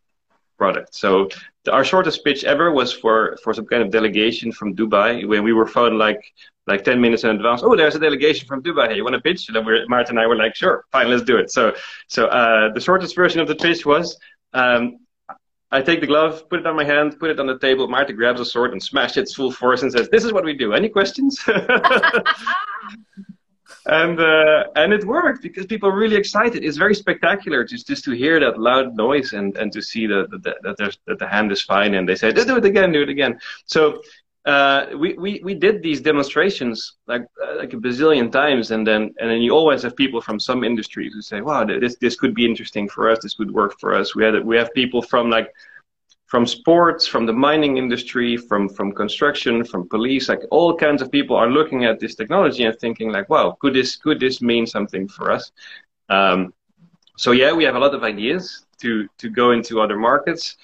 product. 0.58 0.94
So 0.94 1.28
our 1.70 1.84
shortest 1.84 2.24
pitch 2.24 2.42
ever 2.42 2.72
was 2.72 2.92
for, 2.92 3.38
for 3.44 3.54
some 3.54 3.66
kind 3.66 3.82
of 3.82 3.90
delegation 3.90 4.50
from 4.50 4.74
Dubai 4.74 5.26
when 5.26 5.44
we 5.44 5.52
were 5.52 5.66
phoned 5.66 5.98
like, 5.98 6.20
like 6.66 6.82
10 6.82 7.00
minutes 7.00 7.22
in 7.22 7.30
advance. 7.30 7.62
Oh, 7.62 7.76
there's 7.76 7.94
a 7.94 8.00
delegation 8.00 8.48
from 8.48 8.62
Dubai. 8.62 8.88
Hey, 8.88 8.96
you 8.96 9.04
want 9.04 9.14
to 9.14 9.20
pitch? 9.20 9.48
And 9.48 9.64
we're, 9.64 9.86
Martin 9.86 10.16
and 10.16 10.24
I 10.24 10.26
were 10.26 10.36
like, 10.36 10.56
sure, 10.56 10.84
fine, 10.90 11.08
let's 11.08 11.22
do 11.22 11.36
it. 11.36 11.52
So, 11.52 11.74
so, 12.08 12.26
uh, 12.26 12.72
the 12.72 12.80
shortest 12.80 13.14
version 13.14 13.40
of 13.40 13.46
the 13.46 13.54
pitch 13.54 13.86
was, 13.86 14.18
um, 14.52 14.98
I 15.70 15.82
take 15.82 16.00
the 16.00 16.06
glove, 16.06 16.48
put 16.48 16.60
it 16.60 16.66
on 16.66 16.74
my 16.76 16.84
hand, 16.84 17.20
put 17.20 17.30
it 17.30 17.38
on 17.38 17.46
the 17.46 17.58
table. 17.58 17.86
Martin 17.86 18.16
grabs 18.16 18.40
a 18.40 18.44
sword 18.44 18.72
and 18.72 18.82
smashes 18.82 19.16
it 19.18 19.28
full 19.36 19.52
force 19.52 19.82
and 19.82 19.92
says, 19.92 20.08
"This 20.08 20.24
is 20.24 20.32
what 20.32 20.42
we 20.42 20.54
do. 20.54 20.72
Any 20.72 20.88
questions?" 20.88 21.38
and 23.88 24.20
uh, 24.20 24.64
and 24.76 24.92
it 24.92 25.04
worked 25.04 25.42
because 25.42 25.66
people 25.66 25.88
are 25.88 25.96
really 25.96 26.16
excited. 26.16 26.64
It's 26.64 26.76
very 26.76 26.94
spectacular 26.94 27.64
just 27.64 27.86
just 27.86 28.04
to 28.04 28.12
hear 28.12 28.38
that 28.40 28.60
loud 28.60 28.96
noise 28.96 29.32
and 29.32 29.56
and 29.56 29.72
to 29.72 29.82
see 29.82 30.06
that 30.06 30.30
that 30.42 30.56
that, 30.62 30.76
there's, 30.76 30.98
that 31.06 31.18
the 31.18 31.26
hand 31.26 31.50
is 31.50 31.62
fine. 31.62 31.94
And 31.94 32.08
they 32.08 32.14
say, 32.14 32.32
do 32.32 32.56
it 32.56 32.64
again, 32.64 32.92
do 32.92 33.02
it 33.02 33.08
again. 33.08 33.40
So. 33.66 34.02
Uh, 34.46 34.86
we, 34.96 35.12
we, 35.14 35.42
we 35.44 35.52
did 35.52 35.82
these 35.82 36.00
demonstrations 36.00 36.94
like 37.06 37.26
uh, 37.44 37.56
like 37.56 37.74
a 37.74 37.76
bazillion 37.76 38.32
times, 38.32 38.70
and 38.70 38.86
then 38.86 39.12
and 39.20 39.28
then 39.30 39.42
you 39.42 39.52
always 39.52 39.82
have 39.82 39.94
people 39.94 40.22
from 40.22 40.40
some 40.40 40.64
industries 40.64 41.12
who 41.12 41.20
say, 41.20 41.42
"Wow, 41.42 41.64
this 41.64 41.96
this 41.96 42.16
could 42.16 42.34
be 42.34 42.46
interesting 42.46 42.88
for 42.88 43.10
us. 43.10 43.18
This 43.20 43.36
would 43.38 43.50
work 43.50 43.78
for 43.78 43.94
us." 43.94 44.14
We 44.14 44.24
had 44.24 44.42
we 44.42 44.56
have 44.56 44.72
people 44.72 45.02
from 45.02 45.28
like 45.28 45.52
from 46.28 46.46
sports, 46.46 47.06
from 47.06 47.24
the 47.24 47.32
mining 47.32 47.78
industry, 47.78 48.36
from 48.36 48.68
from 48.68 48.92
construction, 48.92 49.64
from 49.64 49.88
police, 49.88 50.28
like 50.28 50.42
all 50.50 50.76
kinds 50.76 51.02
of 51.02 51.10
people 51.10 51.34
are 51.34 51.50
looking 51.50 51.84
at 51.84 51.98
this 51.98 52.14
technology 52.14 52.64
and 52.64 52.78
thinking 52.78 53.10
like, 53.10 53.28
wow, 53.28 53.56
could 53.60 53.74
this 53.74 53.96
could 53.96 54.20
this 54.20 54.40
mean 54.40 54.66
something 54.66 55.08
for 55.08 55.32
us? 55.32 55.50
Um, 56.10 56.52
so 57.16 57.32
yeah, 57.32 57.52
we 57.52 57.64
have 57.64 57.76
a 57.76 57.78
lot 57.78 57.94
of 57.94 58.04
ideas 58.04 58.66
to 58.82 59.08
to 59.18 59.30
go 59.30 59.52
into 59.52 59.80
other 59.80 59.96
markets, 59.96 60.56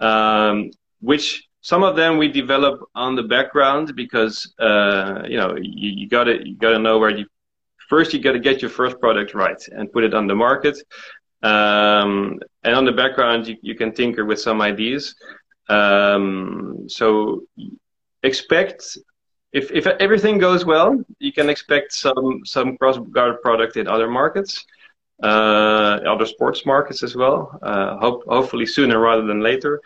um, 0.00 0.70
which 1.00 1.48
some 1.60 1.84
of 1.84 1.94
them 1.94 2.18
we 2.18 2.26
develop 2.26 2.80
on 2.96 3.14
the 3.14 3.22
background 3.22 3.94
because 3.94 4.52
uh, 4.58 5.22
you 5.26 5.36
know 5.36 5.56
you, 5.56 5.90
you 6.00 6.08
gotta 6.08 6.34
you 6.46 6.56
gotta 6.56 6.80
know 6.80 6.98
where 6.98 7.10
you 7.16 7.26
first 7.88 8.12
you 8.12 8.20
gotta 8.20 8.40
get 8.40 8.60
your 8.60 8.70
first 8.70 8.98
product 8.98 9.34
right 9.34 9.62
and 9.68 9.92
put 9.92 10.02
it 10.02 10.14
on 10.14 10.26
the 10.26 10.34
market 10.34 10.76
um, 11.42 12.38
and 12.62 12.74
on 12.74 12.84
the 12.84 12.92
background, 12.92 13.46
you, 13.46 13.56
you 13.62 13.74
can 13.74 13.92
tinker 13.92 14.24
with 14.24 14.40
some 14.40 14.60
ideas. 14.60 15.14
Um, 15.68 16.86
so 16.88 17.42
expect 18.22 18.98
if, 19.52 19.70
if 19.70 19.86
everything 19.86 20.38
goes 20.38 20.64
well, 20.64 21.02
you 21.18 21.32
can 21.32 21.50
expect 21.50 21.92
some 21.92 22.40
some 22.44 22.76
cross-guard 22.78 23.42
product 23.42 23.76
in 23.76 23.86
other 23.86 24.08
markets, 24.08 24.64
uh, 25.22 26.00
other 26.06 26.26
sports 26.26 26.64
markets 26.64 27.02
as 27.02 27.14
well. 27.14 27.58
Uh, 27.62 27.98
hope, 27.98 28.24
hopefully 28.26 28.66
sooner 28.66 28.98
rather 28.98 29.26
than 29.26 29.40
later, 29.40 29.80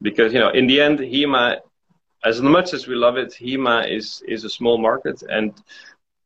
because 0.00 0.32
you 0.32 0.40
know 0.40 0.50
in 0.50 0.66
the 0.66 0.80
end, 0.80 0.98
HEMA, 0.98 1.58
as 2.24 2.40
much 2.40 2.74
as 2.74 2.86
we 2.88 2.94
love 2.94 3.16
it, 3.16 3.32
HEMA 3.32 3.88
is 3.88 4.22
is 4.26 4.44
a 4.44 4.50
small 4.50 4.78
market, 4.78 5.22
and 5.28 5.52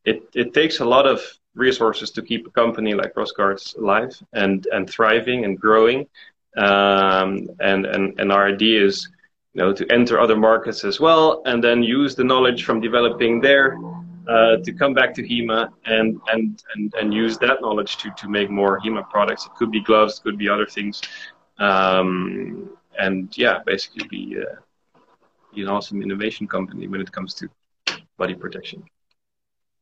it 0.04 0.22
it 0.34 0.54
takes 0.54 0.80
a 0.80 0.84
lot 0.84 1.06
of 1.06 1.20
resources 1.56 2.10
to 2.12 2.22
keep 2.22 2.46
a 2.46 2.50
company 2.50 2.94
like 2.94 3.14
Crossguards 3.14 3.76
alive 3.76 4.14
and, 4.32 4.66
and 4.72 4.88
thriving 4.88 5.44
and 5.44 5.58
growing. 5.58 6.06
Um, 6.56 7.48
and, 7.60 7.86
and, 7.86 8.18
and 8.20 8.32
our 8.32 8.46
idea 8.46 8.84
is, 8.84 9.08
you 9.54 9.62
know, 9.62 9.72
to 9.72 9.90
enter 9.90 10.20
other 10.20 10.36
markets 10.36 10.84
as 10.84 11.00
well, 11.00 11.42
and 11.46 11.62
then 11.62 11.82
use 11.82 12.14
the 12.14 12.24
knowledge 12.24 12.64
from 12.64 12.80
developing 12.80 13.40
there 13.40 13.78
uh, 14.28 14.56
to 14.58 14.72
come 14.72 14.92
back 14.94 15.14
to 15.14 15.22
HEMA 15.22 15.70
and, 15.86 16.20
and, 16.32 16.62
and, 16.74 16.94
and 16.94 17.12
use 17.12 17.38
that 17.38 17.60
knowledge 17.60 17.96
to, 17.98 18.10
to 18.16 18.28
make 18.28 18.50
more 18.50 18.80
HEMA 18.80 19.08
products. 19.10 19.46
It 19.46 19.52
could 19.54 19.70
be 19.70 19.80
gloves, 19.80 20.18
could 20.18 20.38
be 20.38 20.48
other 20.48 20.66
things. 20.66 21.02
Um, 21.58 22.70
and 22.98 23.36
yeah, 23.36 23.60
basically 23.64 24.06
be, 24.08 24.36
uh, 24.40 25.00
be 25.54 25.62
an 25.62 25.68
awesome 25.68 26.02
innovation 26.02 26.46
company 26.46 26.86
when 26.86 27.00
it 27.00 27.10
comes 27.12 27.34
to 27.34 27.48
body 28.18 28.34
protection. 28.34 28.82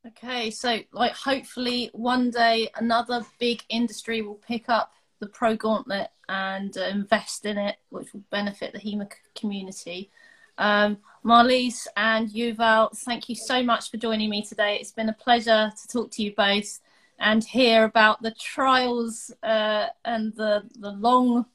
Okay, 0.07 0.51
so 0.51 0.81
like 0.93 1.13
hopefully 1.13 1.89
one 1.95 2.31
day 2.31 2.69
another 2.77 3.25
big 3.39 3.63
industry 3.71 4.21
will 4.21 4.35
pick 4.35 4.69
up 4.69 4.93
the 5.19 5.27
Pro 5.27 5.57
Gauntlet 5.57 6.09
and 6.29 6.77
uh, 6.77 6.83
invest 6.83 7.47
in 7.47 7.57
it, 7.57 7.77
which 7.89 8.13
will 8.13 8.23
benefit 8.31 8.75
the 8.75 8.79
HEMA 8.79 9.09
community. 9.35 10.11
Um, 10.59 10.99
Marlies 11.25 11.87
and 11.97 12.29
Yuval, 12.29 12.95
thank 12.99 13.31
you 13.31 13.35
so 13.35 13.63
much 13.63 13.91
for 13.91 13.97
joining 13.97 14.29
me 14.29 14.45
today. 14.45 14.77
It's 14.79 14.93
been 14.93 15.09
a 15.09 15.15
pleasure 15.15 15.73
to 15.75 15.89
talk 15.89 16.11
to 16.13 16.23
you 16.23 16.35
both 16.35 16.81
and 17.19 17.43
hear 17.43 17.85
about 17.85 18.21
the 18.21 18.33
trials 18.33 19.33
uh, 19.43 19.87
and 20.05 20.35
the, 20.35 20.65
the 20.79 20.93
long 20.93 21.47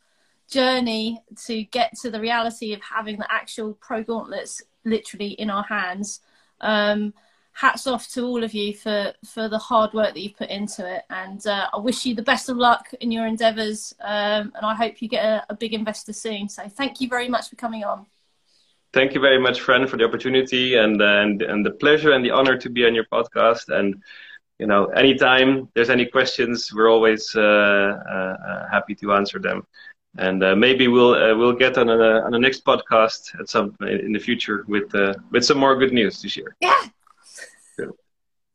journey 0.50 1.22
to 1.46 1.64
get 1.66 1.94
to 2.02 2.10
the 2.10 2.20
reality 2.20 2.74
of 2.74 2.82
having 2.82 3.18
the 3.18 3.32
actual 3.32 3.76
pro 3.76 4.02
gauntlets 4.02 4.64
literally 4.86 5.30
in 5.34 5.52
our 5.52 5.64
hands. 5.64 6.22
Um, 6.62 7.14
hats 7.60 7.88
off 7.88 8.08
to 8.08 8.26
all 8.26 8.42
of 8.42 8.54
you 8.54 8.74
for 8.74 9.12
for 9.26 9.50
the 9.50 9.58
hard 9.58 9.94
work 9.94 10.14
that 10.14 10.22
you've 10.22 10.38
put 10.38 10.50
into 10.50 10.82
it. 10.96 11.04
And 11.10 11.46
uh, 11.46 11.68
i 11.74 11.78
wish 11.78 12.06
you 12.06 12.16
the 12.16 12.30
best 12.32 12.48
of 12.48 12.56
luck 12.56 12.86
in 13.02 13.12
your 13.12 13.28
endeavors 13.28 13.94
um, 14.00 14.54
and 14.56 14.64
i 14.72 14.74
hope 14.74 15.02
you 15.02 15.10
get 15.10 15.26
a, 15.26 15.46
a, 15.50 15.56
big 15.56 15.74
investor 15.74 16.14
soon. 16.14 16.48
So 16.48 16.62
thank 16.70 17.02
you 17.02 17.10
very 17.10 17.28
much 17.28 17.50
for 17.50 17.58
coming 17.58 17.84
on. 17.84 18.06
Thank 18.94 19.14
you 19.14 19.20
very 19.20 19.40
much 19.40 19.60
friend 19.60 19.90
for 19.90 19.98
the 19.98 20.06
opportunity 20.06 20.76
and 20.76 21.02
and 21.02 21.42
and 21.42 21.66
the 21.66 21.76
pleasure 21.84 22.12
and 22.14 22.24
the 22.24 22.32
honor 22.32 22.58
to 22.58 22.70
be 22.70 22.86
on 22.86 22.96
your 22.96 23.08
podcast. 23.16 23.66
And 23.78 24.02
you 24.62 24.68
know 24.68 24.86
anytime 25.04 25.50
there's 25.74 25.90
any 25.90 26.06
questions 26.06 26.74
we're 26.74 26.92
always 26.96 27.36
uh, 27.36 27.42
uh, 27.42 28.70
happy 28.72 28.96
to 29.02 29.14
answer 29.20 29.40
them. 29.40 29.68
And 30.18 30.44
uh, 30.44 30.56
maybe 30.56 30.88
we'll 30.88 31.14
uh, 31.14 31.36
we'll 31.40 31.60
get 31.66 31.78
on 31.78 31.90
a 31.90 32.22
on 32.26 32.32
the 32.32 32.40
next 32.48 32.64
podcast 32.64 33.22
at 33.40 33.50
some 33.50 33.76
in 33.82 34.14
the 34.14 34.24
future 34.28 34.64
with 34.68 34.90
uh, 34.96 35.14
with 35.32 35.44
some 35.44 35.60
more 35.60 35.76
good 35.82 35.94
news 36.00 36.22
to 36.22 36.30
share. 36.30 36.56
Yeah, 36.62 36.82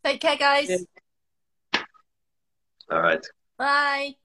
Take 0.05 0.21
care, 0.21 0.37
guys. 0.37 0.69
Yeah. 0.69 1.83
All 2.91 3.01
right. 3.01 3.27
Bye. 3.57 4.17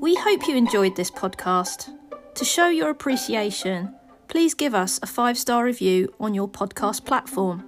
We 0.00 0.16
hope 0.16 0.48
you 0.48 0.56
enjoyed 0.56 0.96
this 0.96 1.10
podcast. 1.10 1.96
To 2.34 2.44
show 2.44 2.68
your 2.68 2.90
appreciation, 2.90 3.94
please 4.26 4.54
give 4.54 4.74
us 4.74 4.98
a 5.02 5.06
five 5.06 5.38
star 5.38 5.64
review 5.64 6.12
on 6.18 6.34
your 6.34 6.48
podcast 6.48 7.04
platform 7.04 7.62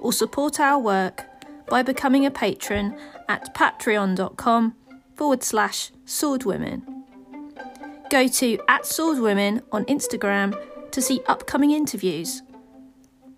or 0.00 0.12
support 0.12 0.58
our 0.58 0.78
work 0.80 1.24
by 1.68 1.82
becoming 1.82 2.26
a 2.26 2.30
patron 2.32 2.98
at 3.28 3.54
patreon.com 3.54 4.74
forward 5.14 5.44
slash 5.44 5.92
swordwomen. 6.04 6.82
Go 8.10 8.26
to 8.26 8.58
at 8.68 8.82
swordwomen 8.82 9.62
on 9.70 9.84
Instagram 9.84 10.58
to 10.90 11.02
see 11.02 11.20
upcoming 11.26 11.70
interviews 11.70 12.42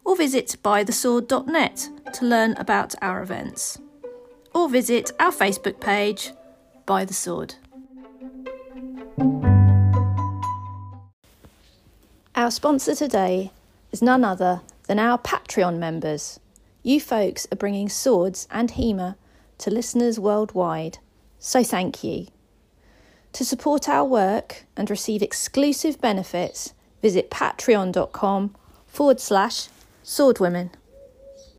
or 0.05 0.17
visit 0.17 0.57
bythesword.net 0.63 1.89
to 2.15 2.25
learn 2.25 2.55
about 2.57 2.95
our 3.03 3.23
events. 3.23 3.79
Or 4.55 4.69
visit 4.69 5.13
our 5.21 5.33
Facebook 5.33 5.81
page, 5.81 6.33
By 6.87 7.05
the 7.05 7.15
Sword. 7.15 7.55
Our 12.35 12.51
sponsor 12.51 12.95
today 12.95 13.53
is 13.93 14.03
none 14.03 14.25
other 14.25 14.63
than 14.87 14.99
our 14.99 15.19
Patreon 15.19 15.79
members. 15.79 16.41
You 16.83 17.01
folks 17.01 17.47
are 17.53 17.57
bringing 17.57 17.89
swords 17.89 18.49
and 18.51 18.71
HEMA 18.71 19.17
to 19.59 19.71
listeners 19.71 20.19
worldwide, 20.19 20.99
so 21.39 21.63
thank 21.63 22.03
you. 22.03 22.27
To 23.35 23.45
support 23.45 23.89
our 23.89 24.05
work 24.05 24.65
and 24.77 24.91
receive 24.91 25.23
exclusive 25.23 26.01
benefits, 26.01 26.73
visit 27.03 27.31
patreon.com 27.31 28.57
forward 28.87 29.21
slash 29.21 29.69
Swordwomen 30.11 30.71